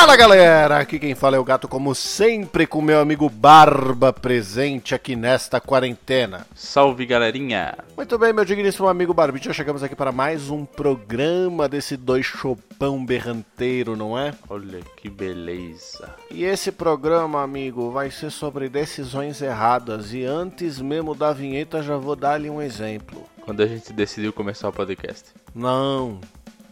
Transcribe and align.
Fala 0.00 0.16
galera, 0.16 0.78
aqui 0.78 0.98
quem 0.98 1.14
fala 1.14 1.36
é 1.36 1.38
o 1.38 1.44
gato, 1.44 1.68
como 1.68 1.94
sempre, 1.94 2.66
com 2.66 2.80
meu 2.80 3.00
amigo 3.00 3.28
Barba 3.28 4.10
presente 4.14 4.94
aqui 4.94 5.14
nesta 5.14 5.60
quarentena. 5.60 6.46
Salve 6.54 7.04
galerinha! 7.04 7.76
Muito 7.94 8.18
bem, 8.18 8.32
meu 8.32 8.46
digníssimo 8.46 8.88
amigo 8.88 9.12
Barbite, 9.12 9.52
chegamos 9.52 9.82
aqui 9.82 9.94
para 9.94 10.10
mais 10.10 10.48
um 10.48 10.64
programa 10.64 11.68
desse 11.68 11.98
dois 11.98 12.24
chopão 12.24 13.04
berranteiro, 13.04 13.94
não 13.94 14.18
é? 14.18 14.32
Olha 14.48 14.80
que 14.96 15.10
beleza! 15.10 16.08
E 16.30 16.44
esse 16.44 16.72
programa, 16.72 17.42
amigo, 17.42 17.90
vai 17.90 18.10
ser 18.10 18.30
sobre 18.30 18.70
decisões 18.70 19.42
erradas. 19.42 20.14
E 20.14 20.24
antes 20.24 20.80
mesmo 20.80 21.14
da 21.14 21.30
vinheta, 21.34 21.82
já 21.82 21.98
vou 21.98 22.16
dar-lhe 22.16 22.48
um 22.48 22.62
exemplo. 22.62 23.28
Quando 23.42 23.62
a 23.62 23.66
gente 23.66 23.92
decidiu 23.92 24.32
começar 24.32 24.70
o 24.70 24.72
podcast. 24.72 25.34
Não, 25.54 26.20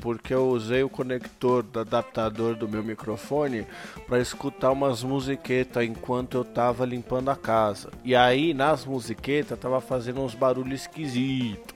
porque 0.00 0.32
eu 0.32 0.48
usei 0.48 0.82
o 0.82 0.88
conector 0.88 1.62
do 1.62 1.80
adaptador 1.80 2.54
do 2.54 2.68
meu 2.68 2.82
microfone 2.82 3.66
para 4.06 4.18
escutar 4.20 4.70
umas 4.72 5.02
musiquetas 5.02 5.84
enquanto 5.84 6.36
eu 6.36 6.44
tava 6.44 6.84
limpando 6.84 7.30
a 7.30 7.36
casa. 7.36 7.90
E 8.04 8.14
aí 8.14 8.54
nas 8.54 8.84
musiquetas 8.84 9.58
tava 9.58 9.80
fazendo 9.80 10.22
uns 10.22 10.34
barulhos 10.34 10.82
esquisitos. 10.82 11.74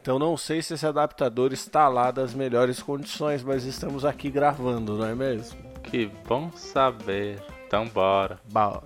Então 0.00 0.18
não 0.18 0.36
sei 0.36 0.60
se 0.60 0.74
esse 0.74 0.86
adaptador 0.86 1.52
está 1.52 1.88
lá 1.88 2.10
das 2.10 2.34
melhores 2.34 2.82
condições, 2.82 3.42
mas 3.42 3.64
estamos 3.64 4.04
aqui 4.04 4.30
gravando, 4.30 4.98
não 4.98 5.06
é 5.06 5.14
mesmo? 5.14 5.58
Que 5.82 6.10
bom 6.28 6.50
saber. 6.52 7.42
Então 7.66 7.86
bora. 7.88 8.38
Bora. 8.52 8.82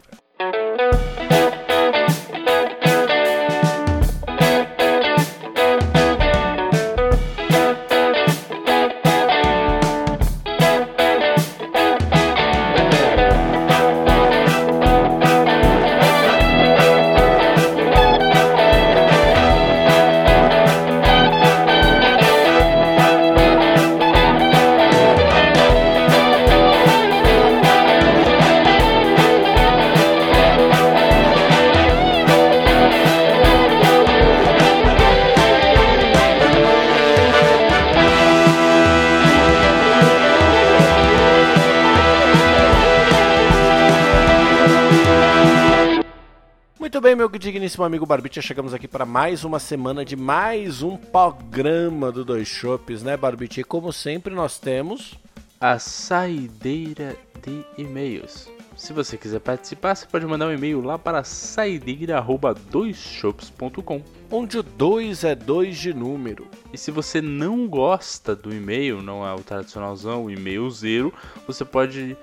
Meu 47.19 47.29
digníssimo 47.29 47.83
amigo 47.83 48.07
Barbicha, 48.07 48.41
chegamos 48.41 48.73
aqui 48.73 48.87
para 48.87 49.05
mais 49.05 49.43
uma 49.43 49.59
semana 49.59 50.05
de 50.05 50.15
mais 50.15 50.85
um 50.85 50.97
programa 50.97 52.13
do 52.13 52.25
Dois 52.25 52.47
Shops, 52.47 53.03
né, 53.03 53.17
Barbicha? 53.17 53.61
E 53.61 53.65
como 53.65 53.93
sempre, 53.93 54.33
nós 54.33 54.61
temos 54.61 55.19
A 55.61 55.81
saideira 55.81 57.17
de 57.45 57.65
e-mails. 57.77 58.49
Se 58.77 58.93
você 58.93 59.17
quiser 59.17 59.41
participar, 59.41 59.97
você 59.97 60.07
pode 60.07 60.25
mandar 60.27 60.47
um 60.47 60.53
e-mail 60.53 60.81
lá 60.81 60.97
para 60.97 61.25
saideira@doisshops.com. 61.25 64.01
onde 64.31 64.57
o 64.57 64.63
2 64.63 65.25
é 65.25 65.35
2 65.35 65.77
de 65.77 65.93
número. 65.93 66.47
E 66.73 66.79
se 66.79 66.93
você 66.93 67.21
não 67.21 67.67
gosta 67.67 68.37
do 68.37 68.55
e-mail, 68.55 69.03
não 69.03 69.27
é 69.27 69.35
o 69.35 69.41
tradicionalzão, 69.41 70.27
o 70.27 70.31
e-mail 70.31 70.71
zero, 70.71 71.13
você 71.49 71.65
pode 71.65 72.17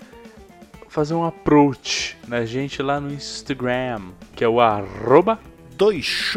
fazer 0.96 1.14
um 1.14 1.26
approach 1.26 2.18
na 2.26 2.46
gente 2.46 2.82
lá 2.82 3.02
no 3.02 3.12
Instagram, 3.12 4.14
que 4.34 4.46
é 4.46 4.48
o 4.48 4.62
arroba 4.62 5.38
Dois 5.72 6.34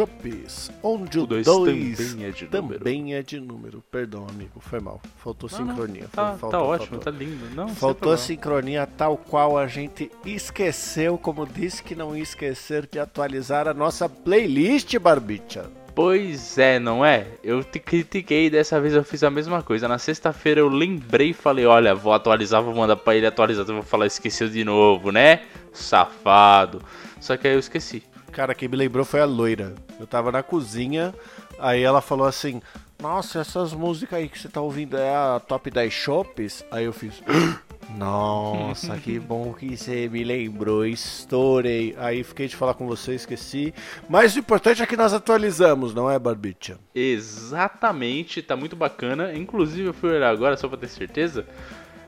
onde 0.83 1.21
o 1.21 1.25
dois 1.25 1.47
2 1.47 1.97
também 1.97 2.25
é 2.25 2.31
de 2.33 2.49
número. 2.51 2.79
também 2.81 3.15
é 3.15 3.23
de 3.23 3.39
número. 3.39 3.85
Perdão, 3.89 4.27
amigo, 4.29 4.59
foi 4.59 4.81
mal. 4.81 5.01
Faltou 5.17 5.49
Não, 5.53 5.61
não, 5.61 5.69
sincronia. 5.69 6.09
Tá, 6.11 6.33
Faltou, 6.33 6.51
tá 6.51 6.61
ótimo, 6.61 7.01
faltou. 7.01 7.13
tá 7.13 7.17
lindo. 7.17 7.55
Não, 7.55 7.69
Faltou 7.69 8.17
sincronia 8.17 8.85
tal 8.85 9.17
qual 9.17 9.57
a 9.57 9.69
gente 9.69 10.11
esqueceu, 10.27 11.17
como 11.17 11.47
disse 11.47 11.81
que 11.81 11.95
não 11.95 12.17
ia 12.17 12.23
esquecer 12.25 12.89
de 12.91 12.99
atualizar 12.99 13.69
a 13.69 13.73
nossa 13.75 14.09
playlist, 14.09 14.99
Barbicha. 14.99 15.71
Pois 15.99 16.57
é, 16.57 16.79
não 16.79 17.05
é? 17.05 17.27
Eu 17.43 17.65
te 17.65 17.81
critiquei 17.81 18.49
dessa 18.49 18.81
vez 18.81 18.95
eu 18.95 19.03
fiz 19.03 19.25
a 19.25 19.31
mesma 19.31 19.65
coisa. 19.65 19.89
Na 19.89 19.99
sexta-feira 19.99 20.61
eu 20.61 20.69
lembrei 20.69 21.31
e 21.31 21.35
falei, 21.35 21.67
olha, 21.67 21.93
vou 21.93 22.13
atualizar, 22.13 22.63
vou 22.63 22.73
mandar 22.73 22.95
pra 22.95 23.17
ele 23.17 23.27
atualizar. 23.27 23.67
Eu 23.67 23.75
vou 23.75 23.83
falar, 23.83 24.07
esqueceu 24.07 24.49
de 24.49 24.63
novo, 24.63 25.11
né? 25.11 25.43
Safado. 25.73 26.81
Só 27.21 27.37
que 27.37 27.49
aí 27.49 27.55
eu 27.55 27.59
esqueci. 27.59 28.05
Cara, 28.31 28.55
quem 28.55 28.69
me 28.69 28.77
lembrou 28.77 29.05
foi 29.05 29.21
a 29.21 29.25
loira. 29.25 29.75
Eu 29.99 30.07
tava 30.07 30.31
na 30.31 30.41
cozinha, 30.41 31.13
aí 31.59 31.83
ela 31.83 32.01
falou 32.01 32.29
assim: 32.29 32.63
Nossa, 33.03 33.41
essas 33.41 33.73
músicas 33.73 34.21
aí 34.21 34.29
que 34.29 34.39
você 34.39 34.49
tá 34.49 34.61
ouvindo 34.61 34.97
é 34.97 35.13
a 35.13 35.41
top 35.41 35.69
10 35.69 35.93
shops? 35.93 36.65
Aí 36.71 36.85
eu 36.85 36.93
fiz. 36.93 37.21
Nossa, 37.97 38.97
que 38.99 39.19
bom 39.19 39.53
que 39.55 39.77
você 39.77 40.09
me 40.09 40.23
lembrou, 40.23 40.85
estourei. 40.85 41.95
Aí 41.99 42.23
fiquei 42.23 42.47
de 42.47 42.55
falar 42.57 42.75
com 42.75 42.87
você, 42.87 43.15
esqueci. 43.15 43.73
Mas 44.09 44.37
o 44.37 44.39
importante 44.39 44.83
é 44.83 44.87
que 44.87 44.97
nós 44.97 45.13
atualizamos, 45.13 45.95
não 45.95 46.11
é, 46.11 46.19
Barbicha? 46.19 46.79
Exatamente, 46.95 48.43
tá 48.43 48.55
muito 48.57 48.77
bacana. 48.77 49.33
Inclusive 49.35 49.89
eu 49.89 49.95
fui 49.95 50.11
olhar 50.11 50.31
agora 50.31 50.57
só 50.57 50.69
pra 50.69 50.77
ter 50.79 50.89
certeza. 50.89 51.47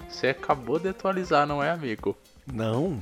Você 0.08 0.28
acabou 0.28 0.78
de 0.78 0.88
atualizar, 0.88 1.46
não 1.46 1.62
é, 1.62 1.70
amigo? 1.70 2.16
Não. 2.52 3.00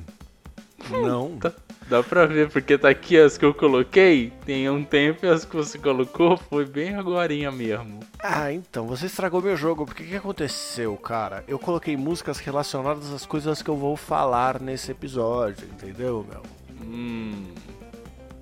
Não. 0.91 1.37
Tá- 1.39 1.53
Dá 1.89 2.03
pra 2.03 2.27
ver, 2.27 2.51
porque 2.51 2.77
tá 2.77 2.91
aqui 2.91 3.19
as 3.19 3.39
que 3.39 3.45
eu 3.47 3.55
coloquei, 3.55 4.31
tem 4.45 4.69
um 4.69 4.85
tempo 4.85 5.25
e 5.25 5.29
as 5.29 5.47
que 5.47 5.57
você 5.57 5.79
colocou 5.79 6.37
foi 6.37 6.67
bem 6.67 6.95
agorinha 6.95 7.51
mesmo. 7.51 8.01
Ah, 8.23 8.53
então, 8.53 8.87
você 8.87 9.07
estragou 9.07 9.41
meu 9.41 9.57
jogo. 9.57 9.87
Porque 9.87 10.05
que 10.05 10.17
aconteceu, 10.17 10.95
cara? 10.99 11.43
Eu 11.49 11.59
coloquei 11.59 11.97
músicas 11.97 12.39
relacionadas 12.39 13.11
às 13.11 13.25
coisas 13.25 13.63
que 13.63 13.71
eu 13.71 13.77
vou 13.77 13.97
falar 13.97 14.61
nesse 14.61 14.91
episódio, 14.91 15.67
entendeu, 15.67 16.27
meu? 16.29 16.43
Hum. 16.83 17.55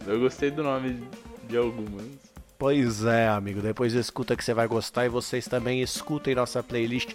Eu 0.05 0.19
gostei 0.19 0.51
do 0.51 0.65
nome 0.65 1.05
de 1.49 1.57
algumas. 1.57 2.25
Pois 2.59 3.05
é, 3.05 3.28
amigo. 3.28 3.61
Depois 3.61 3.93
escuta 3.93 4.34
que 4.34 4.43
você 4.43 4.55
vai 4.55 4.67
gostar 4.67 5.05
e 5.05 5.11
vocês 5.11 5.47
também 5.47 5.83
escutem 5.83 6.34
nossa 6.34 6.62
playlist 6.62 7.15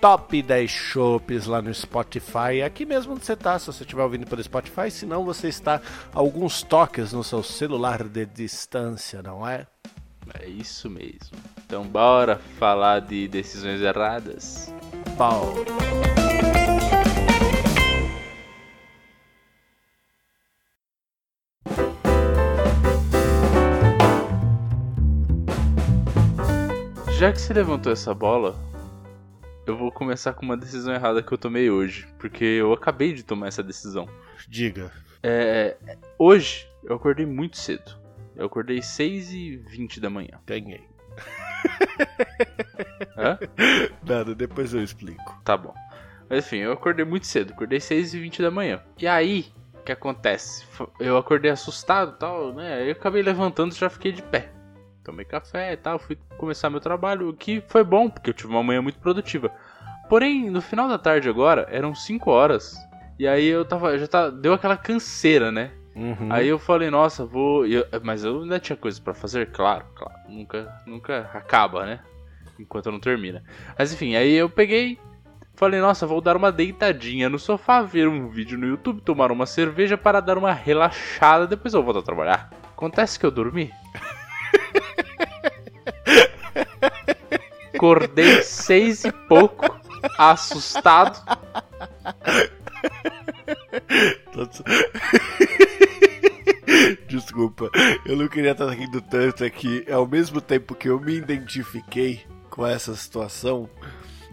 Top 0.00 0.42
10 0.42 0.70
Shops 0.70 1.46
lá 1.46 1.62
no 1.62 1.72
Spotify. 1.72 2.62
Aqui 2.64 2.84
mesmo 2.84 3.14
onde 3.14 3.24
você 3.24 3.34
tá, 3.34 3.58
se 3.58 3.66
você 3.66 3.84
estiver 3.84 4.02
ouvindo 4.02 4.26
pelo 4.26 4.42
Spotify. 4.42 4.90
Se 4.90 5.06
não, 5.06 5.24
você 5.24 5.48
está 5.48 5.76
a 5.76 5.80
alguns 6.18 6.62
toques 6.62 7.12
no 7.12 7.24
seu 7.24 7.42
celular 7.42 8.04
de 8.04 8.26
distância, 8.26 9.22
não 9.22 9.48
é? 9.48 9.66
É 10.40 10.46
isso 10.46 10.90
mesmo. 10.90 11.38
Então 11.64 11.84
bora 11.84 12.38
falar 12.58 13.00
de 13.00 13.26
decisões 13.28 13.80
erradas. 13.80 14.72
Bom. 15.16 15.54
Já 27.22 27.30
que 27.32 27.40
você 27.40 27.54
levantou 27.54 27.92
essa 27.92 28.12
bola, 28.12 28.56
eu 29.64 29.76
vou 29.76 29.92
começar 29.92 30.32
com 30.32 30.44
uma 30.44 30.56
decisão 30.56 30.92
errada 30.92 31.22
que 31.22 31.30
eu 31.30 31.38
tomei 31.38 31.70
hoje, 31.70 32.04
porque 32.18 32.44
eu 32.44 32.72
acabei 32.72 33.12
de 33.12 33.22
tomar 33.22 33.46
essa 33.46 33.62
decisão. 33.62 34.08
Diga. 34.48 34.90
É, 35.22 35.76
hoje 36.18 36.68
eu 36.82 36.96
acordei 36.96 37.24
muito 37.24 37.56
cedo. 37.56 37.96
Eu 38.34 38.46
acordei 38.46 38.80
6h20 38.80 40.00
da 40.00 40.10
manhã. 40.10 40.40
Ganhei. 40.44 40.84
Hã? 43.16 43.38
Nada, 44.04 44.34
depois 44.34 44.74
eu 44.74 44.82
explico. 44.82 45.40
Tá 45.44 45.56
bom. 45.56 45.72
Mas 46.28 46.44
enfim, 46.44 46.56
eu 46.56 46.72
acordei 46.72 47.04
muito 47.04 47.28
cedo, 47.28 47.52
acordei 47.52 47.78
6 47.78 48.14
e 48.14 48.18
20 48.18 48.42
da 48.42 48.50
manhã. 48.50 48.82
E 48.98 49.06
aí, 49.06 49.46
o 49.74 49.84
que 49.84 49.92
acontece? 49.92 50.66
Eu 50.98 51.16
acordei 51.16 51.52
assustado 51.52 52.16
e 52.16 52.18
tal, 52.18 52.52
né? 52.52 52.74
Aí 52.78 52.88
eu 52.88 52.92
acabei 52.94 53.22
levantando 53.22 53.70
e 53.70 53.78
já 53.78 53.88
fiquei 53.88 54.10
de 54.10 54.22
pé. 54.22 54.50
Tomei 55.04 55.24
café 55.24 55.72
e 55.72 55.76
tal, 55.76 55.98
fui 55.98 56.16
começar 56.38 56.70
meu 56.70 56.80
trabalho, 56.80 57.28
o 57.28 57.34
que 57.34 57.62
foi 57.68 57.82
bom, 57.82 58.08
porque 58.08 58.30
eu 58.30 58.34
tive 58.34 58.48
uma 58.50 58.62
manhã 58.62 58.80
muito 58.80 58.98
produtiva. 59.00 59.50
Porém, 60.08 60.48
no 60.50 60.60
final 60.60 60.88
da 60.88 60.98
tarde 60.98 61.28
agora, 61.28 61.66
eram 61.70 61.94
5 61.94 62.30
horas. 62.30 62.76
E 63.18 63.26
aí 63.26 63.46
eu 63.46 63.64
tava. 63.64 63.96
Já 63.98 64.06
tá, 64.06 64.30
deu 64.30 64.52
aquela 64.52 64.76
canseira, 64.76 65.50
né? 65.50 65.70
Uhum. 65.94 66.28
Aí 66.30 66.48
eu 66.48 66.58
falei, 66.58 66.88
nossa, 66.90 67.24
vou. 67.24 67.66
eu- 67.66 67.86
mas 68.02 68.24
eu 68.24 68.42
ainda 68.42 68.58
tinha 68.60 68.76
coisa 68.76 69.00
pra 69.00 69.12
fazer, 69.14 69.50
claro, 69.50 69.84
claro. 69.94 70.14
Nunca, 70.28 70.72
nunca 70.86 71.30
acaba, 71.34 71.84
né? 71.84 72.00
Enquanto 72.58 72.90
não 72.90 73.00
termina. 73.00 73.42
Mas 73.78 73.92
enfim, 73.92 74.14
aí 74.16 74.32
eu 74.32 74.48
peguei. 74.48 74.98
Falei, 75.54 75.80
nossa, 75.80 76.06
vou 76.06 76.20
dar 76.20 76.36
uma 76.36 76.50
deitadinha 76.50 77.28
no 77.28 77.38
sofá, 77.38 77.82
ver 77.82 78.08
um 78.08 78.28
vídeo 78.28 78.56
no 78.58 78.66
YouTube, 78.66 79.02
tomar 79.02 79.30
uma 79.30 79.44
cerveja 79.44 79.98
para 79.98 80.18
dar 80.20 80.38
uma 80.38 80.52
relaxada, 80.52 81.46
depois 81.46 81.74
eu 81.74 81.82
volto 81.82 81.98
a 81.98 82.02
trabalhar. 82.02 82.50
Acontece 82.72 83.18
que 83.18 83.26
eu 83.26 83.30
dormi. 83.30 83.70
Acordei 87.82 88.44
seis 88.44 89.04
e 89.04 89.10
pouco, 89.10 89.64
assustado. 90.16 91.20
Desculpa, 97.08 97.68
eu 98.06 98.14
não 98.16 98.28
queria 98.28 98.52
estar 98.52 98.70
rindo 98.70 99.00
tanto 99.00 99.42
aqui. 99.42 99.84
Ao 99.90 100.06
mesmo 100.06 100.40
tempo 100.40 100.76
que 100.76 100.88
eu 100.88 101.00
me 101.00 101.16
identifiquei 101.16 102.22
com 102.48 102.64
essa 102.64 102.94
situação, 102.94 103.68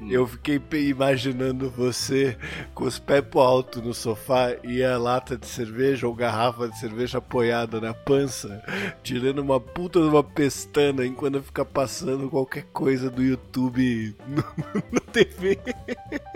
eu 0.07 0.25
fiquei 0.27 0.61
imaginando 0.87 1.69
você 1.69 2.37
com 2.73 2.85
os 2.85 2.99
pés 2.99 3.23
pro 3.25 3.39
alto 3.39 3.81
no 3.81 3.93
sofá 3.93 4.55
e 4.63 4.83
a 4.83 4.97
lata 4.97 5.37
de 5.37 5.45
cerveja 5.45 6.07
ou 6.07 6.13
garrafa 6.13 6.69
de 6.69 6.79
cerveja 6.79 7.17
apoiada 7.17 7.81
na 7.81 7.93
pança, 7.93 8.63
tirando 9.03 9.39
uma 9.39 9.59
puta 9.59 9.99
de 9.99 10.07
uma 10.07 10.23
pestana 10.23 11.05
enquanto 11.05 11.41
fica 11.41 11.65
passando 11.65 12.29
qualquer 12.29 12.63
coisa 12.71 13.09
do 13.09 13.21
YouTube 13.21 14.15
no, 14.27 14.43
no 14.91 14.99
TV. 15.01 15.59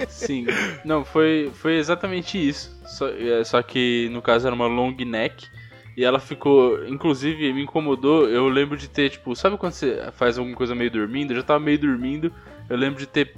Sim, 0.08 0.46
não, 0.84 1.06
foi, 1.06 1.52
foi 1.54 1.78
exatamente 1.78 2.38
isso. 2.38 2.76
Só, 2.86 3.08
é, 3.10 3.44
só 3.44 3.62
que 3.62 4.10
no 4.12 4.22
caso 4.22 4.48
era 4.48 4.56
uma 4.56 4.68
long 4.68 4.96
neck. 5.06 5.48
E 5.96 6.04
ela 6.04 6.20
ficou, 6.20 6.88
inclusive, 6.88 7.54
me 7.54 7.62
incomodou. 7.62 8.28
Eu 8.28 8.50
lembro 8.50 8.76
de 8.76 8.90
ter, 8.90 9.12
tipo, 9.12 9.36
sabe 9.36 9.58
quando 9.58 9.74
você 9.74 10.12
faz 10.14 10.40
alguma 10.40 10.56
coisa 10.56 10.74
meio 10.74 10.90
dormindo? 10.90 11.32
Eu 11.32 11.38
já 11.38 11.44
tava 11.44 11.60
meio 11.60 11.78
dormindo. 11.78 12.34
Eu 12.68 12.78
lembro 12.78 13.00
de 13.00 13.06
ter 13.06 13.36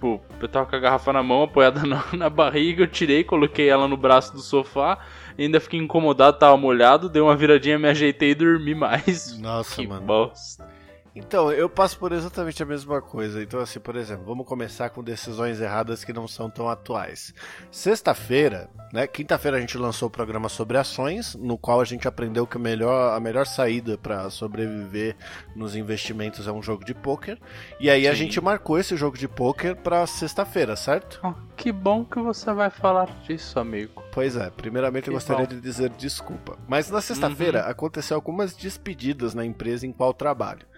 Tipo, 0.00 0.18
eu 0.40 0.48
tava 0.48 0.64
com 0.64 0.76
a 0.76 0.78
garrafa 0.78 1.12
na 1.12 1.22
mão, 1.22 1.42
apoiada 1.42 1.82
na, 1.84 2.02
na 2.14 2.30
barriga, 2.30 2.84
eu 2.84 2.88
tirei, 2.88 3.22
coloquei 3.22 3.68
ela 3.68 3.86
no 3.86 3.98
braço 3.98 4.32
do 4.32 4.40
sofá, 4.40 4.98
ainda 5.38 5.60
fiquei 5.60 5.78
incomodado, 5.78 6.38
tava 6.38 6.56
molhado, 6.56 7.06
dei 7.06 7.20
uma 7.20 7.36
viradinha, 7.36 7.78
me 7.78 7.86
ajeitei 7.86 8.30
e 8.30 8.34
dormi 8.34 8.74
mais. 8.74 9.38
Nossa, 9.38 9.76
que 9.76 9.86
mano. 9.86 10.00
bosta. 10.00 10.66
Então, 11.14 11.50
eu 11.50 11.68
passo 11.68 11.98
por 11.98 12.12
exatamente 12.12 12.62
a 12.62 12.66
mesma 12.66 13.02
coisa. 13.02 13.42
Então, 13.42 13.60
assim, 13.60 13.80
por 13.80 13.96
exemplo, 13.96 14.24
vamos 14.24 14.46
começar 14.46 14.90
com 14.90 15.02
decisões 15.02 15.60
erradas 15.60 16.04
que 16.04 16.12
não 16.12 16.28
são 16.28 16.48
tão 16.48 16.68
atuais. 16.68 17.34
Sexta-feira, 17.70 18.70
né? 18.92 19.06
Quinta-feira 19.06 19.56
a 19.56 19.60
gente 19.60 19.76
lançou 19.76 20.08
o 20.08 20.10
programa 20.10 20.48
sobre 20.48 20.78
ações, 20.78 21.34
no 21.34 21.58
qual 21.58 21.80
a 21.80 21.84
gente 21.84 22.06
aprendeu 22.06 22.46
que 22.46 22.56
a 22.56 22.60
melhor, 22.60 23.16
a 23.16 23.20
melhor 23.20 23.46
saída 23.46 23.98
para 23.98 24.30
sobreviver 24.30 25.16
nos 25.54 25.74
investimentos 25.74 26.46
é 26.46 26.52
um 26.52 26.62
jogo 26.62 26.84
de 26.84 26.94
pôquer. 26.94 27.38
E 27.80 27.90
aí 27.90 28.02
Sim. 28.02 28.08
a 28.08 28.14
gente 28.14 28.40
marcou 28.40 28.78
esse 28.78 28.96
jogo 28.96 29.18
de 29.18 29.26
pôquer 29.26 29.76
para 29.76 30.06
sexta-feira, 30.06 30.76
certo? 30.76 31.20
Oh, 31.24 31.34
que 31.56 31.72
bom 31.72 32.04
que 32.04 32.20
você 32.20 32.52
vai 32.52 32.70
falar 32.70 33.06
disso, 33.26 33.58
amigo. 33.58 34.02
Pois 34.12 34.36
é, 34.36 34.48
primeiramente 34.50 35.08
eu 35.08 35.14
gostaria 35.14 35.46
de 35.46 35.60
dizer 35.60 35.90
desculpa. 35.90 36.56
Mas 36.68 36.90
na 36.90 37.00
sexta-feira 37.00 37.64
uhum. 37.64 37.70
aconteceu 37.70 38.16
algumas 38.16 38.54
despedidas 38.54 39.34
na 39.34 39.44
empresa 39.44 39.86
em 39.86 39.92
qual 39.92 40.14
trabalho. 40.14 40.69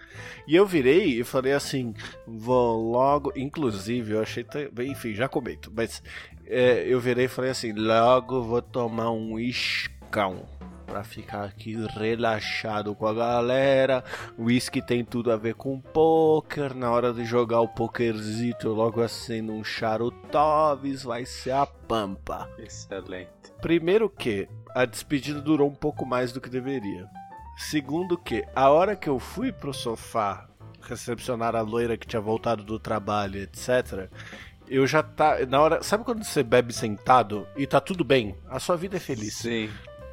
E 0.47 0.55
eu 0.55 0.65
virei 0.65 1.19
e 1.19 1.23
falei 1.23 1.53
assim: 1.53 1.93
vou 2.27 2.91
logo. 2.91 3.31
Inclusive, 3.35 4.13
eu 4.13 4.21
achei. 4.21 4.45
Enfim, 4.87 5.13
já 5.13 5.27
comento. 5.27 5.71
Mas 5.75 6.03
é, 6.45 6.85
eu 6.87 6.99
virei 6.99 7.25
e 7.25 7.29
falei 7.29 7.51
assim: 7.51 7.73
logo 7.73 8.43
vou 8.43 8.61
tomar 8.61 9.11
um 9.11 9.39
iscão 9.39 10.45
para 10.93 11.03
ficar 11.03 11.45
aqui 11.45 11.75
relaxado 11.97 12.93
com 12.93 13.07
a 13.07 13.13
galera. 13.13 14.03
Whisky 14.37 14.79
tem 14.79 15.03
tudo 15.03 15.31
a 15.31 15.35
ver 15.35 15.55
com 15.55 15.81
poker. 15.81 16.75
Na 16.75 16.91
hora 16.91 17.11
de 17.11 17.25
jogar 17.25 17.61
o 17.61 17.67
pokerzito, 17.67 18.67
eu 18.67 18.73
logo 18.73 19.01
acendo 19.01 19.53
um 19.53 19.63
charutoves, 19.63 21.01
vai 21.01 21.25
ser 21.25 21.51
a 21.51 21.65
pampa. 21.65 22.47
Excelente. 22.59 23.29
Primeiro 23.59 24.07
que 24.07 24.47
a 24.75 24.85
despedida 24.85 25.41
durou 25.41 25.67
um 25.67 25.75
pouco 25.75 26.05
mais 26.05 26.31
do 26.31 26.39
que 26.39 26.49
deveria. 26.49 27.07
Segundo 27.57 28.17
que, 28.17 28.43
a 28.55 28.69
hora 28.69 28.95
que 28.95 29.07
eu 29.07 29.19
fui 29.19 29.51
pro 29.51 29.73
sofá 29.73 30.47
recepcionar 30.81 31.55
a 31.55 31.61
loira 31.61 31.95
que 31.95 32.07
tinha 32.07 32.21
voltado 32.21 32.63
do 32.63 32.79
trabalho, 32.79 33.39
etc., 33.39 34.09
eu 34.67 34.87
já 34.87 35.03
tá. 35.03 35.45
Na 35.47 35.61
hora. 35.61 35.83
Sabe 35.83 36.03
quando 36.03 36.23
você 36.23 36.41
bebe 36.41 36.73
sentado 36.73 37.45
e 37.55 37.67
tá 37.67 37.79
tudo 37.79 38.03
bem? 38.03 38.35
A 38.49 38.59
sua 38.59 38.75
vida 38.75 38.97
é 38.97 38.99
feliz. 38.99 39.35
Sim. 39.35 39.69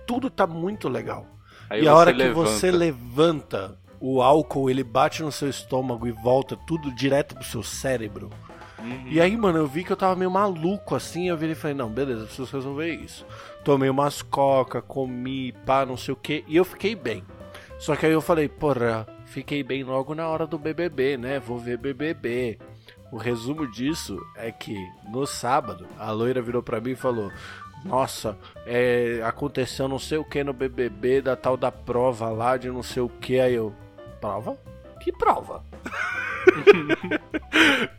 Tudo 0.06 0.28
tá 0.28 0.46
muito 0.46 0.88
legal. 0.88 1.26
Aí 1.68 1.84
e 1.84 1.88
a 1.88 1.94
hora 1.94 2.12
que 2.12 2.18
levanta. 2.18 2.50
você 2.50 2.70
levanta, 2.70 3.78
o 4.00 4.20
álcool 4.20 4.68
ele 4.68 4.82
bate 4.82 5.22
no 5.22 5.30
seu 5.30 5.48
estômago 5.48 6.06
e 6.06 6.10
volta 6.10 6.56
tudo 6.66 6.92
direto 6.92 7.36
pro 7.36 7.44
seu 7.44 7.62
cérebro. 7.62 8.30
Uhum. 8.82 9.08
E 9.08 9.20
aí, 9.20 9.36
mano, 9.36 9.58
eu 9.58 9.66
vi 9.66 9.84
que 9.84 9.92
eu 9.92 9.96
tava 9.96 10.16
meio 10.16 10.30
maluco 10.30 10.94
assim. 10.94 11.28
Eu 11.28 11.36
virei 11.36 11.52
e 11.52 11.58
falei: 11.58 11.76
não, 11.76 11.88
beleza, 11.88 12.24
preciso 12.24 12.50
resolver 12.52 12.92
isso. 12.94 13.26
Tomei 13.64 13.90
umas 13.90 14.22
coca, 14.22 14.80
comi, 14.80 15.52
pá, 15.66 15.84
não 15.84 15.96
sei 15.96 16.14
o 16.14 16.16
que. 16.16 16.44
E 16.48 16.56
eu 16.56 16.64
fiquei 16.64 16.94
bem. 16.94 17.24
Só 17.78 17.96
que 17.96 18.06
aí 18.06 18.12
eu 18.12 18.20
falei: 18.20 18.48
porra, 18.48 19.06
fiquei 19.26 19.62
bem 19.62 19.82
logo 19.84 20.14
na 20.14 20.28
hora 20.28 20.46
do 20.46 20.58
BBB, 20.58 21.16
né? 21.16 21.38
Vou 21.38 21.58
ver 21.58 21.78
BBB. 21.78 22.58
O 23.12 23.16
resumo 23.16 23.66
disso 23.66 24.24
é 24.36 24.52
que 24.52 24.76
no 25.08 25.26
sábado 25.26 25.86
a 25.98 26.12
loira 26.12 26.40
virou 26.40 26.62
para 26.62 26.80
mim 26.80 26.92
e 26.92 26.96
falou: 26.96 27.30
Nossa, 27.84 28.38
é, 28.64 29.20
aconteceu 29.24 29.88
não 29.88 29.98
sei 29.98 30.18
o 30.18 30.24
que 30.24 30.44
no 30.44 30.52
BBB 30.52 31.20
da 31.20 31.34
tal 31.34 31.56
da 31.56 31.72
prova 31.72 32.28
lá 32.30 32.56
de 32.56 32.68
não 32.68 32.82
sei 32.82 33.02
o 33.02 33.08
que. 33.08 33.40
Aí 33.40 33.54
eu: 33.54 33.74
Prova? 34.20 34.56
Que 35.00 35.10
prova? 35.10 35.64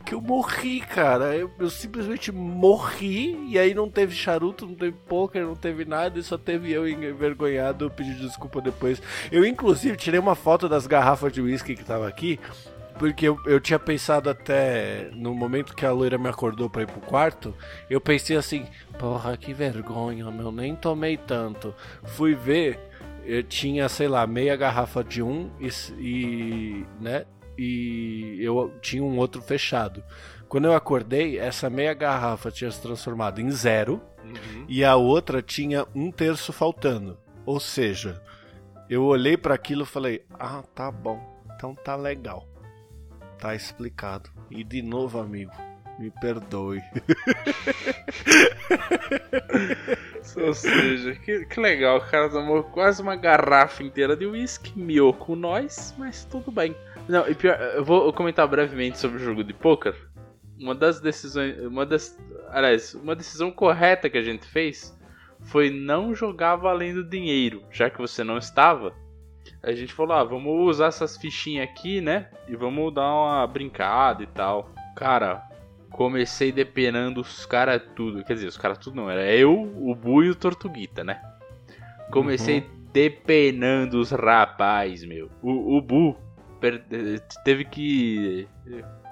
que 0.05 0.13
eu 0.13 0.21
morri, 0.21 0.81
cara. 0.81 1.35
Eu, 1.35 1.51
eu, 1.59 1.69
simplesmente 1.69 2.31
morri 2.31 3.37
e 3.47 3.57
aí 3.57 3.73
não 3.73 3.89
teve 3.89 4.15
charuto, 4.15 4.65
não 4.65 4.75
teve 4.75 4.95
poker, 5.07 5.45
não 5.45 5.55
teve 5.55 5.85
nada 5.85 6.19
e 6.19 6.23
só 6.23 6.37
teve 6.37 6.71
eu 6.71 6.87
envergonhado 6.87 7.89
pedir 7.91 8.15
desculpa 8.15 8.61
depois. 8.61 9.01
Eu, 9.31 9.45
inclusive, 9.45 9.97
tirei 9.97 10.19
uma 10.19 10.35
foto 10.35 10.67
das 10.67 10.87
garrafas 10.87 11.31
de 11.31 11.41
uísque 11.41 11.75
que 11.75 11.83
tava 11.83 12.07
aqui. 12.07 12.39
Porque 12.99 13.27
eu, 13.27 13.39
eu 13.47 13.59
tinha 13.59 13.79
pensado 13.79 14.29
até 14.29 15.09
no 15.13 15.33
momento 15.33 15.73
que 15.73 15.85
a 15.85 15.91
loira 15.91 16.19
me 16.19 16.29
acordou 16.29 16.69
pra 16.69 16.83
ir 16.83 16.85
pro 16.85 17.01
quarto, 17.01 17.51
eu 17.89 17.99
pensei 17.99 18.37
assim, 18.37 18.67
porra, 18.99 19.35
que 19.35 19.55
vergonha, 19.55 20.29
meu, 20.29 20.51
nem 20.51 20.75
tomei 20.75 21.17
tanto. 21.17 21.73
Fui 22.03 22.35
ver, 22.35 22.79
eu 23.25 23.41
tinha, 23.41 23.89
sei 23.89 24.07
lá, 24.07 24.27
meia 24.27 24.55
garrafa 24.55 25.03
de 25.03 25.23
um 25.23 25.49
e, 25.59 25.69
e 25.97 26.85
né, 26.99 27.25
e 27.57 28.37
eu 28.39 28.73
tinha 28.81 29.03
um 29.03 29.17
outro 29.17 29.41
fechado. 29.41 30.03
Quando 30.47 30.65
eu 30.65 30.73
acordei, 30.73 31.39
essa 31.39 31.69
meia 31.69 31.93
garrafa 31.93 32.51
tinha 32.51 32.69
se 32.69 32.81
transformado 32.81 33.39
em 33.39 33.49
zero 33.51 34.01
uhum. 34.23 34.65
e 34.67 34.83
a 34.83 34.95
outra 34.95 35.41
tinha 35.41 35.85
um 35.95 36.11
terço 36.11 36.51
faltando. 36.51 37.17
Ou 37.45 37.59
seja, 37.59 38.21
eu 38.89 39.03
olhei 39.03 39.37
para 39.37 39.55
aquilo 39.55 39.83
e 39.83 39.87
falei: 39.87 40.25
Ah, 40.37 40.63
tá 40.75 40.91
bom, 40.91 41.19
então 41.55 41.73
tá 41.73 41.95
legal, 41.95 42.47
tá 43.39 43.55
explicado. 43.55 44.29
E 44.49 44.63
de 44.63 44.81
novo, 44.81 45.19
amigo, 45.19 45.53
me 45.97 46.11
perdoe. 46.11 46.81
Ou 50.37 50.53
seja, 50.53 51.15
que, 51.15 51.45
que 51.45 51.59
legal, 51.59 51.97
o 51.97 52.01
cara 52.01 52.29
tomou 52.29 52.63
quase 52.63 53.01
uma 53.01 53.15
garrafa 53.15 53.83
inteira 53.83 54.15
de 54.15 54.25
uísque, 54.25 54.77
miou 54.77 55.13
com 55.13 55.35
nós, 55.35 55.93
mas 55.97 56.25
tudo 56.25 56.51
bem. 56.51 56.75
Não, 57.07 57.27
e 57.27 57.35
pior, 57.35 57.59
eu 57.75 57.83
vou 57.83 58.11
comentar 58.13 58.47
brevemente 58.47 58.97
sobre 58.97 59.17
o 59.17 59.19
jogo 59.19 59.43
de 59.43 59.53
poker. 59.53 59.95
Uma 60.59 60.75
das 60.75 60.99
decisões, 60.99 61.59
uma 61.59 61.85
das, 61.85 62.17
aliás, 62.49 62.93
uma 62.93 63.15
decisão 63.15 63.51
correta 63.51 64.09
que 64.09 64.17
a 64.17 64.21
gente 64.21 64.45
fez 64.45 64.97
foi 65.43 65.69
não 65.69 66.13
jogar 66.13 66.55
valendo 66.55 67.03
dinheiro, 67.03 67.63
já 67.71 67.89
que 67.89 67.97
você 67.97 68.23
não 68.23 68.37
estava. 68.37 68.93
A 69.63 69.71
gente 69.73 69.93
falou, 69.93 70.15
ah, 70.15 70.23
vamos 70.23 70.69
usar 70.69 70.87
essas 70.87 71.17
fichinhas 71.17 71.69
aqui, 71.69 71.99
né? 72.01 72.29
E 72.47 72.55
vamos 72.55 72.93
dar 72.93 73.11
uma 73.11 73.47
brincada 73.47 74.23
e 74.23 74.27
tal. 74.27 74.71
Cara, 74.95 75.43
comecei 75.91 76.51
depenando 76.51 77.21
os 77.21 77.45
caras 77.45 77.81
tudo. 77.95 78.23
Quer 78.23 78.33
dizer, 78.33 78.47
os 78.47 78.57
caras 78.57 78.77
tudo 78.77 78.95
não, 78.95 79.09
era 79.09 79.31
eu, 79.31 79.53
o 79.53 79.93
Bu 79.95 80.23
e 80.23 80.29
o 80.29 80.35
Tortuguita, 80.35 81.03
né? 81.03 81.21
Comecei 82.11 82.59
uhum. 82.59 82.85
depenando 82.91 83.99
os 83.99 84.11
rapaz, 84.11 85.03
meu. 85.03 85.29
O, 85.41 85.77
o 85.77 85.81
Bu 85.81 86.17
teve 87.43 87.65
que 87.65 88.47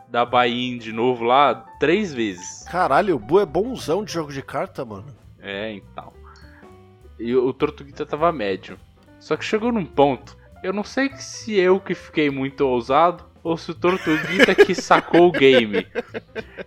dar 0.07 0.25
buy-in 0.25 0.77
de 0.77 0.91
novo 0.91 1.23
lá 1.23 1.55
três 1.79 2.13
vezes. 2.13 2.63
Caralho, 2.63 3.15
o 3.15 3.19
Bu 3.19 3.39
é 3.39 3.45
bonzão 3.45 4.03
de 4.03 4.11
jogo 4.11 4.31
de 4.31 4.41
carta, 4.41 4.83
mano. 4.83 5.15
É, 5.39 5.71
então. 5.71 6.13
E 7.19 7.35
o 7.35 7.51
Tortuguita 7.53 8.05
tava 8.05 8.31
médio. 8.31 8.77
Só 9.19 9.35
que 9.35 9.43
chegou 9.43 9.71
num 9.71 9.85
ponto. 9.85 10.37
Eu 10.63 10.73
não 10.73 10.83
sei 10.83 11.09
se 11.15 11.55
eu 11.55 11.79
que 11.79 11.93
fiquei 11.93 12.29
muito 12.29 12.61
ousado 12.61 13.25
ou 13.43 13.57
se 13.57 13.71
o 13.71 13.75
Tortuguita 13.75 14.55
que 14.55 14.75
sacou 14.75 15.27
o 15.27 15.31
game. 15.31 15.85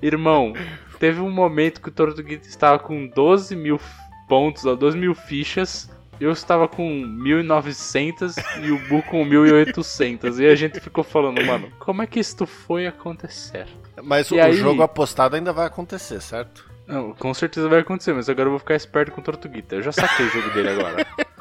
Irmão, 0.01 0.53
teve 0.99 1.21
um 1.21 1.31
momento 1.31 1.81
que 1.81 1.89
o 1.89 1.93
Tortuguita 1.93 2.49
estava 2.49 2.79
com 2.79 3.07
12 3.07 3.55
mil 3.57 3.81
pontos, 4.29 4.63
12 4.63 4.97
mil 4.97 5.15
fichas 5.15 5.91
eu 6.23 6.31
estava 6.31 6.69
com 6.69 6.89
1900 6.89 8.37
e 8.63 8.71
o 8.71 8.79
Bu 8.89 9.03
com 9.03 9.25
1800. 9.25 10.39
E 10.39 10.47
a 10.47 10.55
gente 10.55 10.79
ficou 10.81 11.03
falando, 11.03 11.45
mano, 11.45 11.71
como 11.79 12.03
é 12.03 12.07
que 12.07 12.21
isso 12.21 12.47
foi 12.47 12.87
acontecer? 12.87 13.67
Mas 14.03 14.29
e 14.31 14.35
o 14.35 14.43
aí... 14.43 14.53
jogo 14.53 14.83
apostado 14.83 15.37
ainda 15.37 15.53
vai 15.53 15.67
acontecer, 15.67 16.21
certo? 16.21 16.71
Não, 16.87 17.13
com 17.13 17.33
certeza 17.33 17.69
vai 17.69 17.81
acontecer, 17.81 18.13
mas 18.13 18.29
agora 18.29 18.47
eu 18.47 18.51
vou 18.51 18.59
ficar 18.59 18.75
esperto 18.75 19.13
com 19.13 19.21
o 19.21 19.25
Tortuguita. 19.25 19.77
Eu 19.77 19.83
já 19.83 19.93
saquei 19.93 20.27
o 20.27 20.31
jogo 20.31 20.51
dele 20.51 20.71
agora. 20.71 21.07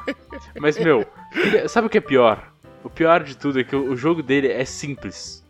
Mas, 0.58 0.78
meu, 0.78 1.06
sabe 1.68 1.86
o 1.86 1.90
que 1.90 1.98
é 1.98 2.00
pior? 2.00 2.52
O 2.84 2.90
pior 2.90 3.22
de 3.22 3.36
tudo 3.36 3.60
é 3.60 3.64
que 3.64 3.74
o 3.74 3.96
jogo 3.96 4.22
dele 4.22 4.48
é 4.48 4.64
simples. 4.64 5.44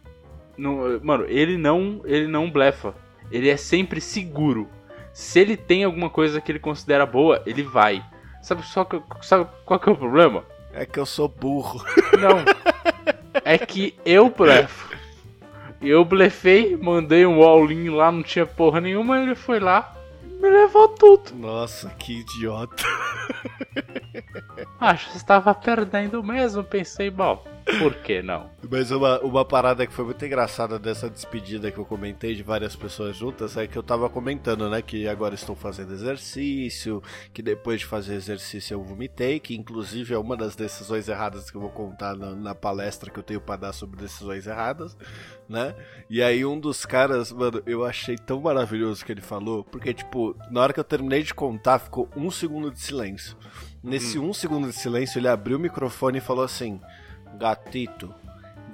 Não, 0.56 1.00
mano, 1.02 1.24
ele 1.26 1.56
não, 1.56 2.02
ele 2.04 2.26
não 2.26 2.50
blefa. 2.50 2.94
Ele 3.30 3.48
é 3.48 3.56
sempre 3.56 4.00
seguro. 4.00 4.68
Se 5.12 5.40
ele 5.40 5.56
tem 5.56 5.84
alguma 5.84 6.08
coisa 6.08 6.40
que 6.40 6.52
ele 6.52 6.58
considera 6.58 7.04
boa, 7.06 7.42
ele 7.46 7.62
vai. 7.62 8.02
Sabe, 8.42 8.62
só 8.64 8.84
que, 8.84 9.00
sabe 9.22 9.48
qual 9.64 9.78
que 9.78 9.88
é 9.88 9.92
o 9.92 9.96
problema? 9.96 10.44
É 10.72 10.84
que 10.84 10.98
eu 10.98 11.06
sou 11.06 11.28
burro. 11.28 11.82
Não. 12.20 12.42
É 13.44 13.56
que 13.56 13.98
eu 14.04 14.28
blefo. 14.28 14.94
Eu 15.80 16.04
blefei, 16.04 16.76
mandei 16.76 17.26
um 17.26 17.42
all-in 17.42 17.88
lá, 17.88 18.12
não 18.12 18.22
tinha 18.22 18.46
porra 18.46 18.80
nenhuma, 18.80 19.20
ele 19.20 19.34
foi 19.34 19.58
lá, 19.58 19.92
me 20.22 20.48
levou 20.48 20.88
tudo. 20.88 21.34
Nossa, 21.34 21.88
que 21.90 22.20
idiota. 22.20 22.84
Acho 24.78 25.10
que 25.10 25.16
estava 25.16 25.52
perdendo 25.54 26.22
mesmo, 26.22 26.62
pensei, 26.62 27.10
bom, 27.10 27.42
por 27.78 27.94
que 27.96 28.22
não? 28.22 28.50
Mas 28.68 28.90
uma, 28.90 29.20
uma 29.20 29.44
parada 29.44 29.86
que 29.86 29.92
foi 29.92 30.04
muito 30.04 30.24
engraçada 30.24 30.78
dessa 30.78 31.08
despedida 31.08 31.70
que 31.70 31.78
eu 31.78 31.84
comentei 31.84 32.34
de 32.34 32.42
várias 32.42 32.74
pessoas 32.74 33.16
juntas 33.16 33.56
é 33.56 33.66
que 33.66 33.76
eu 33.76 33.82
tava 33.82 34.08
comentando, 34.08 34.68
né, 34.68 34.82
que 34.82 35.06
agora 35.08 35.34
estou 35.34 35.54
fazendo 35.54 35.92
exercício, 35.92 37.02
que 37.32 37.42
depois 37.42 37.80
de 37.80 37.86
fazer 37.86 38.14
exercício 38.14 38.74
eu 38.74 38.82
vomitei, 38.82 39.38
que 39.38 39.54
inclusive 39.54 40.14
é 40.14 40.18
uma 40.18 40.36
das 40.36 40.56
decisões 40.56 41.08
erradas 41.08 41.50
que 41.50 41.56
eu 41.56 41.60
vou 41.60 41.70
contar 41.70 42.16
na, 42.16 42.34
na 42.34 42.54
palestra 42.54 43.10
que 43.10 43.18
eu 43.18 43.22
tenho 43.22 43.40
para 43.40 43.56
dar 43.56 43.72
sobre 43.72 44.00
decisões 44.00 44.46
erradas, 44.46 44.96
né? 45.48 45.74
E 46.08 46.22
aí 46.22 46.44
um 46.44 46.58
dos 46.58 46.84
caras, 46.84 47.32
mano, 47.32 47.62
eu 47.66 47.84
achei 47.84 48.16
tão 48.16 48.40
maravilhoso 48.40 49.04
que 49.04 49.12
ele 49.12 49.20
falou, 49.20 49.64
porque 49.64 49.92
tipo, 49.94 50.36
na 50.50 50.60
hora 50.60 50.72
que 50.72 50.80
eu 50.80 50.84
terminei 50.84 51.22
de 51.22 51.34
contar, 51.34 51.78
ficou 51.78 52.08
um 52.16 52.30
segundo 52.30 52.70
de 52.70 52.80
silêncio. 52.80 53.36
Nesse 53.82 54.18
hum. 54.18 54.30
um 54.30 54.32
segundo 54.32 54.68
de 54.68 54.74
silêncio, 54.74 55.18
ele 55.18 55.28
abriu 55.28 55.56
o 55.56 55.60
microfone 55.60 56.18
e 56.18 56.20
falou 56.20 56.44
assim: 56.44 56.80
Gatito, 57.38 58.14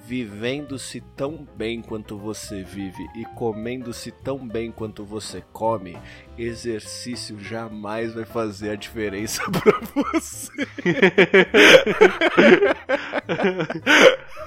vivendo-se 0.09 1.03
tão 1.15 1.47
bem 1.55 1.83
quanto 1.83 2.17
você 2.17 2.62
vive 2.62 3.07
e 3.15 3.27
comendo-se 3.27 4.11
tão 4.11 4.38
bem 4.38 4.73
quanto 4.73 5.05
você 5.05 5.45
come, 5.53 5.99
exercício 6.38 7.38
jamais 7.38 8.15
vai 8.15 8.25
fazer 8.25 8.71
a 8.71 8.75
diferença 8.75 9.43
para 9.53 9.79
você. 9.95 10.53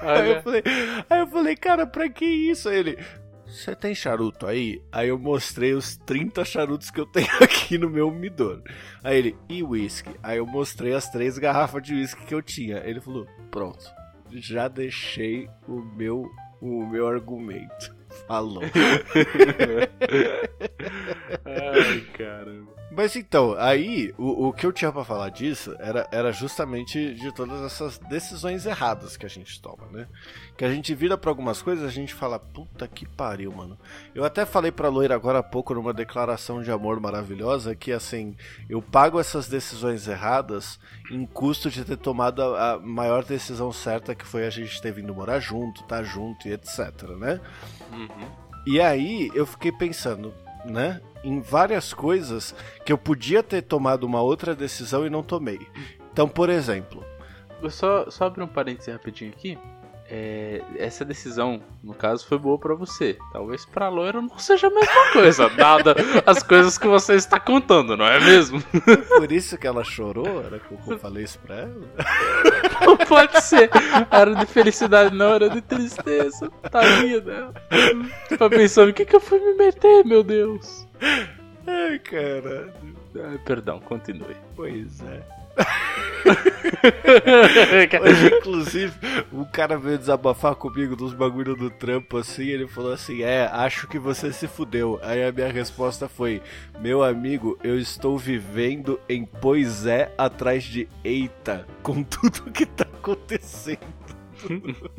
aí, 0.00 0.30
eu 0.32 0.42
falei, 0.42 0.62
aí 1.08 1.20
eu 1.20 1.26
falei, 1.28 1.54
cara, 1.54 1.86
pra 1.86 2.08
que 2.08 2.24
isso? 2.24 2.68
Aí 2.68 2.78
ele, 2.78 2.98
você 3.46 3.76
tem 3.76 3.94
charuto 3.94 4.48
aí? 4.48 4.82
Aí 4.90 5.10
eu 5.10 5.18
mostrei 5.18 5.74
os 5.74 5.96
30 5.96 6.44
charutos 6.44 6.90
que 6.90 6.98
eu 6.98 7.06
tenho 7.06 7.30
aqui 7.40 7.78
no 7.78 7.88
meu 7.88 8.08
umidor. 8.08 8.62
Aí 9.04 9.16
ele, 9.16 9.36
e 9.48 9.62
whisky? 9.62 10.10
Aí 10.20 10.38
eu 10.38 10.46
mostrei 10.46 10.92
as 10.92 11.08
três 11.08 11.38
garrafas 11.38 11.84
de 11.84 11.94
whisky 11.94 12.26
que 12.26 12.34
eu 12.34 12.42
tinha. 12.42 12.78
Ele 12.78 13.00
falou, 13.00 13.28
pronto 13.48 14.01
já 14.40 14.68
deixei 14.68 15.48
o 15.68 15.80
meu, 15.96 16.30
o 16.60 16.86
meu 16.86 17.06
argumento. 17.08 17.94
Falou. 18.26 18.62
Ai, 21.44 22.00
caramba. 22.16 22.81
Mas 22.94 23.16
então, 23.16 23.54
aí 23.58 24.12
o, 24.18 24.48
o 24.48 24.52
que 24.52 24.66
eu 24.66 24.72
tinha 24.72 24.92
para 24.92 25.04
falar 25.04 25.30
disso 25.30 25.74
era, 25.78 26.06
era 26.12 26.30
justamente 26.30 27.14
de 27.14 27.32
todas 27.32 27.62
essas 27.62 27.96
decisões 27.98 28.66
erradas 28.66 29.16
que 29.16 29.24
a 29.24 29.28
gente 29.30 29.60
toma, 29.62 29.86
né? 29.90 30.06
Que 30.58 30.64
a 30.64 30.70
gente 30.70 30.94
vira 30.94 31.16
para 31.16 31.30
algumas 31.30 31.62
coisas 31.62 31.86
a 31.86 31.90
gente 31.90 32.12
fala, 32.12 32.38
puta 32.38 32.86
que 32.86 33.06
pariu, 33.06 33.50
mano. 33.50 33.78
Eu 34.14 34.24
até 34.24 34.44
falei 34.44 34.70
pra 34.70 34.90
Loira 34.90 35.14
agora 35.14 35.38
há 35.38 35.42
pouco 35.42 35.72
numa 35.72 35.94
declaração 35.94 36.62
de 36.62 36.70
amor 36.70 37.00
maravilhosa 37.00 37.74
que 37.74 37.92
assim, 37.92 38.36
eu 38.68 38.82
pago 38.82 39.18
essas 39.18 39.48
decisões 39.48 40.06
erradas 40.06 40.78
em 41.10 41.24
custo 41.24 41.70
de 41.70 41.84
ter 41.84 41.96
tomado 41.96 42.42
a, 42.42 42.72
a 42.72 42.78
maior 42.78 43.24
decisão 43.24 43.72
certa 43.72 44.14
que 44.14 44.26
foi 44.26 44.46
a 44.46 44.50
gente 44.50 44.82
ter 44.82 44.92
vindo 44.92 45.14
morar 45.14 45.40
junto, 45.40 45.82
tá 45.84 46.02
junto 46.02 46.46
e 46.46 46.52
etc, 46.52 46.78
né? 47.18 47.40
Uhum. 47.90 48.28
E 48.66 48.80
aí 48.80 49.30
eu 49.34 49.46
fiquei 49.46 49.72
pensando, 49.72 50.34
né? 50.66 51.00
Em 51.24 51.40
várias 51.40 51.94
coisas 51.94 52.54
que 52.84 52.92
eu 52.92 52.98
podia 52.98 53.42
ter 53.42 53.62
tomado 53.62 54.04
uma 54.04 54.20
outra 54.20 54.54
decisão 54.54 55.06
e 55.06 55.10
não 55.10 55.22
tomei. 55.22 55.60
Então, 56.12 56.28
por 56.28 56.48
exemplo. 56.48 57.04
Eu 57.62 57.70
só, 57.70 58.10
só 58.10 58.24
abrir 58.24 58.42
um 58.42 58.48
parênteses 58.48 58.92
rapidinho 58.92 59.30
aqui 59.30 59.58
é, 60.14 60.60
essa 60.76 61.06
decisão, 61.06 61.62
no 61.82 61.94
caso, 61.94 62.26
foi 62.26 62.36
boa 62.36 62.58
para 62.58 62.74
você. 62.74 63.16
Talvez 63.32 63.64
para 63.64 63.88
loiro 63.88 64.20
não 64.20 64.38
seja 64.38 64.66
a 64.66 64.70
mesma 64.70 65.12
coisa, 65.12 65.48
dada 65.56 65.96
as 66.26 66.42
coisas 66.42 66.76
que 66.76 66.86
você 66.86 67.14
está 67.14 67.40
contando, 67.40 67.96
não 67.96 68.04
é 68.04 68.20
mesmo? 68.20 68.62
Por 69.08 69.32
isso 69.32 69.56
que 69.56 69.66
ela 69.66 69.82
chorou? 69.82 70.44
Era 70.44 70.58
que 70.58 70.70
eu 70.86 70.98
falei 70.98 71.24
isso 71.24 71.38
pra 71.38 71.60
ela? 71.60 71.88
Não 72.84 72.96
pode 72.98 73.40
ser. 73.42 73.70
Era 74.10 74.34
de 74.34 74.44
felicidade, 74.44 75.14
não, 75.14 75.32
era 75.32 75.48
de 75.48 75.62
tristeza. 75.62 76.50
Tadinha 76.70 77.20
dela. 77.20 77.54
Tá 78.38 78.50
pensando, 78.50 78.90
o 78.90 78.92
que, 78.92 79.06
que 79.06 79.16
eu 79.16 79.20
fui 79.20 79.38
me 79.38 79.54
meter, 79.54 80.04
meu 80.04 80.22
Deus? 80.22 80.86
Ai, 81.66 81.98
caralho. 81.98 82.72
Ai, 83.24 83.38
perdão, 83.44 83.80
continue. 83.80 84.36
Pois 84.56 85.02
é. 85.02 85.22
inclusive, 88.38 88.94
o 89.30 89.44
cara 89.44 89.76
veio 89.76 89.98
desabafar 89.98 90.54
comigo 90.54 90.96
dos 90.96 91.12
bagulho 91.12 91.54
do 91.54 91.68
trampo 91.68 92.16
assim. 92.16 92.46
Ele 92.46 92.66
falou 92.66 92.92
assim: 92.92 93.22
É, 93.22 93.46
acho 93.52 93.86
que 93.86 93.98
você 93.98 94.32
se 94.32 94.48
fudeu. 94.48 94.98
Aí 95.02 95.22
a 95.22 95.32
minha 95.32 95.52
resposta 95.52 96.08
foi: 96.08 96.40
Meu 96.80 97.02
amigo, 97.02 97.58
eu 97.62 97.78
estou 97.78 98.18
vivendo 98.18 98.98
em 99.08 99.24
pois 99.24 99.86
é 99.86 100.12
atrás 100.16 100.64
de 100.64 100.88
eita, 101.04 101.66
com 101.82 102.02
tudo 102.02 102.50
que 102.50 102.66
tá 102.66 102.84
acontecendo. 102.84 103.78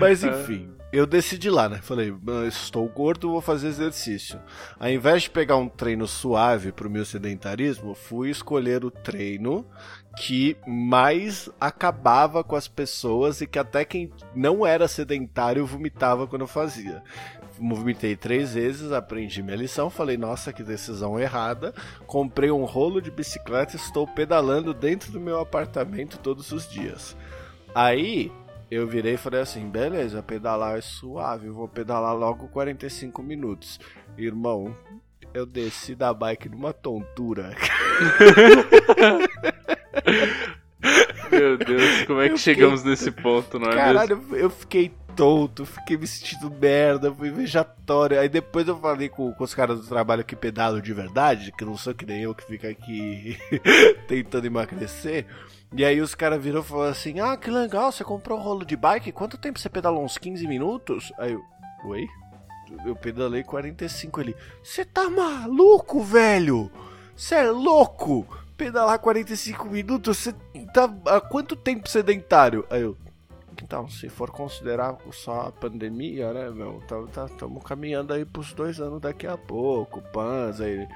Mas 0.00 0.24
enfim 0.24 0.81
eu 0.92 1.06
decidi 1.06 1.48
lá, 1.48 1.68
né? 1.70 1.78
Falei, 1.82 2.14
estou 2.46 2.86
gordo, 2.86 3.30
vou 3.30 3.40
fazer 3.40 3.68
exercício. 3.68 4.38
Ao 4.78 4.90
invés 4.90 5.22
de 5.22 5.30
pegar 5.30 5.56
um 5.56 5.68
treino 5.68 6.06
suave 6.06 6.70
para 6.70 6.86
o 6.86 6.90
meu 6.90 7.04
sedentarismo, 7.04 7.94
fui 7.94 8.28
escolher 8.28 8.84
o 8.84 8.90
treino 8.90 9.66
que 10.18 10.54
mais 10.66 11.48
acabava 11.58 12.44
com 12.44 12.54
as 12.54 12.68
pessoas 12.68 13.40
e 13.40 13.46
que 13.46 13.58
até 13.58 13.84
quem 13.84 14.12
não 14.34 14.66
era 14.66 14.86
sedentário 14.86 15.64
vomitava 15.64 16.26
quando 16.26 16.42
eu 16.42 16.46
fazia. 16.46 17.02
Movimentei 17.58 18.14
três 18.14 18.52
vezes, 18.52 18.92
aprendi 18.92 19.42
minha 19.42 19.56
lição, 19.56 19.88
falei, 19.88 20.18
nossa, 20.18 20.52
que 20.52 20.62
decisão 20.62 21.18
errada. 21.18 21.72
Comprei 22.06 22.50
um 22.50 22.64
rolo 22.64 23.00
de 23.00 23.10
bicicleta 23.10 23.76
e 23.76 23.80
estou 23.80 24.06
pedalando 24.06 24.74
dentro 24.74 25.10
do 25.10 25.20
meu 25.20 25.40
apartamento 25.40 26.18
todos 26.18 26.52
os 26.52 26.68
dias. 26.68 27.16
Aí 27.74 28.30
eu 28.74 28.86
virei 28.86 29.14
e 29.14 29.18
falei 29.18 29.40
assim: 29.40 29.68
beleza, 29.68 30.22
pedalar 30.22 30.78
é 30.78 30.80
suave, 30.80 31.50
vou 31.50 31.68
pedalar 31.68 32.16
logo 32.16 32.48
45 32.48 33.22
minutos. 33.22 33.78
Irmão, 34.16 34.74
eu 35.34 35.44
desci 35.44 35.94
da 35.94 36.14
bike 36.14 36.48
numa 36.48 36.72
tontura. 36.72 37.54
Meu 41.30 41.56
Deus, 41.56 42.02
como 42.06 42.20
é 42.20 42.28
que 42.28 42.34
eu 42.34 42.38
chegamos 42.38 42.80
fiquei... 42.80 42.90
nesse 42.90 43.10
ponto, 43.10 43.58
não 43.58 43.70
é 43.70 43.74
Caralho, 43.74 44.16
mesmo? 44.16 44.36
eu 44.36 44.50
fiquei 44.50 44.92
tonto, 45.14 45.64
fiquei 45.66 45.96
me 45.96 46.06
sentindo 46.06 46.50
merda, 46.50 47.12
fui 47.12 47.30
vejatório. 47.30 48.18
Aí 48.18 48.28
depois 48.28 48.66
eu 48.68 48.78
falei 48.78 49.08
com, 49.08 49.32
com 49.32 49.44
os 49.44 49.54
caras 49.54 49.80
do 49.80 49.86
trabalho 49.86 50.24
que 50.24 50.34
pedalam 50.36 50.80
de 50.80 50.92
verdade, 50.92 51.52
que 51.52 51.64
não 51.64 51.76
sou 51.76 51.94
que 51.94 52.06
nem 52.06 52.22
eu 52.22 52.34
que 52.34 52.44
fica 52.44 52.68
aqui 52.68 53.38
tentando 54.08 54.46
emagrecer. 54.46 55.26
E 55.74 55.84
aí 55.84 56.00
os 56.00 56.14
caras 56.14 56.42
viram 56.42 56.60
e 56.60 56.64
falaram 56.64 56.90
assim: 56.90 57.20
Ah, 57.20 57.36
que 57.36 57.50
legal, 57.50 57.90
você 57.90 58.04
comprou 58.04 58.38
um 58.38 58.42
rolo 58.42 58.64
de 58.64 58.76
bike? 58.76 59.12
Quanto 59.12 59.38
tempo 59.38 59.58
você 59.58 59.68
pedalou? 59.68 60.04
Uns 60.04 60.18
15 60.18 60.46
minutos? 60.46 61.12
Aí 61.18 61.32
eu, 61.32 61.42
oi? 61.84 62.06
Eu 62.84 62.96
pedalei 62.96 63.42
45 63.42 64.20
ali. 64.20 64.36
Você 64.62 64.84
tá 64.84 65.08
maluco, 65.08 66.02
velho? 66.02 66.70
Você 67.16 67.36
é 67.36 67.50
louco? 67.50 68.26
Pedalar 68.56 68.98
45 68.98 69.66
minutos? 69.66 70.18
Você 70.18 70.34
tá 70.72 70.92
há 71.06 71.20
quanto 71.20 71.56
tempo 71.56 71.88
sedentário? 71.88 72.66
Aí 72.70 72.82
eu, 72.82 72.96
então, 73.62 73.88
se 73.88 74.08
for 74.08 74.30
considerar 74.30 74.96
só 75.12 75.42
a 75.42 75.52
pandemia, 75.52 76.32
né, 76.32 76.50
meu? 76.50 76.78
Estamos 76.78 77.10
tá, 77.10 77.28
tá, 77.28 77.46
caminhando 77.64 78.12
aí 78.12 78.24
pros 78.24 78.52
dois 78.52 78.80
anos 78.80 79.00
daqui 79.00 79.26
a 79.26 79.36
pouco, 79.36 80.02
Panza 80.12 80.64
aí. 80.64 80.88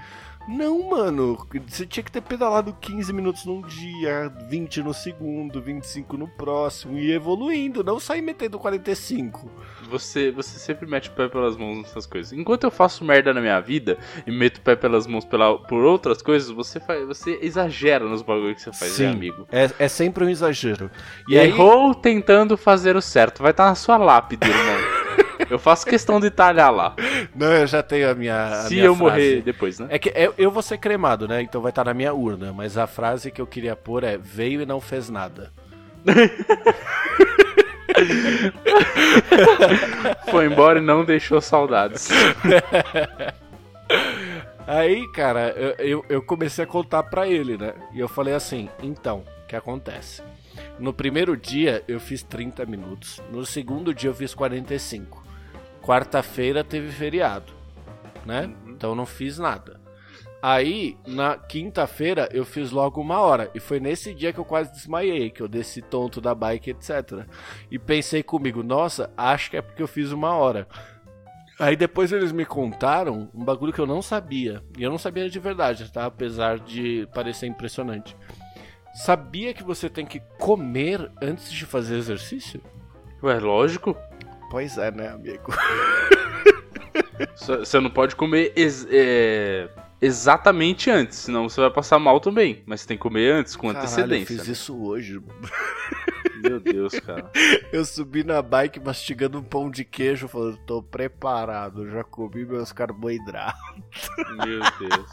Não, 0.48 0.90
mano. 0.90 1.46
Você 1.66 1.84
tinha 1.86 2.04
que 2.04 2.10
ter 2.10 2.20
pedalado 2.20 2.76
15 2.80 3.12
minutos 3.12 3.44
num 3.44 3.62
dia, 3.62 4.32
20 4.48 4.82
no 4.82 4.94
segundo, 4.94 5.60
25 5.60 6.16
no 6.16 6.28
próximo 6.28 6.98
e 6.98 7.12
evoluindo, 7.12 7.82
não 7.82 7.98
sair 7.98 8.22
metendo 8.22 8.58
45. 8.58 9.50
Você, 9.90 10.30
você 10.30 10.58
sempre 10.58 10.86
mete 10.86 11.08
o 11.08 11.12
pé 11.12 11.28
pelas 11.28 11.56
mãos 11.56 11.82
nessas 11.82 12.06
coisas. 12.06 12.32
Enquanto 12.32 12.64
eu 12.64 12.70
faço 12.70 13.04
merda 13.04 13.34
na 13.34 13.40
minha 13.40 13.60
vida 13.60 13.98
e 14.26 14.30
meto 14.30 14.58
o 14.58 14.60
pé 14.60 14.76
pelas 14.76 15.06
mãos 15.06 15.24
pela, 15.24 15.58
por 15.58 15.84
outras 15.84 16.22
coisas, 16.22 16.50
você 16.50 16.78
faz, 16.78 17.06
você 17.06 17.38
exagera 17.42 18.04
nos 18.04 18.22
bagulhos 18.22 18.56
que 18.56 18.62
você 18.62 18.72
faz, 18.72 18.92
Sim, 18.92 19.04
né, 19.04 19.10
amigo? 19.10 19.46
É, 19.50 19.70
é 19.78 19.88
sempre 19.88 20.24
um 20.24 20.28
exagero. 20.28 20.90
E 21.28 21.36
Errou 21.36 21.88
aí... 21.88 21.96
tentando 21.96 22.56
fazer 22.56 22.96
o 22.96 23.02
certo. 23.02 23.42
Vai 23.42 23.50
estar 23.50 23.64
tá 23.64 23.70
na 23.70 23.74
sua 23.74 23.96
lápide, 23.96 24.48
irmão. 24.48 24.76
Eu 25.50 25.58
faço 25.58 25.86
questão 25.86 26.18
de 26.20 26.30
talhar 26.30 26.72
lá. 26.72 26.94
Não, 27.34 27.52
eu 27.52 27.66
já 27.66 27.82
tenho 27.82 28.10
a 28.10 28.14
minha. 28.14 28.46
A 28.46 28.62
Se 28.64 28.74
minha 28.74 28.86
eu 28.86 28.94
frase. 28.94 29.10
morrer 29.10 29.42
depois, 29.42 29.78
né? 29.78 29.86
É 29.90 29.98
que 29.98 30.12
eu, 30.14 30.34
eu 30.36 30.50
vou 30.50 30.62
ser 30.62 30.78
cremado, 30.78 31.26
né? 31.28 31.42
Então 31.42 31.60
vai 31.60 31.70
estar 31.70 31.84
na 31.84 31.94
minha 31.94 32.12
urna. 32.12 32.52
Mas 32.52 32.76
a 32.76 32.86
frase 32.86 33.30
que 33.30 33.40
eu 33.40 33.46
queria 33.46 33.76
pôr 33.76 34.04
é: 34.04 34.16
veio 34.18 34.60
e 34.62 34.66
não 34.66 34.80
fez 34.80 35.08
nada. 35.08 35.52
Foi 40.30 40.46
embora 40.46 40.78
e 40.78 40.82
não 40.82 41.04
deixou 41.04 41.40
saudades. 41.40 42.08
Aí, 44.66 45.06
cara, 45.12 45.50
eu, 45.56 45.74
eu, 45.78 46.04
eu 46.08 46.22
comecei 46.22 46.64
a 46.64 46.66
contar 46.66 47.04
pra 47.04 47.28
ele, 47.28 47.56
né? 47.56 47.72
E 47.92 48.00
eu 48.00 48.08
falei 48.08 48.34
assim: 48.34 48.68
então, 48.82 49.22
o 49.44 49.46
que 49.46 49.54
acontece? 49.54 50.22
No 50.78 50.92
primeiro 50.92 51.36
dia 51.36 51.84
eu 51.86 52.00
fiz 52.00 52.22
30 52.22 52.66
minutos, 52.66 53.22
no 53.32 53.46
segundo 53.46 53.94
dia 53.94 54.10
eu 54.10 54.14
fiz 54.14 54.34
45. 54.34 55.24
Quarta-feira 55.86 56.64
teve 56.64 56.90
feriado, 56.90 57.52
né? 58.24 58.46
Uhum. 58.46 58.72
Então 58.72 58.94
não 58.94 59.06
fiz 59.06 59.38
nada. 59.38 59.80
Aí, 60.42 60.98
na 61.06 61.36
quinta-feira, 61.36 62.28
eu 62.32 62.44
fiz 62.44 62.70
logo 62.70 63.00
uma 63.00 63.20
hora. 63.20 63.50
E 63.54 63.60
foi 63.60 63.80
nesse 63.80 64.12
dia 64.12 64.32
que 64.32 64.38
eu 64.38 64.44
quase 64.44 64.72
desmaiei, 64.72 65.30
que 65.30 65.40
eu 65.40 65.48
desci 65.48 65.80
tonto 65.80 66.20
da 66.20 66.34
bike, 66.34 66.70
etc. 66.70 67.24
E 67.70 67.78
pensei 67.78 68.22
comigo, 68.22 68.62
nossa, 68.62 69.10
acho 69.16 69.50
que 69.50 69.56
é 69.56 69.62
porque 69.62 69.82
eu 69.82 69.88
fiz 69.88 70.12
uma 70.12 70.34
hora. 70.34 70.68
Aí 71.58 71.74
depois 71.74 72.12
eles 72.12 72.32
me 72.32 72.44
contaram 72.44 73.30
um 73.32 73.44
bagulho 73.44 73.72
que 73.72 73.80
eu 73.80 73.86
não 73.86 74.02
sabia. 74.02 74.62
E 74.76 74.82
eu 74.82 74.90
não 74.90 74.98
sabia 74.98 75.30
de 75.30 75.38
verdade, 75.38 75.90
tá? 75.90 76.04
Apesar 76.04 76.58
de 76.58 77.08
parecer 77.14 77.46
impressionante. 77.46 78.16
Sabia 78.92 79.54
que 79.54 79.62
você 79.62 79.88
tem 79.88 80.04
que 80.04 80.20
comer 80.38 81.10
antes 81.22 81.50
de 81.50 81.64
fazer 81.64 81.96
exercício? 81.96 82.60
Ué, 83.22 83.38
lógico. 83.38 83.96
Pois 84.50 84.78
é, 84.78 84.90
né, 84.90 85.08
amigo? 85.08 85.52
Você 87.36 87.80
não 87.80 87.90
pode 87.90 88.14
comer 88.16 88.52
ex- 88.56 88.86
é, 88.90 89.68
exatamente 90.00 90.90
antes, 90.90 91.18
senão 91.18 91.48
você 91.48 91.60
vai 91.60 91.70
passar 91.70 91.98
mal 91.98 92.20
também. 92.20 92.62
Mas 92.66 92.80
você 92.80 92.88
tem 92.88 92.96
que 92.96 93.02
comer 93.02 93.32
antes, 93.32 93.54
com 93.56 93.68
Caralho, 93.68 93.78
eu 93.78 93.82
antecedência. 93.84 94.26
fiz 94.38 94.48
isso 94.48 94.76
hoje. 94.82 95.20
Meu 96.42 96.60
Deus, 96.60 96.98
cara. 97.00 97.30
Eu 97.72 97.84
subi 97.84 98.22
na 98.22 98.40
bike 98.42 98.78
mastigando 98.80 99.38
um 99.38 99.42
pão 99.42 99.70
de 99.70 99.84
queijo, 99.84 100.28
falando, 100.28 100.58
tô 100.66 100.82
preparado, 100.82 101.88
já 101.90 102.04
comi 102.04 102.44
meus 102.44 102.72
carboidratos. 102.72 103.60
Meu 104.44 104.60
Deus. 104.78 105.10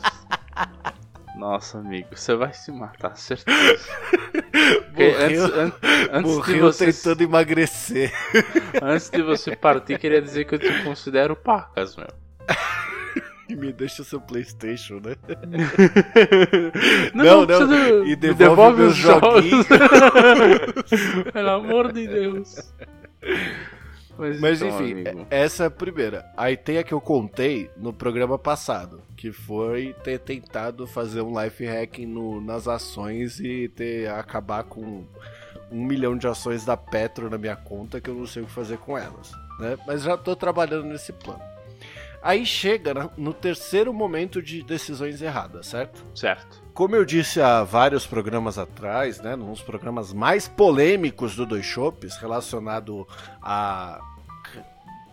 Nossa, 1.35 1.79
amigo, 1.79 2.09
você 2.15 2.35
vai 2.35 2.53
se 2.53 2.71
matar, 2.71 3.15
certeza. 3.17 3.89
Morreu, 4.93 5.19
antes, 5.19 5.39
an- 5.41 5.73
antes 6.11 6.31
de 6.31 6.37
morreu 6.37 6.59
você, 6.61 6.85
tentando 6.93 7.23
emagrecer. 7.23 8.11
antes 8.81 9.09
de 9.09 9.21
você 9.23 9.55
partir, 9.55 9.97
queria 9.97 10.21
dizer 10.21 10.45
que 10.45 10.55
eu 10.55 10.59
te 10.59 10.83
considero 10.83 11.35
pacas, 11.35 11.95
meu. 11.95 12.07
E 13.49 13.55
me 13.57 13.73
deixa 13.73 14.03
seu 14.03 14.21
Playstation, 14.21 15.01
né? 15.03 15.15
Não, 17.13 17.45
Não, 17.45 17.67
não, 17.67 18.03
e 18.05 18.09
me 18.09 18.15
devolve 18.15 18.77
meus 18.81 18.91
os 18.93 18.97
jogos. 18.97 19.43
joguinhos. 19.43 19.67
Pelo 21.33 21.49
amor 21.49 21.91
de 21.91 22.07
Deus. 22.07 22.71
Mas, 24.17 24.39
Mas 24.39 24.61
então, 24.61 24.79
enfim, 24.79 24.91
amigo, 25.07 25.27
essa 25.31 25.63
é 25.63 25.67
a 25.67 25.71
primeira. 25.71 26.23
Aí 26.37 26.55
tem 26.55 26.77
a 26.77 26.83
que 26.83 26.93
eu 26.93 27.01
contei 27.01 27.71
no 27.75 27.91
programa 27.91 28.37
passado, 28.37 29.01
que 29.23 29.31
foi 29.31 29.95
ter 30.03 30.19
tentado 30.19 30.85
fazer 30.85 31.21
um 31.21 31.41
life 31.41 31.65
hacking 31.65 32.05
no- 32.05 32.41
nas 32.41 32.67
ações 32.67 33.39
e 33.39 33.69
ter 33.69 34.09
acabar 34.09 34.65
com 34.65 35.05
um 35.71 35.85
milhão 35.85 36.17
de 36.17 36.27
ações 36.27 36.65
da 36.65 36.75
Petro 36.75 37.29
na 37.29 37.37
minha 37.37 37.55
conta 37.55 38.01
que 38.01 38.09
eu 38.09 38.15
não 38.15 38.27
sei 38.27 38.43
o 38.43 38.45
que 38.47 38.51
fazer 38.51 38.79
com 38.79 38.97
elas, 38.97 39.31
né? 39.61 39.77
Mas 39.87 40.03
já 40.03 40.17
tô 40.17 40.35
trabalhando 40.35 40.83
nesse 40.87 41.13
plano. 41.13 41.39
Aí 42.21 42.45
chega 42.45 43.09
no 43.15 43.33
terceiro 43.33 43.93
momento 43.93 44.41
de 44.41 44.61
decisões 44.61 45.21
erradas, 45.21 45.67
certo? 45.67 46.03
certo. 46.13 46.61
Como 46.73 46.93
eu 46.93 47.05
disse 47.05 47.39
há 47.39 47.63
vários 47.63 48.05
programas 48.05 48.57
atrás, 48.57 49.21
né, 49.21 49.37
nos 49.37 49.61
programas 49.61 50.11
mais 50.11 50.49
polêmicos 50.49 51.33
do 51.33 51.45
Dois 51.45 51.65
Chopes, 51.65 52.17
relacionado 52.17 53.07
a 53.41 54.01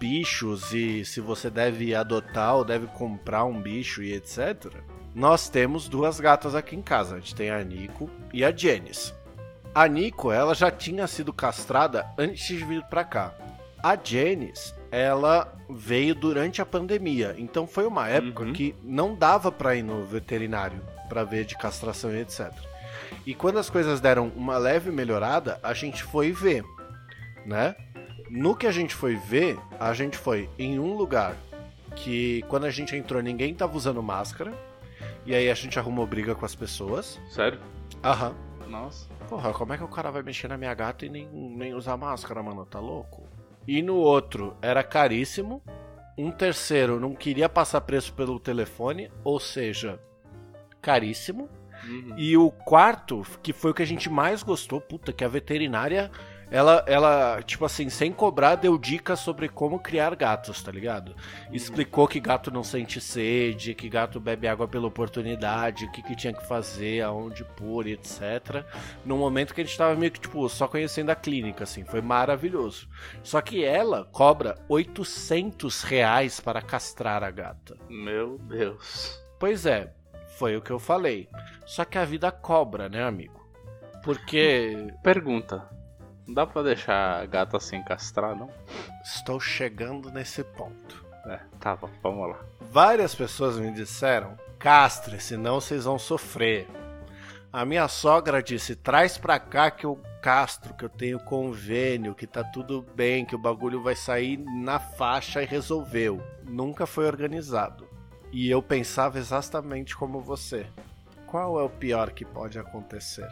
bichos 0.00 0.72
e 0.72 1.04
se 1.04 1.20
você 1.20 1.50
deve 1.50 1.94
adotar 1.94 2.56
ou 2.56 2.64
deve 2.64 2.86
comprar 2.86 3.44
um 3.44 3.60
bicho 3.60 4.02
e 4.02 4.14
etc. 4.14 4.72
Nós 5.14 5.50
temos 5.50 5.88
duas 5.88 6.18
gatas 6.18 6.54
aqui 6.54 6.74
em 6.74 6.80
casa. 6.80 7.16
A 7.16 7.18
gente 7.18 7.34
tem 7.34 7.50
a 7.50 7.62
Nico 7.62 8.08
e 8.32 8.42
a 8.42 8.50
Janice. 8.56 9.12
A 9.74 9.86
Nico, 9.86 10.32
ela 10.32 10.54
já 10.54 10.70
tinha 10.70 11.06
sido 11.06 11.32
castrada 11.34 12.06
antes 12.16 12.46
de 12.46 12.64
vir 12.64 12.82
pra 12.84 13.04
cá. 13.04 13.34
A 13.82 13.94
Janice, 14.02 14.72
ela 14.90 15.52
veio 15.68 16.14
durante 16.14 16.62
a 16.62 16.66
pandemia. 16.66 17.34
Então 17.38 17.66
foi 17.66 17.86
uma 17.86 18.08
época 18.08 18.44
Uhum. 18.44 18.52
que 18.54 18.74
não 18.82 19.14
dava 19.14 19.52
pra 19.52 19.76
ir 19.76 19.82
no 19.82 20.04
veterinário 20.06 20.80
pra 21.10 21.24
ver 21.24 21.44
de 21.44 21.56
castração 21.58 22.10
e 22.14 22.20
etc. 22.20 22.50
E 23.26 23.34
quando 23.34 23.58
as 23.58 23.68
coisas 23.68 24.00
deram 24.00 24.28
uma 24.34 24.56
leve 24.56 24.90
melhorada, 24.90 25.60
a 25.62 25.74
gente 25.74 26.02
foi 26.04 26.32
ver, 26.32 26.64
né? 27.44 27.74
No 28.30 28.54
que 28.54 28.64
a 28.64 28.70
gente 28.70 28.94
foi 28.94 29.16
ver, 29.16 29.58
a 29.78 29.92
gente 29.92 30.16
foi 30.16 30.48
em 30.56 30.78
um 30.78 30.94
lugar 30.96 31.36
que 31.96 32.42
quando 32.42 32.64
a 32.64 32.70
gente 32.70 32.94
entrou 32.94 33.20
ninguém 33.20 33.52
tava 33.52 33.76
usando 33.76 34.00
máscara. 34.00 34.54
E 35.26 35.34
aí 35.34 35.50
a 35.50 35.54
gente 35.54 35.80
arrumou 35.80 36.06
briga 36.06 36.32
com 36.36 36.46
as 36.46 36.54
pessoas. 36.54 37.20
Sério? 37.28 37.58
Aham. 38.04 38.32
Nossa. 38.68 39.08
Porra, 39.28 39.52
como 39.52 39.72
é 39.72 39.76
que 39.76 39.82
o 39.82 39.88
cara 39.88 40.12
vai 40.12 40.22
mexer 40.22 40.46
na 40.46 40.56
minha 40.56 40.72
gata 40.72 41.04
e 41.04 41.08
nem, 41.08 41.26
nem 41.26 41.74
usar 41.74 41.96
máscara, 41.96 42.40
mano? 42.40 42.64
Tá 42.64 42.78
louco? 42.78 43.24
E 43.66 43.82
no 43.82 43.96
outro 43.96 44.56
era 44.62 44.84
caríssimo. 44.84 45.60
Um 46.16 46.30
terceiro 46.30 47.00
não 47.00 47.16
queria 47.16 47.48
passar 47.48 47.80
preço 47.80 48.12
pelo 48.12 48.38
telefone, 48.38 49.10
ou 49.24 49.40
seja, 49.40 49.98
caríssimo. 50.80 51.48
Uhum. 51.84 52.14
E 52.16 52.36
o 52.36 52.48
quarto, 52.50 53.26
que 53.42 53.52
foi 53.52 53.72
o 53.72 53.74
que 53.74 53.82
a 53.82 53.86
gente 53.86 54.08
mais 54.08 54.44
gostou, 54.44 54.80
puta, 54.80 55.12
que 55.12 55.24
a 55.24 55.28
veterinária, 55.28 56.12
ela, 56.50 56.84
ela, 56.86 57.42
tipo 57.42 57.64
assim, 57.64 57.88
sem 57.88 58.12
cobrar, 58.12 58.56
deu 58.56 58.76
dicas 58.76 59.20
sobre 59.20 59.48
como 59.48 59.78
criar 59.78 60.14
gatos, 60.16 60.60
tá 60.62 60.72
ligado? 60.72 61.14
Explicou 61.52 62.08
que 62.08 62.18
gato 62.18 62.50
não 62.50 62.64
sente 62.64 63.00
sede, 63.00 63.74
que 63.74 63.88
gato 63.88 64.18
bebe 64.18 64.48
água 64.48 64.66
pela 64.66 64.88
oportunidade, 64.88 65.84
o 65.84 65.92
que, 65.92 66.02
que 66.02 66.16
tinha 66.16 66.32
que 66.32 66.46
fazer, 66.46 67.02
aonde 67.02 67.44
pôr, 67.44 67.86
etc. 67.86 68.64
No 69.04 69.16
momento 69.16 69.54
que 69.54 69.60
a 69.60 69.64
gente 69.64 69.78
tava 69.78 69.94
meio 69.94 70.10
que, 70.10 70.20
tipo, 70.20 70.48
só 70.48 70.66
conhecendo 70.66 71.10
a 71.10 71.14
clínica, 71.14 71.64
assim, 71.64 71.84
foi 71.84 72.00
maravilhoso. 72.00 72.88
Só 73.22 73.40
que 73.40 73.64
ela 73.64 74.04
cobra 74.10 74.58
800 74.68 75.82
reais 75.82 76.40
para 76.40 76.60
castrar 76.60 77.22
a 77.22 77.30
gata. 77.30 77.76
Meu 77.88 78.38
Deus. 78.38 79.22
Pois 79.38 79.66
é, 79.66 79.92
foi 80.36 80.56
o 80.56 80.60
que 80.62 80.70
eu 80.70 80.78
falei. 80.78 81.28
Só 81.64 81.84
que 81.84 81.96
a 81.96 82.04
vida 82.04 82.32
cobra, 82.32 82.88
né, 82.88 83.04
amigo? 83.04 83.40
Porque 84.02 84.88
Pergunta. 85.02 85.79
Não 86.30 86.34
dá 86.34 86.46
pra 86.46 86.62
deixar 86.62 87.20
a 87.20 87.26
gata 87.26 87.58
sem 87.58 87.82
castrar, 87.82 88.36
não? 88.36 88.48
estou 89.02 89.40
chegando 89.40 90.12
nesse 90.12 90.44
ponto. 90.44 91.04
É, 91.26 91.40
tá 91.58 91.74
bom, 91.74 91.90
vamos 92.00 92.28
lá. 92.28 92.38
Várias 92.60 93.16
pessoas 93.16 93.58
me 93.58 93.72
disseram: 93.72 94.38
castre, 94.56 95.20
senão 95.20 95.60
vocês 95.60 95.86
vão 95.86 95.98
sofrer. 95.98 96.68
A 97.52 97.64
minha 97.64 97.88
sogra 97.88 98.40
disse: 98.40 98.76
traz 98.76 99.18
pra 99.18 99.40
cá 99.40 99.72
que 99.72 99.84
eu 99.84 100.00
castro, 100.22 100.72
que 100.72 100.84
eu 100.84 100.88
tenho 100.88 101.18
convênio, 101.18 102.14
que 102.14 102.28
tá 102.28 102.44
tudo 102.44 102.86
bem, 102.94 103.24
que 103.24 103.34
o 103.34 103.42
bagulho 103.42 103.82
vai 103.82 103.96
sair 103.96 104.36
na 104.38 104.78
faixa 104.78 105.42
e 105.42 105.46
resolveu. 105.46 106.22
Nunca 106.44 106.86
foi 106.86 107.06
organizado. 107.06 107.88
E 108.30 108.48
eu 108.48 108.62
pensava 108.62 109.18
exatamente 109.18 109.96
como 109.96 110.20
você. 110.20 110.64
Qual 111.26 111.58
é 111.58 111.64
o 111.64 111.68
pior 111.68 112.12
que 112.12 112.24
pode 112.24 112.56
acontecer? 112.56 113.26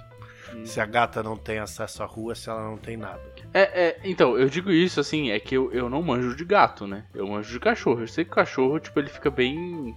Se 0.64 0.80
a 0.80 0.86
gata 0.86 1.22
não 1.22 1.36
tem 1.36 1.58
acesso 1.58 2.02
à 2.02 2.06
rua, 2.06 2.34
se 2.34 2.48
ela 2.48 2.62
não 2.62 2.76
tem 2.76 2.96
nada. 2.96 3.20
É, 3.54 3.60
é, 3.88 4.00
então, 4.04 4.36
eu 4.38 4.48
digo 4.48 4.70
isso 4.70 5.00
assim, 5.00 5.30
é 5.30 5.38
que 5.40 5.54
eu, 5.56 5.72
eu 5.72 5.88
não 5.88 6.02
manjo 6.02 6.34
de 6.36 6.44
gato, 6.44 6.86
né? 6.86 7.04
Eu 7.14 7.26
manjo 7.26 7.50
de 7.52 7.60
cachorro. 7.60 8.00
Eu 8.00 8.08
sei 8.08 8.24
que 8.24 8.30
o 8.30 8.34
cachorro, 8.34 8.78
tipo, 8.78 8.98
ele 8.98 9.08
fica 9.08 9.30
bem. 9.30 9.96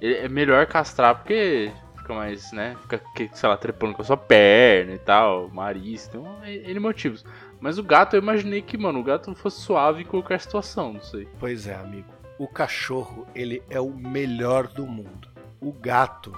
ele- 0.00 0.14
é 0.16 0.28
melhor 0.28 0.64
castrar 0.66 1.14
porque 1.16 1.72
fica 1.96 2.14
mais, 2.14 2.52
né? 2.52 2.76
Fica, 2.82 3.00
que- 3.14 3.28
sei 3.32 3.48
lá, 3.48 3.56
trepando 3.56 3.94
com 3.94 4.02
a 4.02 4.04
sua 4.04 4.16
perna 4.16 4.92
e 4.94 4.98
tal, 4.98 5.50
nariz, 5.52 6.06
então, 6.08 6.38
é- 6.44 6.70
N 6.70 6.78
motivos. 6.80 7.24
Mas 7.60 7.78
o 7.78 7.82
gato, 7.82 8.14
eu 8.14 8.22
imaginei 8.22 8.62
que, 8.62 8.78
mano, 8.78 9.00
o 9.00 9.04
gato 9.04 9.34
fosse 9.34 9.60
suave 9.60 10.02
em 10.02 10.06
qualquer 10.06 10.40
situação, 10.40 10.92
não 10.92 11.02
sei. 11.02 11.26
Pois 11.40 11.66
é, 11.66 11.74
amigo. 11.74 12.06
O 12.38 12.46
cachorro, 12.46 13.26
ele 13.34 13.60
é 13.68 13.80
o 13.80 13.90
melhor 13.90 14.68
do 14.68 14.86
mundo. 14.86 15.28
O 15.60 15.72
gato, 15.72 16.32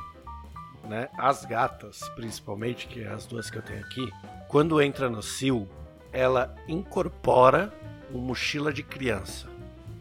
né? 0.84 1.08
As 1.18 1.44
gatas, 1.44 2.08
principalmente, 2.14 2.86
que 2.86 3.02
é 3.02 3.08
as 3.08 3.26
duas 3.26 3.50
que 3.50 3.58
eu 3.58 3.62
tenho 3.62 3.80
aqui, 3.80 4.10
quando 4.48 4.80
entra 4.80 5.08
no 5.08 5.22
cio, 5.22 5.68
ela 6.12 6.54
incorpora 6.66 7.72
uma 8.10 8.22
mochila 8.22 8.72
de 8.72 8.82
criança. 8.82 9.48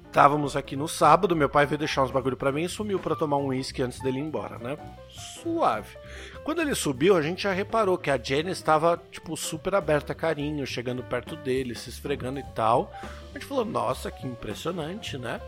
Estávamos 0.09 0.55
aqui 0.55 0.75
no 0.75 0.87
sábado, 0.87 1.35
meu 1.35 1.47
pai 1.47 1.67
veio 1.67 1.77
deixar 1.77 2.01
uns 2.01 2.09
bagulho 2.09 2.35
pra 2.35 2.51
mim 2.51 2.63
e 2.63 2.69
sumiu 2.69 2.97
pra 2.97 3.15
tomar 3.15 3.37
um 3.37 3.49
uísque 3.49 3.83
antes 3.83 3.99
dele 3.99 4.17
ir 4.17 4.23
embora, 4.23 4.57
né? 4.57 4.75
Suave. 5.07 5.95
Quando 6.43 6.63
ele 6.63 6.73
subiu, 6.73 7.15
a 7.15 7.21
gente 7.21 7.43
já 7.43 7.53
reparou 7.53 7.95
que 7.95 8.09
a 8.09 8.17
Jenny 8.17 8.49
estava, 8.49 8.99
tipo, 9.11 9.37
super 9.37 9.75
aberta 9.75 10.13
a 10.13 10.15
carinho, 10.15 10.65
chegando 10.65 11.03
perto 11.03 11.35
dele, 11.35 11.75
se 11.75 11.91
esfregando 11.91 12.39
e 12.39 12.43
tal. 12.55 12.91
A 13.29 13.33
gente 13.33 13.45
falou, 13.45 13.63
nossa, 13.63 14.09
que 14.09 14.25
impressionante, 14.25 15.15
né? 15.15 15.39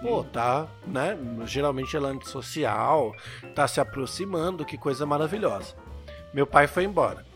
Pô, 0.00 0.22
tá, 0.24 0.68
né? 0.86 1.18
Geralmente 1.44 1.96
ela 1.96 2.08
é 2.08 2.12
antissocial, 2.12 3.14
tá 3.54 3.66
se 3.66 3.80
aproximando, 3.80 4.64
que 4.64 4.78
coisa 4.78 5.04
maravilhosa. 5.04 5.74
Meu 6.32 6.46
pai 6.46 6.66
foi 6.66 6.84
embora. 6.84 7.26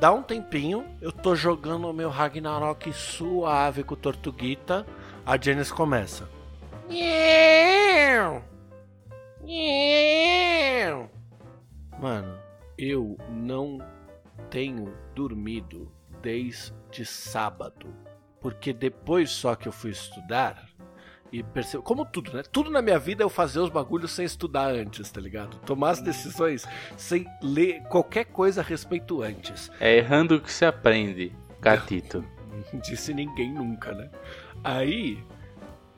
Dá 0.00 0.10
um 0.12 0.22
tempinho, 0.22 0.84
eu 1.00 1.12
tô 1.12 1.36
jogando 1.36 1.88
o 1.88 1.92
meu 1.92 2.10
Ragnarok 2.10 2.92
suave 2.92 3.84
com 3.84 3.94
Tortuguita. 3.94 4.84
A 5.24 5.40
Janice 5.40 5.72
começa. 5.72 6.28
Nheu! 6.88 8.42
Eu 12.76 13.16
não 13.30 13.78
tenho 14.50 14.92
dormido 15.14 15.92
desde 16.20 17.04
sábado. 17.04 17.94
Porque 18.40 18.72
depois 18.72 19.30
só 19.30 19.54
que 19.54 19.68
eu 19.68 19.72
fui 19.72 19.92
estudar 19.92 20.68
e 21.32 21.42
percebo. 21.42 21.82
Como 21.82 22.04
tudo, 22.04 22.32
né? 22.32 22.42
Tudo 22.52 22.70
na 22.70 22.82
minha 22.82 22.98
vida 22.98 23.22
é 23.22 23.24
eu 23.24 23.30
fazer 23.30 23.58
os 23.60 23.70
bagulhos 23.70 24.10
sem 24.12 24.24
estudar 24.24 24.66
antes, 24.66 25.10
tá 25.10 25.20
ligado? 25.20 25.56
Tomar 25.60 25.90
as 25.90 26.00
decisões 26.02 26.66
sem 26.96 27.26
ler 27.42 27.82
qualquer 27.84 28.26
coisa 28.26 28.60
a 28.60 28.64
respeito 28.64 29.22
antes. 29.22 29.70
É 29.80 29.96
errando 29.96 30.40
que 30.40 30.52
se 30.52 30.64
aprende, 30.64 31.32
gatito. 31.60 32.24
Disse 32.84 33.14
ninguém 33.14 33.52
nunca, 33.52 33.92
né? 33.92 34.10
Aí, 34.62 35.18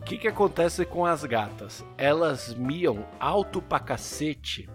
o 0.01 0.05
que, 0.05 0.17
que 0.17 0.29
acontece 0.29 0.85
com 0.85 1.05
as 1.05 1.25
gatas? 1.25 1.85
Elas 1.99 2.55
miam 2.55 3.05
alto 3.19 3.61
pra 3.61 3.81
cacete 3.81 4.69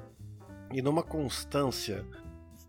e 0.72 0.82
numa 0.82 1.02
constância 1.02 2.06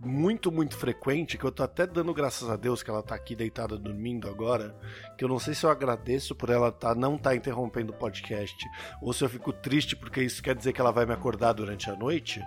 muito, 0.02 0.50
muito 0.50 0.76
frequente, 0.76 1.36
que 1.36 1.44
eu 1.44 1.52
tô 1.52 1.62
até 1.62 1.86
dando 1.86 2.14
graças 2.14 2.48
a 2.48 2.56
Deus 2.56 2.82
que 2.82 2.90
ela 2.90 3.02
tá 3.02 3.14
aqui 3.14 3.36
deitada 3.36 3.76
dormindo 3.76 4.28
agora, 4.28 4.74
que 5.16 5.24
eu 5.24 5.28
não 5.28 5.38
sei 5.38 5.54
se 5.54 5.64
eu 5.64 5.70
agradeço 5.70 6.34
por 6.34 6.48
ela 6.48 6.72
tá, 6.72 6.94
não 6.94 7.18
tá 7.18 7.34
interrompendo 7.34 7.92
o 7.92 7.96
podcast, 7.96 8.56
ou 9.02 9.12
se 9.12 9.22
eu 9.22 9.28
fico 9.28 9.52
triste 9.52 9.94
porque 9.94 10.22
isso 10.22 10.42
quer 10.42 10.54
dizer 10.54 10.72
que 10.72 10.80
ela 10.80 10.90
vai 10.90 11.04
me 11.04 11.12
acordar 11.12 11.52
durante 11.52 11.90
a 11.90 11.96
noite, 11.96 12.42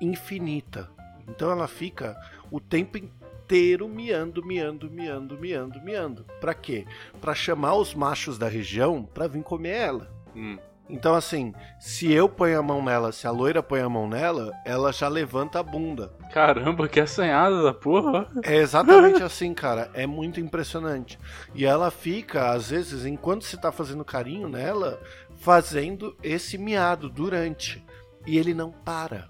infinita. 0.00 0.90
Então 1.28 1.50
ela 1.52 1.68
fica 1.68 2.16
o 2.50 2.58
tempo 2.58 2.98
inteiro 2.98 3.88
miando, 3.88 4.44
miando, 4.44 4.90
miando, 4.90 5.38
miando, 5.38 5.80
miando. 5.80 6.24
Pra 6.40 6.52
quê? 6.52 6.84
Pra 7.20 7.34
chamar 7.34 7.76
os 7.76 7.94
machos 7.94 8.36
da 8.36 8.48
região 8.48 9.04
pra 9.04 9.28
vir 9.28 9.42
comer 9.44 9.76
ela. 9.76 10.10
Hum. 10.34 10.58
Então, 10.92 11.14
assim, 11.14 11.54
se 11.80 12.12
eu 12.12 12.28
ponho 12.28 12.58
a 12.58 12.62
mão 12.62 12.84
nela, 12.84 13.12
se 13.12 13.26
a 13.26 13.30
loira 13.30 13.62
põe 13.62 13.80
a 13.80 13.88
mão 13.88 14.06
nela, 14.06 14.52
ela 14.62 14.92
já 14.92 15.08
levanta 15.08 15.58
a 15.58 15.62
bunda. 15.62 16.12
Caramba, 16.30 16.86
que 16.86 17.00
assanhada 17.00 17.62
da 17.62 17.72
porra. 17.72 18.30
É 18.44 18.56
exatamente 18.56 19.22
assim, 19.24 19.54
cara. 19.54 19.90
É 19.94 20.06
muito 20.06 20.38
impressionante. 20.38 21.18
E 21.54 21.64
ela 21.64 21.90
fica, 21.90 22.50
às 22.50 22.68
vezes, 22.68 23.06
enquanto 23.06 23.44
você 23.44 23.56
tá 23.56 23.72
fazendo 23.72 24.04
carinho 24.04 24.50
nela, 24.50 25.00
fazendo 25.38 26.14
esse 26.22 26.58
miado 26.58 27.08
durante. 27.08 27.82
E 28.26 28.36
ele 28.36 28.52
não 28.52 28.70
para. 28.70 29.28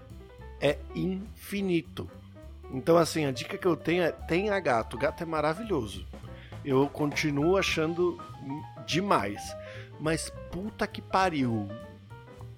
É 0.59 0.77
infinito. 0.93 2.11
Então, 2.73 2.97
assim, 2.97 3.25
a 3.25 3.31
dica 3.31 3.57
que 3.57 3.67
eu 3.67 3.77
tenho 3.77 4.03
é: 4.03 4.11
tenha 4.11 4.59
gato. 4.59 4.97
Gato 4.97 5.23
é 5.23 5.25
maravilhoso. 5.25 6.05
Eu 6.65 6.89
continuo 6.89 7.55
achando 7.55 8.21
demais. 8.85 9.55
Mas 9.97 10.29
puta 10.53 10.85
que 10.85 11.01
pariu. 11.01 11.67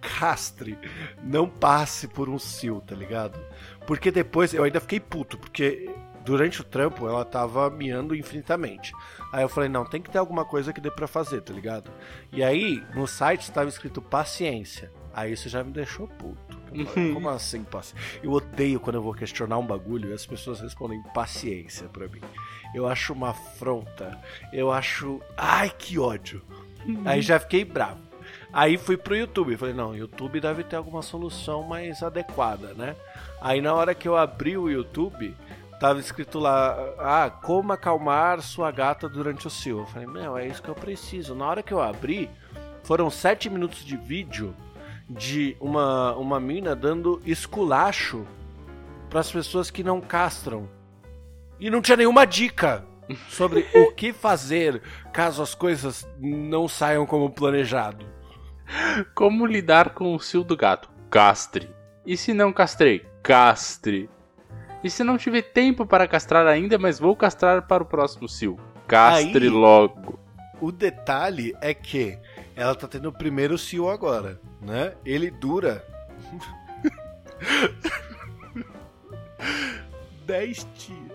Castre, 0.01 0.77
não 1.23 1.49
passe 1.49 2.07
por 2.07 2.27
um 2.29 2.37
cio, 2.37 2.81
tá 2.81 2.93
ligado? 2.93 3.39
Porque 3.87 4.11
depois 4.11 4.53
eu 4.53 4.63
ainda 4.63 4.81
fiquei 4.81 4.99
puto, 4.99 5.37
porque 5.37 5.89
durante 6.25 6.59
o 6.59 6.63
trampo 6.63 7.07
ela 7.07 7.23
tava 7.23 7.69
miando 7.69 8.13
infinitamente. 8.13 8.93
Aí 9.31 9.43
eu 9.43 9.49
falei, 9.49 9.69
não, 9.69 9.85
tem 9.85 10.01
que 10.01 10.11
ter 10.11 10.17
alguma 10.17 10.43
coisa 10.43 10.73
que 10.73 10.81
dê 10.81 10.91
pra 10.91 11.07
fazer, 11.07 11.41
tá 11.41 11.53
ligado? 11.53 11.89
E 12.31 12.43
aí, 12.43 12.83
no 12.93 13.07
site 13.07 13.43
estava 13.43 13.69
escrito 13.69 14.01
paciência. 14.01 14.91
Aí 15.13 15.31
isso 15.31 15.47
já 15.47 15.63
me 15.63 15.71
deixou 15.71 16.07
puto. 16.07 16.59
Falei, 16.67 16.85
Como 17.13 17.29
assim, 17.29 17.63
paciência? 17.63 18.19
Eu 18.21 18.31
odeio 18.33 18.79
quando 18.79 18.97
eu 18.97 19.01
vou 19.01 19.13
questionar 19.13 19.57
um 19.57 19.65
bagulho 19.65 20.09
e 20.09 20.13
as 20.13 20.25
pessoas 20.25 20.59
respondem 20.59 21.01
paciência 21.13 21.87
pra 21.87 22.07
mim. 22.07 22.21
Eu 22.75 22.85
acho 22.85 23.13
uma 23.13 23.29
afronta. 23.29 24.19
Eu 24.51 24.71
acho. 24.71 25.21
Ai, 25.37 25.69
que 25.69 25.97
ódio. 25.97 26.43
Aí 27.05 27.21
já 27.21 27.39
fiquei 27.39 27.63
bravo. 27.63 27.99
Aí 28.51 28.77
fui 28.77 28.97
pro 28.97 29.15
YouTube. 29.15 29.57
Falei, 29.57 29.73
não, 29.73 29.95
YouTube 29.95 30.39
deve 30.39 30.63
ter 30.63 30.75
alguma 30.75 31.01
solução 31.01 31.63
mais 31.63 32.01
adequada, 32.01 32.73
né? 32.73 32.95
Aí 33.41 33.61
na 33.61 33.73
hora 33.73 33.93
que 33.93 34.07
eu 34.07 34.15
abri 34.15 34.57
o 34.57 34.69
YouTube, 34.69 35.35
tava 35.79 35.99
escrito 35.99 36.39
lá, 36.39 36.75
ah, 36.97 37.29
como 37.29 37.73
acalmar 37.73 38.41
sua 38.41 38.71
gata 38.71 39.09
durante 39.09 39.45
o 39.45 39.49
cio. 39.49 39.79
Eu 39.79 39.85
falei, 39.87 40.07
meu, 40.07 40.37
é 40.37 40.47
isso 40.47 40.61
que 40.61 40.69
eu 40.69 40.75
preciso. 40.75 41.35
Na 41.35 41.45
hora 41.45 41.61
que 41.61 41.73
eu 41.73 41.81
abri, 41.81 42.29
foram 42.83 43.09
sete 43.09 43.49
minutos 43.49 43.83
de 43.83 43.97
vídeo 43.97 44.55
de 45.09 45.55
uma, 45.59 46.15
uma 46.15 46.39
mina 46.39 46.75
dando 46.75 47.21
esculacho 47.25 48.25
para 49.09 49.19
as 49.19 49.31
pessoas 49.31 49.69
que 49.69 49.83
não 49.83 50.01
castram. 50.01 50.67
E 51.59 51.69
não 51.69 51.81
tinha 51.81 51.97
nenhuma 51.97 52.25
dica 52.25 52.83
sobre 53.29 53.65
o 53.75 53.91
que 53.93 54.11
fazer 54.13 54.81
caso 55.13 55.41
as 55.41 55.53
coisas 55.55 56.07
não 56.19 56.67
saiam 56.67 57.05
como 57.05 57.29
planejado. 57.29 58.05
Como 59.13 59.45
lidar 59.45 59.91
com 59.91 60.15
o 60.15 60.19
cio 60.19 60.43
do 60.43 60.57
gato? 60.57 60.89
Castre. 61.09 61.69
E 62.05 62.17
se 62.17 62.33
não 62.33 62.51
castrei? 62.51 63.05
Castre. 63.21 64.09
E 64.83 64.89
se 64.89 65.03
não 65.03 65.17
tiver 65.17 65.41
tempo 65.41 65.85
para 65.85 66.07
castrar 66.07 66.45
ainda, 66.47 66.77
mas 66.77 66.99
vou 66.99 67.15
castrar 67.15 67.63
para 67.67 67.83
o 67.83 67.85
próximo 67.85 68.27
cio? 68.29 68.57
Castre 68.87 69.45
Aí- 69.45 69.49
logo. 69.49 70.19
O 70.61 70.71
detalhe 70.71 71.53
é 71.61 71.73
que 71.73 72.17
ela 72.55 72.73
tá 72.73 72.87
tendo 72.87 73.09
o 73.09 73.13
primeiro 73.13 73.57
cio 73.57 73.89
agora, 73.89 74.39
né? 74.61 74.93
Ele 75.05 75.29
dura 75.29 75.85
10 80.25 80.67
dias. 80.75 81.14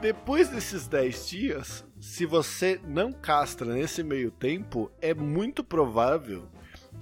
Depois 0.00 0.48
desses 0.48 0.86
10 0.86 1.28
dias, 1.28 1.84
se 2.00 2.26
você 2.26 2.80
não 2.86 3.12
castra 3.12 3.72
nesse 3.74 4.02
meio 4.02 4.30
tempo, 4.30 4.90
é 5.00 5.14
muito 5.14 5.64
provável 5.64 6.48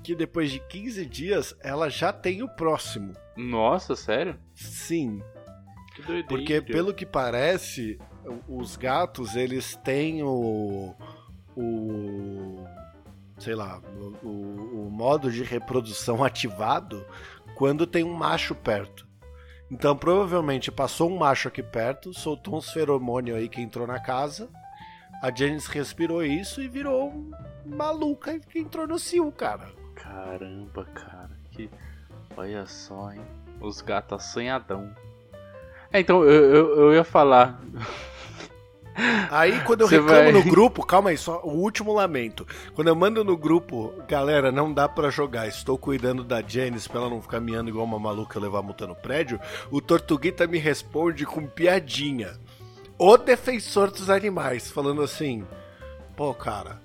que 0.03 0.15
depois 0.15 0.51
de 0.51 0.61
15 0.61 1.05
dias 1.07 1.57
ela 1.61 1.89
já 1.89 2.13
tenha 2.13 2.45
o 2.45 2.49
próximo. 2.49 3.13
Nossa, 3.37 3.97
sério? 3.97 4.39
Sim, 4.55 5.21
Que 5.97 6.03
doideira. 6.03 6.27
porque 6.29 6.61
pelo 6.63 6.95
que 6.95 7.05
parece, 7.07 7.99
os 8.49 8.77
gatos 8.77 9.35
eles 9.35 9.77
têm 9.83 10.23
o. 10.23 10.95
o 11.57 12.65
sei 13.39 13.55
lá, 13.57 13.81
o, 14.23 14.27
o- 14.29 14.87
o 14.87 14.91
modo 14.91 15.31
de 15.33 15.43
reprodução 15.43 16.23
ativado 16.25 17.05
quando 17.57 17.87
tem 17.87 18.05
um 18.05 18.15
macho 18.15 18.55
perto. 18.55 19.07
Então 19.71 19.97
provavelmente 19.97 20.71
passou 20.71 21.11
um 21.11 21.19
macho 21.19 21.49
aqui 21.49 21.63
perto, 21.63 22.13
soltou 22.13 22.57
uns 22.57 22.71
feromônios 22.71 23.37
aí 23.37 23.49
que 23.49 23.61
entrou 23.61 23.87
na 23.87 23.99
casa. 23.99 24.49
A 25.23 25.35
Janice 25.35 25.71
respirou 25.71 26.23
isso 26.23 26.61
e 26.61 26.69
virou 26.69 27.13
maluca 27.65 28.39
que 28.39 28.59
entrou 28.59 28.87
no 28.87 28.99
cio, 28.99 29.31
cara. 29.33 29.69
Caramba, 29.95 30.85
cara. 30.85 31.31
Que... 31.51 31.71
Olha 32.37 32.67
só, 32.67 33.13
hein? 33.13 33.23
Os 33.61 33.81
gatos 33.81 34.21
assanhadão. 34.21 34.95
É, 35.93 36.01
então, 36.01 36.25
eu, 36.25 36.55
eu, 36.55 36.81
eu 36.81 36.95
ia 36.95 37.05
falar. 37.05 37.61
Aí 39.31 39.61
quando 39.63 39.81
eu 39.83 39.89
Você 39.89 39.97
reclamo 40.01 40.23
vai- 40.25 40.33
no 40.33 40.43
grupo, 40.45 40.85
calma 40.87 41.11
aí, 41.11 41.17
só 41.19 41.41
o 41.43 41.51
último 41.51 41.93
lamento. 41.93 42.47
Quando 42.75 42.89
eu 42.89 42.95
mando 42.95 43.25
no 43.25 43.37
grupo, 43.37 43.93
galera, 44.09 44.53
não 44.53 44.73
dá 44.73 44.89
pra 44.89 45.11
jogar, 45.11 45.49
estou 45.49 45.77
cuidando 45.77 46.23
da 46.23 46.41
Janice 46.41 46.89
pra 46.89 47.01
ela 47.01 47.11
não 47.11 47.21
ficar 47.21 47.41
miando 47.41 47.69
igual 47.71 47.85
uma 47.85 47.99
maluca 47.99 48.39
e 48.39 48.43
levar 48.43 48.61
a 48.61 48.63
multa 48.63 48.87
no 48.87 48.95
prédio, 48.95 49.41
o 49.71 49.81
Tortuguita 49.81 50.47
me 50.47 50.59
responde 50.59 51.27
com 51.27 51.47
piadinha. 51.47 52.39
O 52.97 53.17
defensor 53.17 53.91
dos 53.91 54.09
animais, 54.09 54.71
falando 54.71 55.03
assim: 55.03 55.45
pô, 56.17 56.33
cara, 56.33 56.81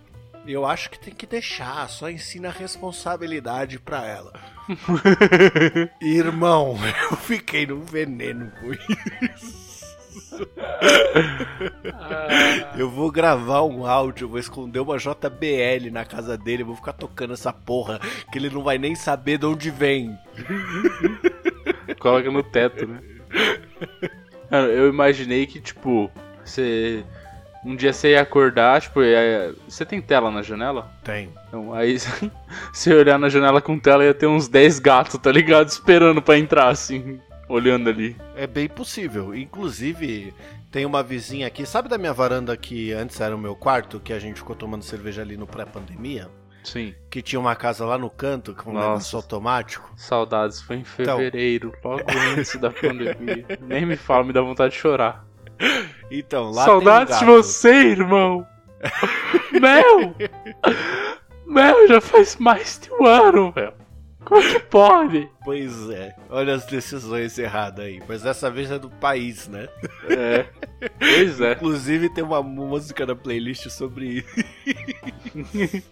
eu 0.47 0.65
acho 0.65 0.89
que 0.89 0.97
tem 0.99 1.13
que 1.13 1.27
deixar, 1.27 1.87
só 1.87 2.09
ensina 2.09 2.49
a 2.49 2.51
responsabilidade 2.51 3.79
pra 3.79 4.05
ela. 4.07 4.33
Irmão, 6.01 6.75
eu 7.11 7.17
fiquei 7.17 7.65
num 7.67 7.81
veneno 7.81 8.51
com 8.59 8.71
isso. 8.73 9.68
Eu 12.77 12.89
vou 12.89 13.11
gravar 13.11 13.63
um 13.63 13.85
áudio, 13.85 14.27
vou 14.27 14.39
esconder 14.39 14.79
uma 14.79 14.97
JBL 14.97 15.89
na 15.91 16.05
casa 16.05 16.37
dele, 16.37 16.63
vou 16.63 16.75
ficar 16.75 16.93
tocando 16.93 17.33
essa 17.33 17.51
porra, 17.51 17.99
que 18.31 18.37
ele 18.37 18.49
não 18.49 18.63
vai 18.63 18.77
nem 18.77 18.95
saber 18.95 19.37
de 19.37 19.45
onde 19.45 19.69
vem. 19.69 20.17
Coloca 21.99 22.31
no 22.31 22.43
teto, 22.43 22.87
né? 22.87 22.99
Cara, 24.49 24.67
eu 24.67 24.89
imaginei 24.89 25.45
que, 25.45 25.59
tipo, 25.59 26.09
você. 26.43 27.03
Um 27.65 27.75
dia 27.75 27.91
você 27.91 28.11
ia 28.11 28.21
acordar, 28.21 28.79
tipo, 28.79 29.03
ia- 29.03 29.53
você 29.67 29.85
tem 29.85 30.01
tela 30.01 30.31
na 30.31 30.41
janela? 30.41 30.89
Tem. 31.03 31.29
Então, 31.47 31.73
aí 31.73 31.97
você 32.71 32.93
olhar 32.93 33.19
na 33.19 33.27
janela 33.27 33.61
com 33.61 33.77
tela 33.77 34.05
ia 34.05 34.13
ter 34.13 34.27
uns 34.27 34.47
10 34.47 34.79
gatos, 34.79 35.19
tá 35.19 35.29
ligado? 35.31 35.67
Esperando 35.67 36.21
pra 36.21 36.37
entrar, 36.37 36.69
assim, 36.69 37.19
olhando 37.49 37.89
ali. 37.89 38.15
É 38.35 38.47
bem 38.47 38.69
possível. 38.69 39.35
Inclusive, 39.35 40.33
tem 40.71 40.85
uma 40.85 41.03
vizinha 41.03 41.47
aqui, 41.47 41.65
sabe 41.65 41.89
da 41.89 41.97
minha 41.97 42.13
varanda 42.13 42.55
que 42.55 42.93
antes 42.93 43.19
era 43.19 43.35
o 43.35 43.39
meu 43.39 43.55
quarto, 43.55 43.99
que 43.99 44.13
a 44.13 44.19
gente 44.19 44.38
ficou 44.38 44.55
tomando 44.55 44.83
cerveja 44.83 45.21
ali 45.21 45.35
no 45.35 45.45
pré-pandemia? 45.47 46.29
Sim. 46.63 46.93
Que 47.09 47.21
tinha 47.21 47.39
uma 47.39 47.55
casa 47.55 47.85
lá 47.85 47.97
no 47.97 48.09
canto, 48.09 48.53
com 48.53 48.69
um 48.69 48.73
Nossa. 48.73 48.88
negócio 48.88 49.17
automático. 49.17 49.91
Saudades, 49.97 50.62
foi 50.62 50.77
em 50.77 50.83
Então. 50.99 51.17
fevereiro, 51.17 51.73
logo 51.83 52.03
antes 52.38 52.55
da 52.57 52.69
pandemia. 52.69 53.45
Nem 53.62 53.85
me 53.85 53.95
fala, 53.95 54.23
me 54.25 54.33
dá 54.33 54.41
vontade 54.41 54.73
de 54.73 54.79
chorar. 54.79 55.25
Então, 56.12 56.51
lá 56.51 56.65
Saudades 56.65 57.17
de 57.17 57.23
um 57.23 57.27
gato. 57.27 57.38
você, 57.43 57.69
irmão! 57.73 58.45
Mel! 59.59 60.15
Mel, 61.45 61.88
já 61.88 61.99
faz 62.01 62.35
mais 62.38 62.79
de 62.81 62.91
um 62.93 63.05
ano, 63.05 63.51
velho. 63.51 63.73
Como 64.23 64.41
que 64.41 64.60
pode? 64.60 65.29
Pois 65.43 65.89
é, 65.89 66.15
olha 66.29 66.53
as 66.53 66.65
decisões 66.65 67.38
erradas 67.38 67.86
aí. 67.86 68.01
Mas 68.08 68.21
dessa 68.21 68.51
vez 68.51 68.69
é 68.69 68.77
do 68.77 68.89
país, 68.89 69.47
né? 69.47 69.67
É. 70.10 70.45
Pois 70.97 71.41
é. 71.41 71.53
Inclusive 71.53 72.10
tem 72.13 72.23
uma 72.23 72.43
música 72.43 73.05
na 73.05 73.15
playlist 73.15 73.69
sobre 73.69 74.25
isso. 74.25 75.84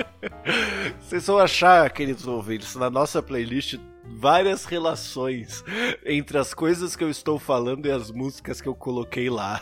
Vocês 1.00 1.26
vão 1.26 1.38
achar, 1.38 1.88
queridos 1.90 2.26
ouvintes, 2.26 2.74
na 2.76 2.90
nossa 2.90 3.22
playlist 3.22 3.78
várias 4.04 4.64
relações 4.64 5.64
entre 6.04 6.36
as 6.36 6.52
coisas 6.52 6.96
que 6.96 7.04
eu 7.04 7.10
estou 7.10 7.38
falando 7.38 7.86
e 7.86 7.90
as 7.90 8.10
músicas 8.10 8.60
que 8.60 8.68
eu 8.68 8.74
coloquei 8.74 9.30
lá. 9.30 9.60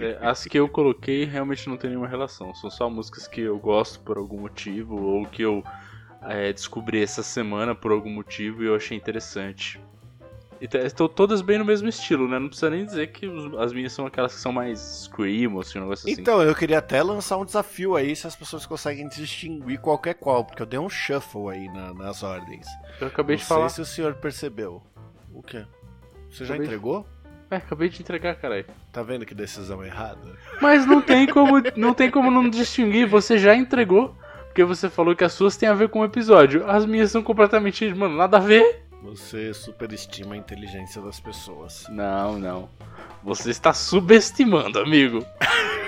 É, 0.00 0.18
as 0.20 0.44
que 0.44 0.58
eu 0.58 0.68
coloquei 0.68 1.24
realmente 1.24 1.68
não 1.68 1.76
tem 1.76 1.90
nenhuma 1.90 2.08
relação. 2.08 2.54
São 2.54 2.70
só 2.70 2.88
músicas 2.88 3.28
que 3.28 3.40
eu 3.40 3.58
gosto 3.58 4.00
por 4.00 4.16
algum 4.16 4.40
motivo 4.40 5.00
ou 5.00 5.26
que 5.26 5.42
eu 5.42 5.62
é, 6.22 6.52
descobri 6.52 7.02
essa 7.02 7.22
semana 7.22 7.74
por 7.74 7.92
algum 7.92 8.10
motivo 8.10 8.62
e 8.62 8.66
eu 8.66 8.74
achei 8.74 8.96
interessante. 8.96 9.80
Estão 10.84 11.08
todas 11.08 11.42
bem 11.42 11.58
no 11.58 11.64
mesmo 11.64 11.88
estilo, 11.88 12.28
né? 12.28 12.38
Não 12.38 12.46
precisa 12.46 12.70
nem 12.70 12.84
dizer 12.84 13.08
que 13.08 13.26
as 13.58 13.72
minhas 13.72 13.92
são 13.92 14.06
aquelas 14.06 14.32
que 14.32 14.40
são 14.40 14.52
mais 14.52 14.78
scream 14.78 15.54
ou 15.54 15.60
assim, 15.60 15.78
um 15.78 15.82
negócio 15.82 16.08
assim. 16.08 16.20
Então, 16.20 16.40
eu 16.40 16.54
queria 16.54 16.78
até 16.78 17.02
lançar 17.02 17.36
um 17.36 17.44
desafio 17.44 17.96
aí 17.96 18.14
se 18.14 18.28
as 18.28 18.36
pessoas 18.36 18.64
conseguem 18.64 19.08
distinguir 19.08 19.80
qualquer 19.80 20.14
qual, 20.14 20.44
porque 20.44 20.62
eu 20.62 20.66
dei 20.66 20.78
um 20.78 20.88
shuffle 20.88 21.48
aí 21.50 21.66
na, 21.68 21.92
nas 21.92 22.22
ordens. 22.22 22.66
Eu 23.00 23.08
acabei 23.08 23.34
Não 23.34 23.40
de 23.40 23.46
falar. 23.46 23.62
Não 23.62 23.68
sei 23.70 23.84
se 23.84 23.90
o 23.90 23.94
senhor 23.94 24.14
percebeu. 24.14 24.80
O 25.34 25.42
quê? 25.42 25.64
Você 26.30 26.44
já 26.44 26.56
entregou? 26.56 27.02
De... 27.48 27.56
É, 27.56 27.56
acabei 27.56 27.88
de 27.88 28.00
entregar, 28.00 28.36
caralho. 28.36 28.64
Tá 28.92 29.02
vendo 29.02 29.26
que 29.26 29.34
decisão 29.34 29.84
errada? 29.84 30.38
Mas 30.60 30.86
não 30.86 31.02
tem 31.02 31.26
como 31.26 31.60
não 31.76 31.92
tem 31.92 32.10
como 32.10 32.30
não 32.30 32.48
distinguir, 32.48 33.06
você 33.06 33.36
já 33.36 33.56
entregou. 33.56 34.16
Porque 34.46 34.64
você 34.64 34.90
falou 34.90 35.16
que 35.16 35.24
as 35.24 35.32
suas 35.32 35.56
têm 35.56 35.68
a 35.68 35.74
ver 35.74 35.88
com 35.88 36.00
o 36.00 36.04
episódio. 36.04 36.70
As 36.70 36.84
minhas 36.84 37.10
são 37.10 37.22
completamente, 37.22 37.92
mano, 37.94 38.16
nada 38.16 38.36
a 38.36 38.40
ver. 38.40 38.84
Você 39.02 39.52
superestima 39.52 40.34
a 40.34 40.38
inteligência 40.38 41.02
das 41.02 41.18
pessoas. 41.18 41.86
Não, 41.90 42.38
não. 42.38 42.70
Você 43.24 43.50
está 43.50 43.72
subestimando, 43.72 44.78
amigo. 44.78 45.26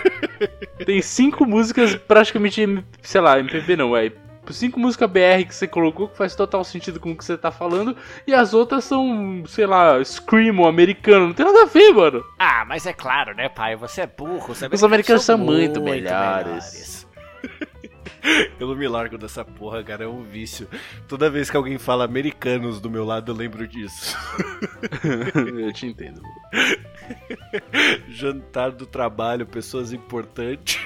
Tem 0.84 1.00
cinco 1.00 1.46
músicas 1.46 1.94
praticamente, 1.94 2.84
sei 3.02 3.20
lá, 3.20 3.38
MPB 3.38 3.76
não, 3.76 3.96
é 3.96 4.10
cinco 4.50 4.80
músicas 4.80 5.08
BR 5.08 5.46
que 5.46 5.54
você 5.54 5.66
colocou 5.66 6.08
que 6.08 6.16
faz 6.16 6.34
total 6.34 6.64
sentido 6.64 6.98
com 7.00 7.12
o 7.12 7.16
que 7.16 7.24
você 7.24 7.38
tá 7.38 7.50
falando, 7.50 7.96
e 8.26 8.34
as 8.34 8.52
outras 8.52 8.84
são, 8.84 9.44
sei 9.46 9.64
lá, 9.64 10.04
Screamo 10.04 10.66
americano, 10.66 11.28
não 11.28 11.32
tem 11.34 11.46
nada 11.46 11.62
a 11.62 11.66
ver, 11.66 11.92
mano. 11.92 12.22
Ah, 12.38 12.64
mas 12.66 12.84
é 12.84 12.92
claro, 12.92 13.34
né, 13.34 13.48
pai? 13.48 13.76
Você 13.76 14.02
é 14.02 14.06
burro. 14.06 14.48
Você 14.48 14.66
Os 14.70 14.84
americanos 14.84 15.22
são, 15.22 15.36
são 15.36 15.46
muito, 15.46 15.80
muito 15.80 15.94
melhores. 15.94 16.44
melhores. 16.46 17.06
Eu 18.58 18.68
não 18.68 18.74
me 18.74 18.88
largo 18.88 19.18
dessa 19.18 19.44
porra, 19.44 19.82
cara, 19.82 20.04
é 20.04 20.08
um 20.08 20.22
vício. 20.22 20.68
Toda 21.06 21.30
vez 21.30 21.50
que 21.50 21.56
alguém 21.56 21.78
fala 21.78 22.04
americanos 22.04 22.80
do 22.80 22.90
meu 22.90 23.04
lado, 23.04 23.30
eu 23.30 23.36
lembro 23.36 23.66
disso. 23.66 24.16
eu 25.58 25.72
te 25.72 25.86
entendo. 25.86 26.22
Jantar 28.08 28.70
do 28.70 28.86
trabalho, 28.86 29.46
pessoas 29.46 29.92
importantes. 29.92 30.80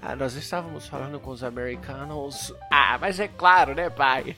ah, 0.00 0.16
nós 0.16 0.34
estávamos 0.34 0.86
falando 0.86 1.20
com 1.20 1.30
os 1.30 1.44
americanos. 1.44 2.54
Ah, 2.70 2.96
mas 2.98 3.20
é 3.20 3.28
claro, 3.28 3.74
né, 3.74 3.90
pai? 3.90 4.36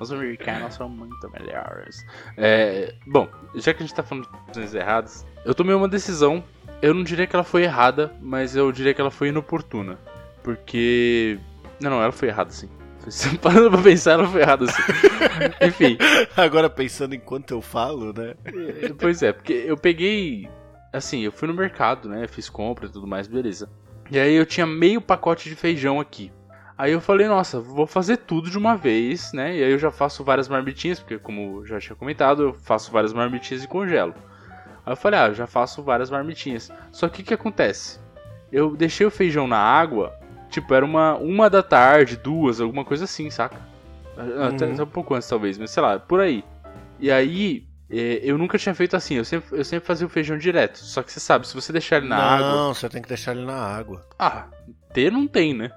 os 0.00 0.12
americanos 0.12 0.74
são 0.74 0.88
muito 0.88 1.30
melhores. 1.30 2.04
É, 2.36 2.94
bom, 3.06 3.28
já 3.54 3.72
que 3.72 3.82
a 3.82 3.86
gente 3.86 3.94
tá 3.94 4.02
falando 4.02 4.24
de 4.24 4.52
coisas 4.52 4.74
erradas, 4.74 5.26
eu 5.44 5.54
tomei 5.54 5.74
uma 5.74 5.88
decisão 5.88 6.42
eu 6.80 6.94
não 6.94 7.02
diria 7.02 7.26
que 7.26 7.34
ela 7.34 7.44
foi 7.44 7.64
errada, 7.64 8.12
mas 8.20 8.54
eu 8.54 8.70
diria 8.72 8.94
que 8.94 9.00
ela 9.00 9.10
foi 9.10 9.28
inoportuna. 9.28 9.98
Porque. 10.42 11.38
Não, 11.80 11.90
não, 11.90 12.02
ela 12.02 12.12
foi 12.12 12.28
errada 12.28 12.50
sim. 12.50 12.68
Parando 13.40 13.70
pra 13.70 13.82
pensar, 13.82 14.12
ela 14.12 14.26
foi 14.26 14.42
errada 14.42 14.66
sim. 14.66 14.82
Enfim. 15.66 15.98
Agora 16.36 16.68
pensando 16.68 17.14
enquanto 17.14 17.52
eu 17.52 17.62
falo, 17.62 18.12
né? 18.12 18.34
É, 18.44 18.92
pois 18.98 19.22
é, 19.22 19.32
porque 19.32 19.52
eu 19.52 19.76
peguei. 19.76 20.48
Assim, 20.92 21.20
eu 21.20 21.32
fui 21.32 21.46
no 21.46 21.54
mercado, 21.54 22.08
né? 22.08 22.26
Fiz 22.26 22.48
compra 22.48 22.86
e 22.86 22.88
tudo 22.88 23.06
mais, 23.06 23.26
beleza. 23.26 23.68
E 24.10 24.18
aí 24.18 24.34
eu 24.34 24.46
tinha 24.46 24.66
meio 24.66 25.00
pacote 25.00 25.48
de 25.48 25.54
feijão 25.54 26.00
aqui. 26.00 26.32
Aí 26.78 26.92
eu 26.92 27.00
falei, 27.00 27.26
nossa, 27.26 27.60
vou 27.60 27.86
fazer 27.86 28.18
tudo 28.18 28.48
de 28.48 28.56
uma 28.56 28.76
vez, 28.76 29.32
né? 29.32 29.56
E 29.56 29.64
aí 29.64 29.72
eu 29.72 29.78
já 29.78 29.90
faço 29.90 30.22
várias 30.22 30.48
marmitinhas, 30.48 31.00
porque 31.00 31.18
como 31.18 31.66
já 31.66 31.80
tinha 31.80 31.96
comentado, 31.96 32.42
eu 32.42 32.54
faço 32.54 32.92
várias 32.92 33.12
marmitinhas 33.12 33.64
e 33.64 33.68
congelo. 33.68 34.14
Aí 34.88 34.92
eu 34.92 34.96
falei, 34.96 35.20
ah, 35.20 35.26
eu 35.26 35.34
já 35.34 35.46
faço 35.46 35.82
várias 35.82 36.10
marmitinhas. 36.10 36.72
Só 36.90 37.10
que 37.10 37.20
o 37.20 37.24
que 37.24 37.34
acontece? 37.34 38.00
Eu 38.50 38.74
deixei 38.74 39.06
o 39.06 39.10
feijão 39.10 39.46
na 39.46 39.58
água, 39.58 40.18
tipo, 40.48 40.72
era 40.72 40.82
uma, 40.82 41.14
uma 41.16 41.50
da 41.50 41.62
tarde, 41.62 42.16
duas, 42.16 42.58
alguma 42.58 42.86
coisa 42.86 43.04
assim, 43.04 43.28
saca? 43.28 43.60
Até, 44.16 44.64
uhum. 44.64 44.72
até 44.72 44.82
um 44.82 44.86
pouco 44.86 45.14
antes, 45.14 45.28
talvez, 45.28 45.58
mas 45.58 45.72
sei 45.72 45.82
lá, 45.82 45.98
por 45.98 46.20
aí. 46.20 46.42
E 46.98 47.10
aí, 47.10 47.68
é, 47.90 48.20
eu 48.22 48.38
nunca 48.38 48.56
tinha 48.56 48.74
feito 48.74 48.96
assim, 48.96 49.16
eu 49.16 49.26
sempre, 49.26 49.58
eu 49.58 49.62
sempre 49.62 49.86
fazia 49.86 50.06
o 50.06 50.10
feijão 50.10 50.38
direto. 50.38 50.78
Só 50.78 51.02
que 51.02 51.12
você 51.12 51.20
sabe, 51.20 51.46
se 51.46 51.54
você 51.54 51.70
deixar 51.70 51.98
ele 51.98 52.08
na 52.08 52.16
não, 52.16 52.24
água. 52.24 52.52
Não, 52.52 52.74
você 52.74 52.88
tem 52.88 53.02
que 53.02 53.08
deixar 53.08 53.36
ele 53.36 53.44
na 53.44 53.58
água. 53.58 54.06
Ah, 54.18 54.46
ter 54.94 55.12
não 55.12 55.28
tem, 55.28 55.52
né? 55.52 55.70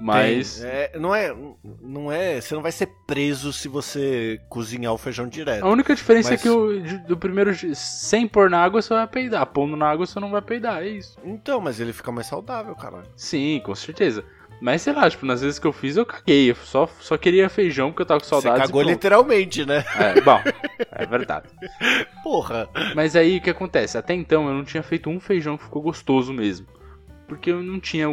Mas. 0.00 0.62
É, 0.62 0.92
não 0.98 1.14
é. 1.14 1.34
Não 1.80 2.12
é. 2.12 2.40
Você 2.40 2.54
não 2.54 2.62
vai 2.62 2.72
ser 2.72 2.88
preso 3.06 3.52
se 3.52 3.68
você 3.68 4.40
cozinhar 4.48 4.92
o 4.92 4.98
feijão 4.98 5.26
direto. 5.28 5.64
A 5.64 5.68
única 5.68 5.94
diferença 5.94 6.30
mas... 6.30 6.40
é 6.40 6.42
que 6.42 6.48
o, 6.48 6.80
do 7.06 7.16
primeiro. 7.16 7.52
Sem 7.74 8.26
pôr 8.26 8.48
na 8.48 8.62
água 8.62 8.80
você 8.80 8.94
vai 8.94 9.06
peidar. 9.06 9.46
Pondo 9.46 9.76
na 9.76 9.88
água 9.88 10.06
você 10.06 10.20
não 10.20 10.30
vai 10.30 10.42
peidar, 10.42 10.82
é 10.82 10.88
isso. 10.88 11.18
Então, 11.24 11.60
mas 11.60 11.80
ele 11.80 11.92
fica 11.92 12.12
mais 12.12 12.26
saudável, 12.26 12.74
cara. 12.74 13.02
Sim, 13.16 13.60
com 13.64 13.74
certeza. 13.74 14.24
Mas 14.60 14.82
sei 14.82 14.92
lá, 14.92 15.08
tipo, 15.08 15.24
nas 15.24 15.40
vezes 15.40 15.58
que 15.58 15.66
eu 15.66 15.72
fiz 15.72 15.96
eu 15.96 16.04
caguei. 16.04 16.50
Eu 16.50 16.56
só, 16.56 16.88
só 17.00 17.16
queria 17.16 17.48
feijão 17.48 17.90
porque 17.90 18.02
eu 18.02 18.06
tava 18.06 18.20
com 18.20 18.26
saudade. 18.26 18.56
Você 18.56 18.66
cagou 18.66 18.82
literalmente, 18.82 19.64
né? 19.64 19.84
É, 19.96 20.20
bom, 20.20 20.40
é 20.90 21.06
verdade. 21.06 21.48
Porra. 22.22 22.68
Mas 22.94 23.14
aí 23.14 23.38
o 23.38 23.40
que 23.40 23.50
acontece? 23.50 23.96
Até 23.96 24.14
então 24.14 24.48
eu 24.48 24.54
não 24.54 24.64
tinha 24.64 24.82
feito 24.82 25.08
um 25.08 25.20
feijão 25.20 25.56
que 25.56 25.64
ficou 25.64 25.82
gostoso 25.82 26.32
mesmo 26.32 26.66
porque 27.28 27.50
eu 27.50 27.62
não 27.62 27.78
tinha, 27.78 28.08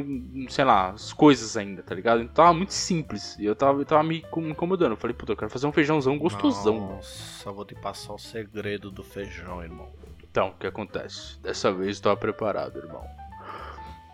sei 0.49 0.65
lá, 0.65 0.89
as 0.89 1.13
coisas 1.13 1.55
ainda, 1.55 1.81
tá 1.81 1.95
ligado? 1.95 2.21
Então 2.21 2.33
tava 2.33 2.53
muito 2.53 2.73
simples. 2.73 3.37
E 3.39 3.45
eu 3.45 3.55
tava, 3.55 3.79
eu 3.79 3.85
tava 3.85 4.03
me 4.03 4.23
incomodando. 4.35 4.91
Eu 4.91 4.97
falei, 4.97 5.15
puta, 5.15 5.31
eu 5.31 5.37
quero 5.37 5.49
fazer 5.49 5.65
um 5.65 5.71
feijãozão 5.71 6.19
gostosão. 6.19 6.95
Nossa, 6.95 7.51
vou 7.51 7.63
te 7.63 7.73
passar 7.73 8.13
o 8.13 8.19
segredo 8.19 8.91
do 8.91 9.03
feijão, 9.03 9.63
irmão. 9.63 9.89
Então, 10.21 10.49
o 10.49 10.53
que 10.59 10.67
acontece? 10.67 11.39
Dessa 11.39 11.71
vez 11.71 11.91
estou 11.91 12.15
preparado, 12.17 12.77
irmão. 12.77 13.05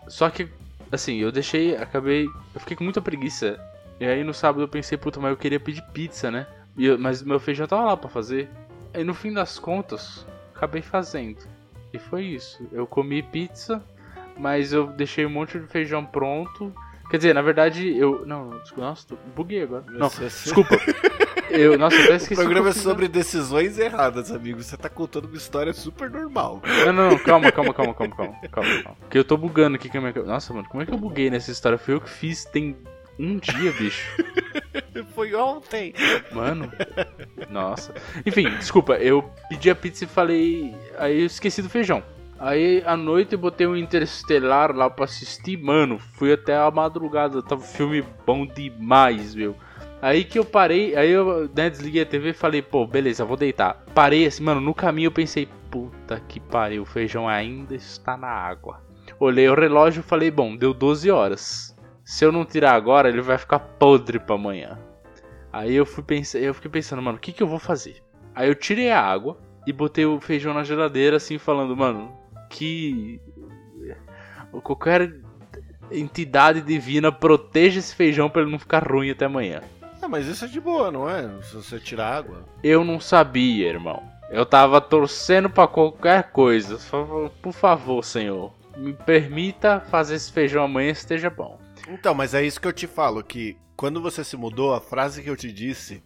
Só 0.07 0.29
que, 0.29 0.47
assim, 0.91 1.15
eu 1.17 1.31
deixei, 1.31 1.75
acabei. 1.75 2.27
Eu 2.53 2.59
fiquei 2.59 2.77
com 2.77 2.83
muita 2.83 3.01
preguiça. 3.01 3.59
E 3.99 4.05
aí 4.05 4.23
no 4.23 4.35
sábado 4.35 4.61
eu 4.61 4.67
pensei, 4.67 4.99
puta, 4.99 5.19
mas 5.19 5.31
eu 5.31 5.37
queria 5.37 5.59
pedir 5.59 5.81
pizza, 5.93 6.29
né? 6.29 6.45
Eu, 6.77 6.99
mas 6.99 7.23
meu 7.23 7.39
feijão 7.39 7.65
tava 7.65 7.85
lá 7.85 7.97
pra 7.97 8.07
fazer. 8.07 8.47
Aí 8.93 9.03
no 9.03 9.15
fim 9.15 9.33
das 9.33 9.57
contas, 9.57 10.27
acabei 10.55 10.83
fazendo. 10.83 11.39
E 11.91 11.97
foi 11.97 12.23
isso. 12.23 12.67
Eu 12.71 12.85
comi 12.85 13.23
pizza, 13.23 13.83
mas 14.37 14.73
eu 14.73 14.87
deixei 14.87 15.25
um 15.25 15.29
monte 15.29 15.59
de 15.59 15.67
feijão 15.67 16.05
pronto. 16.05 16.73
Quer 17.09 17.17
dizer, 17.17 17.35
na 17.35 17.41
verdade, 17.41 17.97
eu. 17.97 18.25
Não, 18.25 18.61
nossa, 18.77 19.05
buguei 19.35 19.63
agora. 19.63 19.83
Não, 19.89 20.07
desculpa. 20.07 20.79
Eu, 21.49 21.77
nossa, 21.77 21.97
eu 21.97 22.03
até 22.05 22.15
esqueci. 22.15 22.33
O 22.39 22.43
programa 22.45 22.69
é 22.69 22.73
sobre 22.73 23.07
decisões 23.09 23.77
erradas, 23.77 24.31
amigo. 24.31 24.63
Você 24.63 24.77
tá 24.77 24.87
contando 24.87 25.25
uma 25.25 25.35
história 25.35 25.73
super 25.73 26.09
normal. 26.09 26.61
Não, 26.85 26.93
não, 26.93 27.09
não, 27.11 27.17
calma, 27.17 27.51
calma, 27.51 27.73
calma, 27.73 27.93
calma, 27.93 28.15
calma, 28.15 28.35
calma, 28.49 28.83
calma. 28.83 28.97
Porque 29.01 29.17
eu 29.17 29.25
tô 29.25 29.35
bugando 29.35 29.75
aqui 29.75 29.89
com 29.89 29.97
a 29.97 30.01
minha. 30.01 30.13
Nossa, 30.23 30.53
mano, 30.53 30.67
como 30.69 30.81
é 30.81 30.85
que 30.85 30.93
eu 30.93 30.97
buguei 30.97 31.29
nessa 31.29 31.51
história? 31.51 31.77
Foi 31.77 31.95
eu 31.95 32.01
que 32.01 32.09
fiz, 32.09 32.45
tem 32.45 32.77
um 33.19 33.37
dia, 33.37 33.71
bicho. 33.73 34.09
Foi 35.13 35.33
ontem. 35.35 35.93
Mano. 36.31 36.71
Nossa. 37.49 37.93
Enfim, 38.25 38.49
desculpa, 38.57 38.95
eu 38.95 39.29
pedi 39.49 39.69
a 39.69 39.75
pizza 39.75 40.05
e 40.05 40.07
falei. 40.07 40.75
Aí 40.97 41.19
eu 41.19 41.25
esqueci 41.25 41.61
do 41.61 41.69
feijão. 41.69 42.01
Aí 42.41 42.81
à 42.87 42.97
noite 42.97 43.33
eu 43.33 43.39
botei 43.39 43.67
um 43.67 43.75
Interestelar 43.75 44.75
lá 44.75 44.89
pra 44.89 45.05
assistir, 45.05 45.57
mano. 45.57 45.99
Fui 45.99 46.33
até 46.33 46.57
a 46.57 46.71
madrugada, 46.71 47.43
tava 47.43 47.61
um 47.61 47.63
filme 47.63 48.03
bom 48.25 48.47
demais, 48.47 49.35
meu. 49.35 49.55
Aí 50.01 50.23
que 50.23 50.39
eu 50.39 50.43
parei, 50.43 50.95
aí 50.95 51.11
eu 51.11 51.47
né, 51.55 51.69
desliguei 51.69 52.01
a 52.01 52.05
TV 52.05 52.29
e 52.29 52.33
falei, 52.33 52.63
pô, 52.63 52.87
beleza, 52.87 53.23
vou 53.23 53.37
deitar. 53.37 53.85
Parei 53.93 54.25
assim, 54.25 54.43
mano, 54.43 54.59
no 54.59 54.73
caminho 54.73 55.09
eu 55.09 55.11
pensei, 55.11 55.47
puta 55.69 56.19
que 56.27 56.39
pariu, 56.39 56.81
o 56.81 56.85
feijão 56.85 57.29
ainda 57.29 57.75
está 57.75 58.17
na 58.17 58.29
água. 58.29 58.81
Olhei 59.19 59.47
o 59.47 59.53
relógio 59.53 59.99
e 59.99 60.03
falei, 60.03 60.31
bom, 60.31 60.55
deu 60.55 60.73
12 60.73 61.11
horas. 61.11 61.77
Se 62.03 62.25
eu 62.25 62.31
não 62.31 62.43
tirar 62.43 62.73
agora, 62.73 63.07
ele 63.07 63.21
vai 63.21 63.37
ficar 63.37 63.59
podre 63.59 64.17
pra 64.17 64.33
amanhã. 64.33 64.79
Aí 65.53 65.75
eu 65.75 65.85
fui 65.85 66.03
pensar, 66.03 66.39
eu 66.39 66.55
fiquei 66.55 66.71
pensando, 66.71 67.03
mano, 67.03 67.19
o 67.19 67.21
que 67.21 67.33
que 67.33 67.43
eu 67.43 67.47
vou 67.47 67.59
fazer? 67.59 68.01
Aí 68.33 68.49
eu 68.49 68.55
tirei 68.55 68.89
a 68.89 68.99
água 68.99 69.37
e 69.67 69.71
botei 69.71 70.07
o 70.07 70.19
feijão 70.19 70.55
na 70.55 70.63
geladeira 70.63 71.17
assim, 71.17 71.37
falando, 71.37 71.77
mano, 71.77 72.19
que 72.51 73.19
qualquer 74.63 75.13
entidade 75.91 76.61
divina 76.61 77.11
proteja 77.11 77.79
esse 77.79 77.95
feijão 77.95 78.29
para 78.29 78.41
ele 78.41 78.51
não 78.51 78.59
ficar 78.59 78.87
ruim 78.87 79.09
até 79.09 79.25
amanhã. 79.25 79.61
Ah, 80.01 80.07
mas 80.07 80.27
isso 80.27 80.45
é 80.45 80.47
de 80.47 80.59
boa, 80.59 80.91
não 80.91 81.09
é? 81.09 81.41
Se 81.43 81.55
você 81.55 81.79
tirar 81.79 82.15
água. 82.17 82.45
Eu 82.63 82.83
não 82.83 82.99
sabia, 82.99 83.67
irmão. 83.69 84.03
Eu 84.29 84.45
tava 84.45 84.79
torcendo 84.81 85.49
para 85.49 85.67
qualquer 85.67 86.31
coisa. 86.31 86.77
Por 87.41 87.51
favor, 87.53 88.03
senhor, 88.03 88.53
me 88.77 88.93
permita 88.93 89.79
fazer 89.79 90.15
esse 90.15 90.31
feijão 90.31 90.63
amanhã 90.63 90.91
esteja 90.91 91.29
bom. 91.29 91.59
Então, 91.87 92.13
mas 92.13 92.33
é 92.33 92.43
isso 92.43 92.59
que 92.59 92.67
eu 92.67 92.73
te 92.73 92.87
falo, 92.87 93.23
que 93.23 93.57
quando 93.75 94.01
você 94.01 94.23
se 94.23 94.37
mudou, 94.37 94.73
a 94.73 94.79
frase 94.81 95.21
que 95.21 95.29
eu 95.29 95.35
te 95.35 95.51
disse 95.51 96.03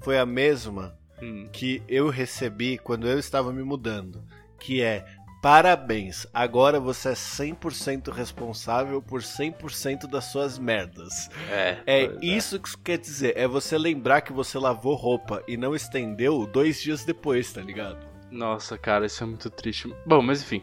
foi 0.00 0.18
a 0.18 0.26
mesma 0.26 0.96
Hum. 1.22 1.48
que 1.50 1.82
eu 1.88 2.10
recebi 2.10 2.76
quando 2.76 3.08
eu 3.08 3.18
estava 3.18 3.50
me 3.50 3.62
mudando, 3.62 4.22
que 4.60 4.82
é 4.82 5.02
parabéns, 5.42 6.26
agora 6.32 6.80
você 6.80 7.10
é 7.10 7.12
100% 7.12 8.10
responsável 8.12 9.00
por 9.00 9.20
100% 9.20 10.06
das 10.08 10.24
suas 10.26 10.58
merdas. 10.58 11.28
É, 11.50 11.78
É 11.86 12.06
pois 12.08 12.18
isso 12.22 12.60
que 12.60 12.68
isso 12.68 12.78
quer 12.78 12.98
dizer, 12.98 13.32
é 13.36 13.46
você 13.46 13.78
lembrar 13.78 14.22
que 14.22 14.32
você 14.32 14.58
lavou 14.58 14.94
roupa 14.94 15.42
e 15.46 15.56
não 15.56 15.74
estendeu 15.74 16.46
dois 16.46 16.80
dias 16.80 17.04
depois, 17.04 17.52
tá 17.52 17.60
ligado? 17.60 18.06
Nossa, 18.30 18.76
cara, 18.76 19.06
isso 19.06 19.22
é 19.22 19.26
muito 19.26 19.48
triste. 19.50 19.94
Bom, 20.04 20.20
mas 20.20 20.42
enfim. 20.42 20.62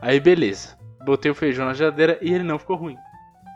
Aí 0.00 0.20
beleza. 0.20 0.76
Botei 1.04 1.30
o 1.30 1.34
feijão 1.34 1.64
na 1.66 1.74
geladeira 1.74 2.18
e 2.20 2.32
ele 2.32 2.44
não 2.44 2.58
ficou 2.58 2.76
ruim. 2.76 2.96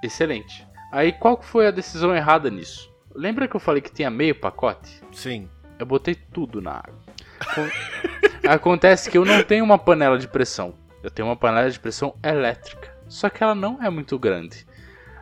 Excelente. 0.02 0.66
Aí 0.90 1.12
qual 1.12 1.40
foi 1.40 1.66
a 1.66 1.70
decisão 1.70 2.14
errada 2.14 2.50
nisso? 2.50 2.90
Lembra 3.14 3.46
que 3.46 3.54
eu 3.54 3.60
falei 3.60 3.82
que 3.82 3.92
tinha 3.92 4.10
meio 4.10 4.34
pacote? 4.34 5.02
Sim. 5.12 5.48
Eu 5.78 5.84
botei 5.86 6.14
tudo 6.14 6.60
na 6.62 6.72
água. 6.72 7.01
Acon- 7.42 8.48
Acontece 8.48 9.10
que 9.10 9.18
eu 9.18 9.24
não 9.24 9.42
tenho 9.42 9.64
uma 9.64 9.78
panela 9.78 10.18
de 10.18 10.28
pressão. 10.28 10.74
Eu 11.02 11.10
tenho 11.10 11.28
uma 11.28 11.36
panela 11.36 11.70
de 11.70 11.78
pressão 11.80 12.14
elétrica. 12.22 12.90
Só 13.08 13.28
que 13.28 13.42
ela 13.42 13.54
não 13.54 13.82
é 13.82 13.90
muito 13.90 14.18
grande. 14.18 14.66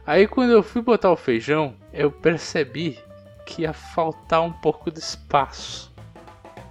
Aí 0.07 0.27
quando 0.27 0.51
eu 0.53 0.63
fui 0.63 0.83
botar 0.83 1.11
o 1.11 1.17
feijão, 1.17 1.75
eu 1.93 2.11
percebi 2.11 2.99
que 3.47 3.63
ia 3.63 3.73
faltar 3.73 4.43
um 4.43 4.53
pouco 4.53 4.91
de 4.91 4.99
espaço. 5.01 5.93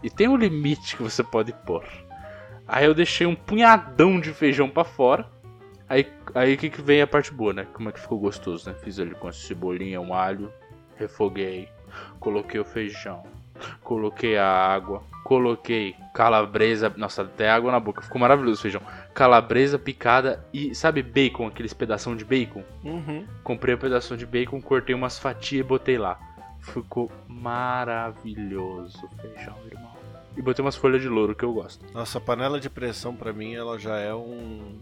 E 0.01 0.09
tem 0.09 0.27
um 0.27 0.35
limite 0.38 0.95
que 0.95 1.03
você 1.03 1.23
pode 1.23 1.51
pôr. 1.65 1.83
Aí 2.67 2.85
eu 2.85 2.93
deixei 2.93 3.27
um 3.27 3.35
punhadão 3.35 4.19
de 4.19 4.31
feijão 4.33 4.69
pra 4.69 4.83
fora. 4.83 5.27
Aí 5.89 6.07
aí 6.35 6.55
que, 6.55 6.69
que 6.69 6.81
vem 6.81 7.01
a 7.01 7.07
parte 7.07 7.33
boa, 7.33 7.51
né? 7.51 7.67
Como 7.73 7.89
é 7.89 7.91
que 7.91 7.99
ficou 7.99 8.19
gostoso, 8.19 8.69
né? 8.69 8.75
Fiz 8.83 8.99
ele 8.99 9.15
com 9.15 9.31
cebolinha, 9.31 9.99
um 9.99 10.13
alho, 10.13 10.53
refoguei, 10.95 11.67
coloquei 12.19 12.59
o 12.59 12.65
feijão, 12.65 13.23
coloquei 13.83 14.38
a 14.38 14.45
água, 14.47 15.01
coloquei 15.30 15.96
calabresa, 16.12 16.92
nossa, 16.98 17.22
até 17.22 17.48
água 17.48 17.72
na 17.72 17.80
boca, 17.80 18.02
ficou 18.02 18.20
maravilhoso 18.20 18.58
o 18.58 18.62
feijão. 18.63 18.82
Calabresa 19.13 19.78
picada 19.78 20.44
e 20.52 20.74
sabe 20.74 21.04
bacon, 21.04 21.46
aqueles 21.46 21.72
pedação 21.72 22.15
de 22.15 22.26
bacon? 22.26 22.63
Uhum. 22.84 23.28
Comprei 23.44 23.76
um 23.76 23.78
pedaço 23.78 24.18
de 24.18 24.26
bacon, 24.26 24.60
cortei 24.60 24.96
umas 24.96 25.20
fatias 25.20 25.60
e 25.60 25.63
botei 25.63 26.00
lá. 26.00 26.20
Ficou 26.62 27.12
maravilhoso 27.28 29.06
o 29.06 29.22
feijão, 29.22 29.56
irmão. 29.72 29.92
E 30.36 30.42
botei 30.42 30.65
umas 30.65 30.76
folhas 30.76 31.00
de 31.00 31.08
louro 31.08 31.36
que 31.36 31.46
eu 31.46 31.54
gosto. 31.54 31.86
Nossa, 31.94 32.18
a 32.18 32.22
panela 32.22 32.60
de 32.60 32.68
pressão 32.68 33.15
pra 33.15 33.32
mim 33.32 33.54
ela 33.54 33.78
já 33.78 34.00
é 34.00 34.12
um 34.12 34.80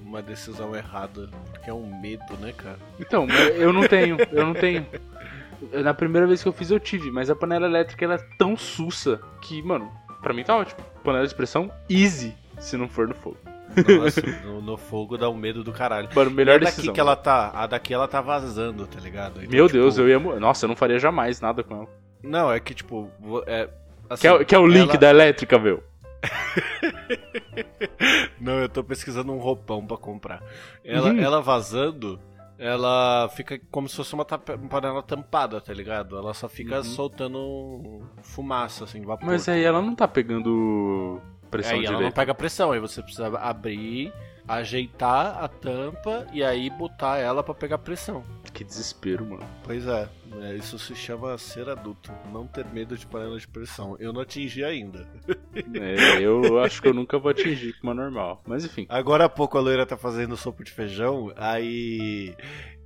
uma 0.00 0.22
decisão 0.22 0.74
errada, 0.74 1.28
porque 1.50 1.68
é 1.68 1.74
um 1.74 2.00
medo, 2.00 2.34
né, 2.40 2.54
cara? 2.56 2.78
Então, 2.98 3.26
eu 3.56 3.74
não 3.74 3.86
tenho, 3.86 4.16
eu 4.32 4.46
não 4.46 4.54
tenho. 4.54 4.86
Na 5.72 5.92
primeira 5.94 6.26
vez 6.26 6.42
que 6.42 6.48
eu 6.48 6.52
fiz 6.52 6.70
eu 6.70 6.80
tive, 6.80 7.10
mas 7.10 7.30
a 7.30 7.36
panela 7.36 7.66
elétrica 7.66 8.04
ela 8.04 8.14
é 8.14 8.24
tão 8.38 8.56
sussa 8.56 9.20
que, 9.42 9.60
mano, 9.62 9.90
pra 10.22 10.32
mim 10.32 10.44
tá 10.44 10.56
ótimo. 10.56 10.80
Panela 11.02 11.26
de 11.26 11.34
pressão 11.34 11.70
easy, 11.90 12.34
se 12.58 12.76
não 12.76 12.88
for 12.88 13.08
no 13.08 13.14
fogo. 13.14 13.36
Nossa, 14.00 14.22
no, 14.46 14.62
no 14.62 14.76
fogo 14.76 15.18
dá 15.18 15.28
um 15.28 15.36
medo 15.36 15.62
do 15.62 15.72
caralho. 15.72 16.08
Mano, 16.14 16.30
E 16.30 16.34
melhor 16.34 16.56
a 16.56 16.58
daqui 16.58 16.76
decisão. 16.76 16.94
que 16.94 17.00
ela 17.00 17.14
tá, 17.14 17.50
a 17.54 17.66
daqui 17.66 17.92
ela 17.92 18.08
tá 18.08 18.20
vazando, 18.20 18.86
tá 18.86 18.98
ligado? 19.00 19.40
Então, 19.42 19.50
Meu 19.50 19.66
tipo, 19.66 19.78
Deus, 19.78 19.98
eu 19.98 20.08
ia. 20.08 20.18
Nossa, 20.18 20.64
eu 20.64 20.68
não 20.68 20.76
faria 20.76 20.98
jamais 20.98 21.40
nada 21.40 21.62
com 21.62 21.74
ela. 21.76 21.88
Não, 22.22 22.50
é 22.52 22.58
que 22.60 22.74
tipo, 22.74 23.10
é 23.46 23.68
assim, 24.08 24.22
Quer, 24.22 24.44
quer 24.46 24.58
o 24.58 24.66
link 24.66 24.88
ela- 24.90 24.98
da 24.98 25.10
elétrica, 25.10 25.58
meu? 25.58 25.82
Não, 28.40 28.54
eu 28.60 28.68
tô 28.68 28.82
pesquisando 28.82 29.32
um 29.32 29.38
roupão 29.38 29.84
pra 29.86 29.96
comprar. 29.96 30.42
Ela, 30.84 31.10
Uhum. 31.10 31.20
ela 31.20 31.40
vazando, 31.42 32.18
ela 32.58 33.28
fica 33.30 33.60
como 33.70 33.88
se 33.88 33.94
fosse 33.96 34.12
uma 34.14 34.24
panela 34.24 35.02
tampada, 35.02 35.60
tá 35.60 35.72
ligado? 35.72 36.16
Ela 36.18 36.34
só 36.34 36.48
fica 36.48 36.78
Uhum. 36.78 36.84
soltando 36.84 38.02
fumaça, 38.22 38.84
assim, 38.84 39.00
vapor. 39.02 39.26
Mas 39.26 39.48
aí 39.48 39.62
ela 39.62 39.80
não 39.80 39.94
tá 39.94 40.08
pegando 40.08 41.20
pressão 41.50 41.78
Aí 41.78 41.84
ela 41.86 42.00
não 42.00 42.10
pega 42.12 42.34
pressão, 42.34 42.72
aí 42.72 42.80
você 42.80 43.00
precisa 43.02 43.28
abrir, 43.38 44.12
ajeitar 44.48 45.42
a 45.42 45.46
tampa 45.46 46.26
e 46.32 46.42
aí 46.42 46.70
botar 46.70 47.18
ela 47.18 47.42
pra 47.42 47.54
pegar 47.54 47.78
pressão. 47.78 48.24
Que 48.52 48.64
desespero, 48.64 49.24
mano. 49.24 49.46
Pois 49.62 49.86
é, 49.86 50.08
é, 50.40 50.54
isso 50.54 50.78
se 50.78 50.94
chama 50.94 51.36
ser 51.36 51.68
adulto, 51.68 52.10
não 52.32 52.46
ter 52.46 52.64
medo 52.66 52.96
de 52.96 53.06
panela 53.06 53.38
de 53.38 53.46
pressão. 53.46 53.96
Eu 54.00 54.12
não 54.12 54.22
atingi 54.22 54.64
ainda. 54.64 55.06
É, 55.74 56.20
eu 56.20 56.60
acho 56.60 56.80
que 56.80 56.88
eu 56.88 56.94
nunca 56.94 57.18
vou 57.18 57.30
atingir 57.30 57.72
com 57.74 57.88
uma 57.88 57.94
normal. 57.94 58.42
Mas 58.46 58.64
enfim. 58.64 58.86
Agora 58.88 59.24
há 59.24 59.28
pouco 59.28 59.58
a 59.58 59.60
loira 59.60 59.84
tá 59.84 59.96
fazendo 59.96 60.36
sopa 60.36 60.62
de 60.62 60.70
feijão, 60.70 61.32
aí 61.36 62.34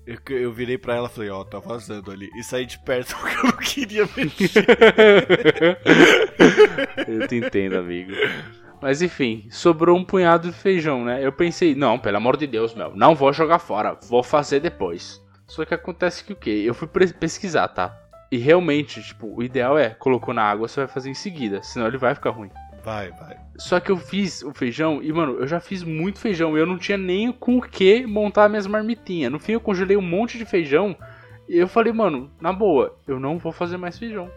eu, 0.06 0.18
eu 0.30 0.52
virei 0.52 0.76
pra 0.76 0.96
ela 0.96 1.06
e 1.06 1.10
falei, 1.10 1.30
ó, 1.30 1.44
tá 1.44 1.58
vazando 1.58 2.10
ali. 2.10 2.28
E 2.36 2.42
saí 2.42 2.66
de 2.66 2.78
perto 2.80 3.14
porque 3.16 3.36
eu 3.36 3.44
não 3.44 3.52
queria 3.52 4.08
mexer. 4.16 4.66
eu 7.06 7.28
te 7.28 7.36
entendo, 7.36 7.76
amigo. 7.76 8.12
Mas 8.82 9.00
enfim, 9.00 9.46
sobrou 9.48 9.96
um 9.96 10.04
punhado 10.04 10.50
de 10.50 10.56
feijão, 10.56 11.04
né? 11.04 11.24
Eu 11.24 11.30
pensei, 11.30 11.72
não, 11.72 12.00
pelo 12.00 12.16
amor 12.16 12.36
de 12.36 12.48
Deus, 12.48 12.74
meu, 12.74 12.92
não 12.96 13.14
vou 13.14 13.32
jogar 13.32 13.60
fora, 13.60 13.96
vou 14.08 14.24
fazer 14.24 14.58
depois. 14.58 15.22
Só 15.46 15.64
que 15.64 15.72
acontece 15.72 16.24
que 16.24 16.32
o 16.32 16.36
quê? 16.36 16.64
Eu 16.66 16.74
fui 16.74 16.88
pesquisar, 16.88 17.68
tá? 17.68 17.96
E 18.28 18.38
realmente, 18.38 19.00
tipo, 19.00 19.32
o 19.36 19.40
ideal 19.40 19.78
é, 19.78 19.90
colocou 19.90 20.34
na 20.34 20.42
água, 20.42 20.66
você 20.66 20.80
vai 20.80 20.88
fazer 20.88 21.10
em 21.10 21.14
seguida, 21.14 21.62
senão 21.62 21.86
ele 21.86 21.96
vai 21.96 22.12
ficar 22.12 22.30
ruim. 22.30 22.50
Vai, 22.82 23.12
vai. 23.12 23.36
Só 23.56 23.78
que 23.78 23.92
eu 23.92 23.96
fiz 23.96 24.42
o 24.42 24.52
feijão 24.52 25.00
e, 25.00 25.12
mano, 25.12 25.34
eu 25.34 25.46
já 25.46 25.60
fiz 25.60 25.84
muito 25.84 26.18
feijão 26.18 26.56
e 26.56 26.60
eu 26.60 26.66
não 26.66 26.76
tinha 26.76 26.98
nem 26.98 27.30
com 27.30 27.58
o 27.58 27.62
que 27.62 28.04
montar 28.04 28.48
minhas 28.48 28.66
marmitinhas. 28.66 29.30
No 29.30 29.38
fim, 29.38 29.52
eu 29.52 29.60
congelei 29.60 29.96
um 29.96 30.02
monte 30.02 30.38
de 30.38 30.44
feijão 30.44 30.96
e 31.48 31.56
eu 31.56 31.68
falei, 31.68 31.92
mano, 31.92 32.32
na 32.40 32.52
boa, 32.52 32.98
eu 33.06 33.20
não 33.20 33.38
vou 33.38 33.52
fazer 33.52 33.76
mais 33.76 33.96
feijão. 33.96 34.28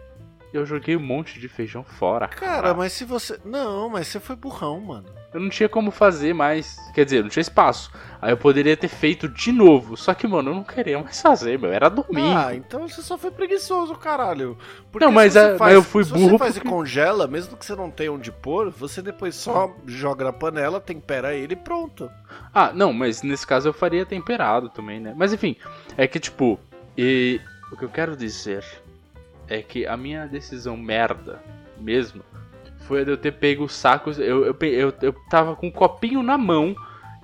Eu 0.56 0.66
joguei 0.66 0.96
um 0.96 1.00
monte 1.00 1.38
de 1.38 1.48
feijão 1.48 1.84
fora. 1.84 2.26
Cara, 2.28 2.72
mas 2.74 2.92
se 2.92 3.04
você. 3.04 3.38
Não, 3.44 3.88
mas 3.88 4.06
você 4.08 4.18
foi 4.20 4.34
burrão, 4.36 4.80
mano. 4.80 5.06
Eu 5.34 5.40
não 5.40 5.50
tinha 5.50 5.68
como 5.68 5.90
fazer 5.90 6.32
mais. 6.34 6.76
Quer 6.94 7.04
dizer, 7.04 7.22
não 7.22 7.28
tinha 7.28 7.42
espaço. 7.42 7.90
Aí 8.22 8.32
eu 8.32 8.36
poderia 8.38 8.74
ter 8.76 8.88
feito 8.88 9.28
de 9.28 9.52
novo. 9.52 9.96
Só 9.96 10.14
que, 10.14 10.26
mano, 10.26 10.50
eu 10.50 10.54
não 10.54 10.64
queria 10.64 10.98
mais 11.02 11.20
fazer, 11.20 11.58
meu. 11.58 11.70
Era 11.70 11.90
domingo. 11.90 12.36
Ah, 12.38 12.54
então 12.54 12.88
você 12.88 13.02
só 13.02 13.18
foi 13.18 13.30
preguiçoso, 13.30 13.94
caralho. 13.96 14.56
Porque 14.90 15.04
Não, 15.04 15.12
mas 15.12 15.34
se 15.34 15.38
você 15.38 15.46
é- 15.54 15.58
mas 15.58 15.74
eu 15.74 15.82
fui 15.82 16.04
se 16.04 16.12
burro 16.12 16.30
você 16.30 16.38
faz 16.38 16.54
porque- 16.54 16.68
e 16.68 16.70
congela, 16.70 17.26
mesmo 17.26 17.56
que 17.56 17.66
você 17.66 17.74
não 17.74 17.90
tenha 17.90 18.10
onde 18.12 18.32
pôr, 18.32 18.70
você 18.70 19.02
depois 19.02 19.34
só 19.34 19.74
joga 19.86 20.24
na 20.24 20.32
panela, 20.32 20.80
tempera 20.80 21.34
ele 21.34 21.52
e 21.52 21.56
pronto. 21.56 22.10
Ah, 22.54 22.72
não, 22.72 22.92
mas 22.94 23.20
nesse 23.22 23.46
caso 23.46 23.68
eu 23.68 23.72
faria 23.74 24.06
temperado 24.06 24.70
também, 24.70 25.00
né? 25.00 25.12
Mas 25.14 25.32
enfim, 25.34 25.54
é 25.98 26.06
que 26.06 26.18
tipo, 26.18 26.58
e 26.96 27.38
o 27.70 27.76
que 27.76 27.84
eu 27.84 27.90
quero 27.90 28.16
dizer 28.16 28.64
é 29.48 29.62
que 29.62 29.86
a 29.86 29.96
minha 29.96 30.26
decisão 30.26 30.76
merda 30.76 31.40
mesmo 31.78 32.22
foi 32.86 33.00
a 33.00 33.04
de 33.04 33.10
eu 33.10 33.16
ter 33.16 33.32
pego 33.32 33.64
os 33.64 33.72
sacos. 33.72 34.18
Eu, 34.18 34.46
eu, 34.46 34.56
eu, 34.60 34.94
eu 35.02 35.12
tava 35.28 35.56
com 35.56 35.66
um 35.66 35.70
copinho 35.70 36.22
na 36.22 36.38
mão, 36.38 36.74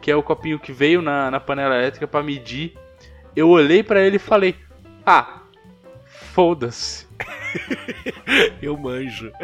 que 0.01 0.11
é 0.11 0.17
o 0.17 0.23
copinho 0.23 0.59
que 0.59 0.73
veio 0.73 1.01
na, 1.01 1.31
na 1.31 1.41
panela 1.41 1.77
elétrica 1.77 2.07
pra 2.07 2.23
medir. 2.23 2.77
Eu 3.35 3.49
olhei 3.49 3.83
pra 3.83 4.01
ele 4.01 4.17
e 4.17 4.19
falei: 4.19 4.55
Ah, 5.07 5.41
foda-se. 6.07 7.07
Eu 8.61 8.77
manjo. 8.77 9.33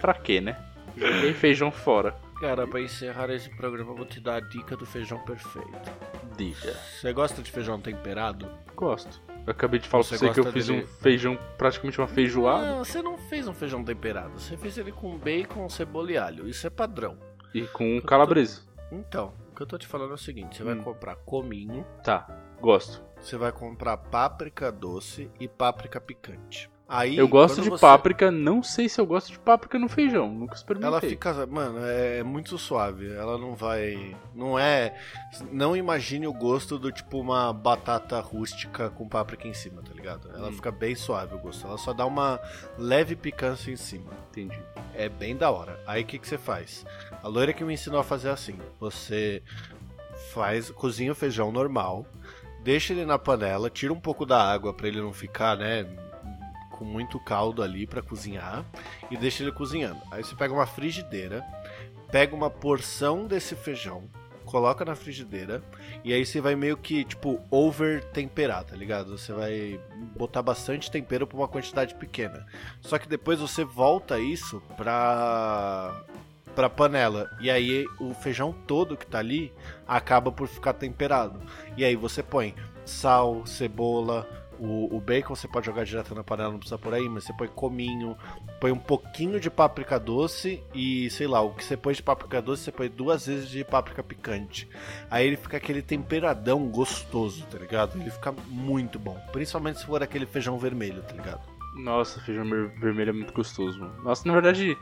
Pra 0.00 0.14
quê, 0.14 0.40
né? 0.40 0.56
Joguei 0.96 1.34
feijão 1.34 1.70
fora. 1.70 2.14
Cara, 2.40 2.66
pra 2.66 2.80
encerrar 2.80 3.30
esse 3.30 3.48
programa, 3.50 3.92
eu 3.92 3.96
vou 3.96 4.06
te 4.06 4.20
dar 4.20 4.36
a 4.36 4.40
dica 4.40 4.76
do 4.76 4.84
feijão 4.84 5.18
perfeito. 5.20 5.90
Diga. 6.36 6.74
Você 6.74 7.12
gosta 7.12 7.42
de 7.42 7.50
feijão 7.50 7.80
temperado? 7.80 8.50
Gosto. 8.74 9.20
Eu 9.46 9.50
acabei 9.50 9.78
de 9.78 9.88
falar 9.88 10.02
Você 10.04 10.16
pra 10.18 10.28
você 10.28 10.32
que 10.32 10.40
eu 10.40 10.52
fiz 10.52 10.66
dele- 10.68 10.84
um 10.84 10.86
feijão, 10.86 11.38
praticamente 11.58 12.00
uma 12.00 12.06
feijoada. 12.08 12.66
Não, 12.66 12.84
você 12.84 13.02
não 13.02 13.18
fez 13.18 13.46
um 13.46 13.52
feijão 13.52 13.84
temperado. 13.84 14.38
Você 14.40 14.56
fez 14.56 14.78
ele 14.78 14.90
com 14.92 15.18
bacon, 15.18 15.68
cebola 15.68 16.12
e 16.12 16.16
alho. 16.16 16.48
Isso 16.48 16.66
é 16.66 16.70
padrão. 16.70 17.18
E 17.54 17.62
com 17.66 18.00
calabresa. 18.00 18.62
Então, 18.90 19.34
o 19.50 19.54
que 19.54 19.62
eu 19.62 19.66
tô 19.66 19.76
te 19.76 19.86
falando 19.86 20.12
é 20.12 20.14
o 20.14 20.18
seguinte: 20.18 20.56
você 20.56 20.62
vai 20.64 20.74
Hum. 20.74 20.82
comprar 20.82 21.16
cominho, 21.16 21.84
Tá, 22.02 22.26
gosto. 22.60 23.02
você 23.20 23.36
vai 23.36 23.52
comprar 23.52 23.96
páprica 23.98 24.72
doce 24.72 25.30
e 25.38 25.46
páprica 25.46 26.00
picante. 26.00 26.70
Aí, 26.86 27.16
eu 27.16 27.26
gosto 27.26 27.62
de 27.62 27.70
você- 27.70 27.80
páprica, 27.80 28.30
não 28.30 28.62
sei 28.62 28.90
se 28.90 29.00
eu 29.00 29.06
gosto 29.06 29.32
de 29.32 29.38
páprica 29.38 29.78
no 29.78 29.88
feijão, 29.88 30.30
nunca 30.30 30.54
experimentei. 30.54 30.88
Ela 30.90 31.00
fica, 31.00 31.46
mano, 31.46 31.78
é 31.82 32.22
muito 32.22 32.58
suave. 32.58 33.10
Ela 33.10 33.38
não 33.38 33.54
vai, 33.54 34.14
não 34.34 34.58
é, 34.58 34.94
não 35.50 35.74
imagine 35.74 36.26
o 36.26 36.32
gosto 36.32 36.78
do 36.78 36.92
tipo 36.92 37.18
uma 37.18 37.52
batata 37.54 38.20
rústica 38.20 38.90
com 38.90 39.08
páprica 39.08 39.48
em 39.48 39.54
cima, 39.54 39.80
tá 39.82 39.94
ligado? 39.94 40.28
Ela 40.34 40.50
Hum. 40.50 40.52
fica 40.52 40.70
bem 40.70 40.94
suave 40.94 41.34
o 41.34 41.38
gosto. 41.38 41.66
Ela 41.66 41.78
só 41.78 41.94
dá 41.94 42.04
uma 42.04 42.38
leve 42.76 43.16
picância 43.16 43.70
em 43.72 43.76
cima. 43.76 44.12
Entendi. 44.30 44.60
É 44.94 45.08
bem 45.08 45.34
da 45.34 45.50
hora. 45.50 45.80
Aí 45.86 46.02
o 46.02 46.06
que, 46.06 46.18
que 46.18 46.28
você 46.28 46.36
faz? 46.36 46.84
A 47.22 47.26
loira 47.28 47.54
que 47.54 47.64
me 47.64 47.72
ensinou 47.72 47.98
a 47.98 48.04
fazer 48.04 48.28
assim: 48.28 48.58
você 48.78 49.42
faz, 50.34 50.70
cozinha 50.70 51.12
o 51.12 51.14
feijão 51.14 51.50
normal, 51.50 52.04
deixa 52.62 52.92
ele 52.92 53.06
na 53.06 53.18
panela, 53.18 53.70
tira 53.70 53.92
um 53.92 54.00
pouco 54.00 54.26
da 54.26 54.40
água 54.42 54.72
pra 54.74 54.86
ele 54.86 55.00
não 55.00 55.12
ficar, 55.12 55.56
né, 55.56 55.86
com 56.74 56.84
muito 56.84 57.20
caldo 57.20 57.62
ali 57.62 57.86
pra 57.86 58.02
cozinhar 58.02 58.64
e 59.10 59.16
deixa 59.16 59.42
ele 59.42 59.52
cozinhando. 59.52 60.00
Aí 60.10 60.24
você 60.24 60.34
pega 60.34 60.52
uma 60.52 60.66
frigideira, 60.66 61.44
pega 62.10 62.34
uma 62.34 62.50
porção 62.50 63.26
desse 63.26 63.54
feijão, 63.54 64.02
coloca 64.44 64.84
na 64.84 64.96
frigideira 64.96 65.62
e 66.02 66.12
aí 66.12 66.26
você 66.26 66.40
vai 66.40 66.56
meio 66.56 66.76
que, 66.76 67.04
tipo, 67.04 67.40
over 67.48 68.04
temperar, 68.10 68.64
tá 68.64 68.76
ligado? 68.76 69.16
Você 69.16 69.32
vai 69.32 69.80
botar 70.16 70.42
bastante 70.42 70.90
tempero 70.90 71.26
pra 71.26 71.38
uma 71.38 71.48
quantidade 71.48 71.94
pequena. 71.94 72.44
Só 72.80 72.98
que 72.98 73.08
depois 73.08 73.38
você 73.38 73.64
volta 73.64 74.18
isso 74.18 74.60
pra 74.76 76.04
pra 76.54 76.70
panela. 76.70 77.28
E 77.40 77.50
aí 77.50 77.84
o 77.98 78.14
feijão 78.14 78.52
todo 78.66 78.96
que 78.96 79.06
tá 79.06 79.18
ali 79.18 79.52
acaba 79.88 80.30
por 80.30 80.46
ficar 80.46 80.72
temperado. 80.72 81.40
E 81.76 81.84
aí 81.84 81.96
você 81.96 82.22
põe 82.22 82.54
sal, 82.84 83.44
cebola, 83.46 84.28
o, 84.58 84.96
o, 84.96 85.00
bacon 85.00 85.34
você 85.34 85.48
pode 85.48 85.66
jogar 85.66 85.84
direto 85.84 86.14
na 86.14 86.24
panela, 86.24 86.50
não 86.50 86.58
precisa 86.58 86.78
por 86.78 86.94
aí, 86.94 87.08
mas 87.08 87.24
você 87.24 87.32
põe 87.32 87.48
cominho, 87.48 88.16
põe 88.60 88.72
um 88.72 88.78
pouquinho 88.78 89.38
de 89.38 89.50
páprica 89.50 89.98
doce 89.98 90.62
e 90.74 91.10
sei 91.10 91.26
lá, 91.26 91.40
o 91.40 91.50
que 91.50 91.64
você 91.64 91.76
põe 91.76 91.94
de 91.94 92.02
páprica 92.02 92.40
doce, 92.40 92.64
você 92.64 92.72
põe 92.72 92.88
duas 92.88 93.26
vezes 93.26 93.48
de 93.48 93.64
páprica 93.64 94.02
picante. 94.02 94.68
Aí 95.10 95.26
ele 95.26 95.36
fica 95.36 95.56
aquele 95.56 95.82
temperadão 95.82 96.66
gostoso, 96.68 97.44
tá 97.46 97.58
ligado? 97.58 98.00
Ele 98.00 98.10
fica 98.10 98.32
muito 98.48 98.98
bom, 98.98 99.18
principalmente 99.32 99.80
se 99.80 99.86
for 99.86 100.02
aquele 100.02 100.26
feijão 100.26 100.58
vermelho, 100.58 101.02
tá 101.02 101.14
ligado? 101.14 101.40
Nossa, 101.76 102.20
feijão 102.20 102.44
vermelho 102.78 103.10
é 103.10 103.12
muito 103.12 103.32
gostoso, 103.32 103.80
mano. 103.80 104.02
Nossa, 104.02 104.26
na 104.28 104.32
verdade, 104.32 104.78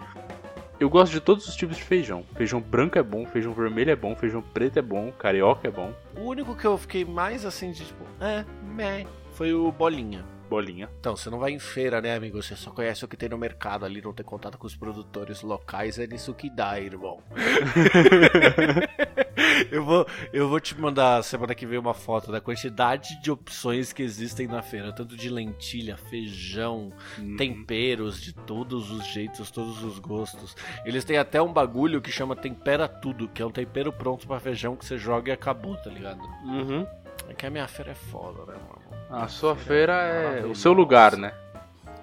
eu 0.82 0.90
gosto 0.90 1.12
de 1.12 1.20
todos 1.20 1.46
os 1.46 1.54
tipos 1.54 1.76
de 1.76 1.84
feijão. 1.84 2.24
Feijão 2.34 2.60
branco 2.60 2.98
é 2.98 3.02
bom, 3.04 3.24
feijão 3.24 3.52
vermelho 3.52 3.92
é 3.92 3.96
bom, 3.96 4.16
feijão 4.16 4.42
preto 4.42 4.80
é 4.80 4.82
bom, 4.82 5.12
carioca 5.12 5.68
é 5.68 5.70
bom. 5.70 5.94
O 6.16 6.22
único 6.22 6.56
que 6.56 6.66
eu 6.66 6.76
fiquei 6.76 7.04
mais 7.04 7.44
assim 7.44 7.70
de 7.70 7.84
tipo, 7.84 8.04
é, 8.20 8.44
meh, 8.62 9.06
foi 9.32 9.52
o 9.52 9.72
Bolinha. 9.72 10.24
Bolinha. 10.52 10.90
Então, 11.00 11.16
você 11.16 11.30
não 11.30 11.38
vai 11.38 11.52
em 11.52 11.58
feira, 11.58 12.02
né, 12.02 12.14
amigo? 12.14 12.42
Você 12.42 12.54
só 12.54 12.70
conhece 12.70 13.02
o 13.02 13.08
que 13.08 13.16
tem 13.16 13.26
no 13.26 13.38
mercado 13.38 13.86
ali, 13.86 14.02
não 14.02 14.12
tem 14.12 14.24
contato 14.24 14.58
com 14.58 14.66
os 14.66 14.76
produtores 14.76 15.40
locais, 15.40 15.98
é 15.98 16.06
nisso 16.06 16.34
que 16.34 16.50
dá, 16.50 16.78
irmão. 16.78 17.22
eu, 19.72 19.82
vou, 19.82 20.06
eu 20.30 20.50
vou 20.50 20.60
te 20.60 20.78
mandar 20.78 21.24
semana 21.24 21.54
que 21.54 21.64
vem 21.64 21.78
uma 21.78 21.94
foto 21.94 22.30
da 22.30 22.38
quantidade 22.38 23.18
de 23.22 23.30
opções 23.30 23.94
que 23.94 24.02
existem 24.02 24.46
na 24.46 24.60
feira, 24.60 24.92
tanto 24.92 25.16
de 25.16 25.30
lentilha, 25.30 25.96
feijão, 25.96 26.92
hum. 27.18 27.34
temperos 27.38 28.20
de 28.20 28.34
todos 28.34 28.90
os 28.90 29.06
jeitos, 29.06 29.50
todos 29.50 29.82
os 29.82 29.98
gostos. 29.98 30.54
Eles 30.84 31.02
têm 31.02 31.16
até 31.16 31.40
um 31.40 31.50
bagulho 31.50 32.02
que 32.02 32.12
chama 32.12 32.36
tempera 32.36 32.86
tudo, 32.86 33.26
que 33.26 33.40
é 33.40 33.46
um 33.46 33.50
tempero 33.50 33.90
pronto 33.90 34.26
para 34.26 34.38
feijão 34.38 34.76
que 34.76 34.84
você 34.84 34.98
joga 34.98 35.30
e 35.30 35.32
acabou, 35.32 35.78
tá 35.78 35.88
ligado? 35.88 36.20
Uhum. 36.44 36.86
É 37.26 37.32
que 37.32 37.46
a 37.46 37.50
minha 37.50 37.66
feira 37.66 37.92
é 37.92 37.94
foda, 37.94 38.44
né, 38.44 38.58
mano? 38.68 38.81
A 39.12 39.28
sua 39.28 39.54
feira 39.54 39.92
é 39.92 40.46
o 40.46 40.54
seu 40.54 40.72
lugar, 40.72 41.18
né? 41.18 41.34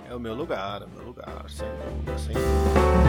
É 0.07 0.13
o 0.13 0.19
meu 0.19 0.35
lugar, 0.35 0.83
é 0.83 0.85
o 0.85 0.89
meu 0.89 1.07
lugar, 1.07 1.43
sem 1.47 1.67
dúvida, 1.67 2.17
sem 2.19 2.33
dúvida. 2.35 2.99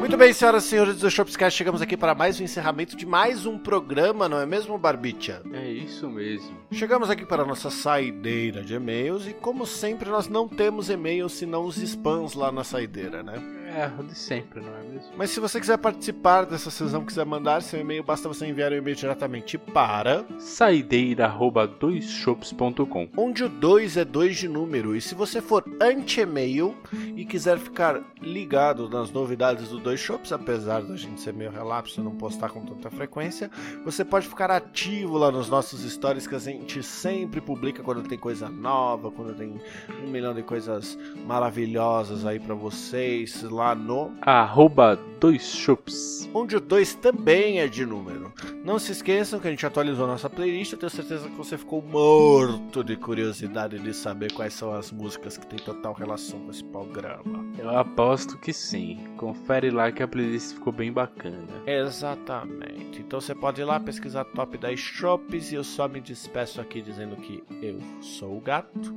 Muito 0.00 0.16
bem, 0.16 0.32
senhoras 0.32 0.64
e 0.64 0.68
senhores 0.68 0.98
do 0.98 1.08
Shopscast, 1.08 1.56
chegamos 1.56 1.80
aqui 1.80 1.96
para 1.96 2.12
mais 2.12 2.40
um 2.40 2.42
encerramento 2.42 2.96
de 2.96 3.06
mais 3.06 3.46
um 3.46 3.56
programa, 3.56 4.28
não 4.28 4.40
é 4.40 4.46
mesmo, 4.46 4.76
Barbicha? 4.76 5.40
É 5.52 5.70
isso 5.70 6.10
mesmo. 6.10 6.56
Chegamos 6.72 7.08
aqui 7.08 7.24
para 7.24 7.44
a 7.44 7.46
nossa 7.46 7.70
saideira 7.70 8.64
de 8.64 8.74
e-mails 8.74 9.28
e, 9.28 9.32
como 9.32 9.64
sempre, 9.64 10.10
nós 10.10 10.26
não 10.26 10.48
temos 10.48 10.90
e-mails 10.90 11.34
senão 11.34 11.64
os 11.64 11.76
spams 11.76 12.34
lá 12.34 12.50
na 12.50 12.64
saideira, 12.64 13.22
né? 13.22 13.40
É, 13.74 13.88
de 14.02 14.14
sempre, 14.14 14.60
não 14.60 14.76
é 14.76 14.82
mesmo? 14.82 15.12
Mas 15.16 15.30
se 15.30 15.40
você 15.40 15.58
quiser 15.58 15.78
participar 15.78 16.44
dessa 16.44 16.70
sessão, 16.70 17.06
quiser 17.06 17.24
mandar 17.24 17.62
seu 17.62 17.80
e-mail, 17.80 18.04
basta 18.04 18.28
você 18.28 18.44
enviar 18.46 18.70
o 18.70 18.74
e-mail 18.74 18.94
diretamente 18.94 19.56
para 19.56 20.26
saideira@doisshops.com, 20.38 23.08
onde 23.16 23.44
o 23.44 23.48
2 23.48 23.96
é 23.96 24.04
2 24.04 24.36
de 24.36 24.46
número. 24.46 24.94
E 24.94 25.00
se 25.00 25.14
você 25.14 25.40
for 25.40 25.64
anti-e-mail 25.80 26.76
e 27.16 27.24
quiser 27.24 27.58
ficar 27.58 28.02
ligado 28.20 28.90
nas 28.90 29.10
novidades 29.10 29.70
do 29.70 29.78
Dois 29.78 30.00
Shops, 30.00 30.32
apesar 30.32 30.82
da 30.82 30.94
gente 30.94 31.22
ser 31.22 31.32
meio 31.32 31.50
relapso 31.50 31.98
e 31.98 32.04
não 32.04 32.14
postar 32.14 32.50
com 32.50 32.62
tanta 32.66 32.90
frequência, 32.90 33.50
você 33.86 34.04
pode 34.04 34.28
ficar 34.28 34.50
ativo 34.50 35.16
lá 35.16 35.30
nos 35.30 35.48
nossos 35.48 35.80
stories 35.90 36.26
que 36.26 36.34
a 36.34 36.38
gente 36.38 36.82
sempre 36.82 37.40
publica 37.40 37.82
quando 37.82 38.06
tem 38.06 38.18
coisa 38.18 38.50
nova, 38.50 39.10
quando 39.10 39.34
tem 39.34 39.58
um 40.04 40.10
milhão 40.10 40.34
de 40.34 40.42
coisas 40.42 40.98
maravilhosas 41.26 42.26
aí 42.26 42.38
para 42.38 42.54
vocês 42.54 43.42
lá 43.42 43.61
lá 43.62 43.76
no 43.76 44.12
arroba 44.20 44.98
dois 45.20 45.54
chups, 45.54 46.28
onde 46.34 46.56
o 46.56 46.60
2 46.60 46.96
também 46.96 47.60
é 47.60 47.68
de 47.68 47.86
número. 47.86 48.32
Não 48.64 48.76
se 48.76 48.90
esqueçam 48.90 49.38
que 49.38 49.46
a 49.46 49.50
gente 49.50 49.64
atualizou 49.64 50.04
nossa 50.04 50.28
playlist. 50.28 50.72
Eu 50.72 50.78
tenho 50.80 50.90
certeza 50.90 51.28
que 51.28 51.36
você 51.36 51.56
ficou 51.56 51.80
morto 51.80 52.82
de 52.82 52.96
curiosidade 52.96 53.78
de 53.78 53.94
saber 53.94 54.32
quais 54.32 54.52
são 54.52 54.74
as 54.74 54.90
músicas 54.90 55.36
que 55.36 55.46
tem 55.46 55.60
total 55.60 55.92
relação 55.92 56.40
com 56.40 56.50
esse 56.50 56.64
programa. 56.64 57.44
Eu 57.56 57.70
aposto 57.70 58.36
que 58.38 58.52
sim. 58.52 58.98
Confere 59.16 59.70
lá 59.70 59.92
que 59.92 60.02
a 60.02 60.08
playlist 60.08 60.54
ficou 60.54 60.72
bem 60.72 60.92
bacana. 60.92 61.62
Exatamente. 61.64 63.00
Então 63.00 63.20
você 63.20 63.32
pode 63.32 63.60
ir 63.60 63.64
lá 63.64 63.78
pesquisar 63.78 64.24
top 64.24 64.58
10 64.58 64.80
shops 64.80 65.52
e 65.52 65.54
eu 65.54 65.62
só 65.62 65.86
me 65.86 66.00
despeço 66.00 66.60
aqui 66.60 66.82
dizendo 66.82 67.14
que 67.14 67.44
eu 67.62 67.78
sou 68.00 68.38
o 68.38 68.40
gato 68.40 68.92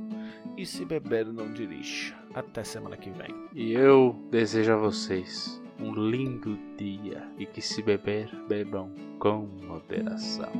e 0.56 0.66
se 0.66 0.84
beber 0.84 1.26
não 1.26 1.52
dirija. 1.52 2.25
Até 2.36 2.62
semana 2.64 2.98
que 2.98 3.08
vem. 3.08 3.34
E 3.54 3.72
eu 3.72 4.14
desejo 4.30 4.74
a 4.74 4.76
vocês 4.76 5.58
um 5.80 5.94
lindo 5.94 6.58
dia 6.76 7.26
e 7.38 7.46
que 7.46 7.62
se 7.62 7.82
beber, 7.82 8.30
bebam 8.46 8.92
com 9.18 9.48
moderação. 9.66 10.52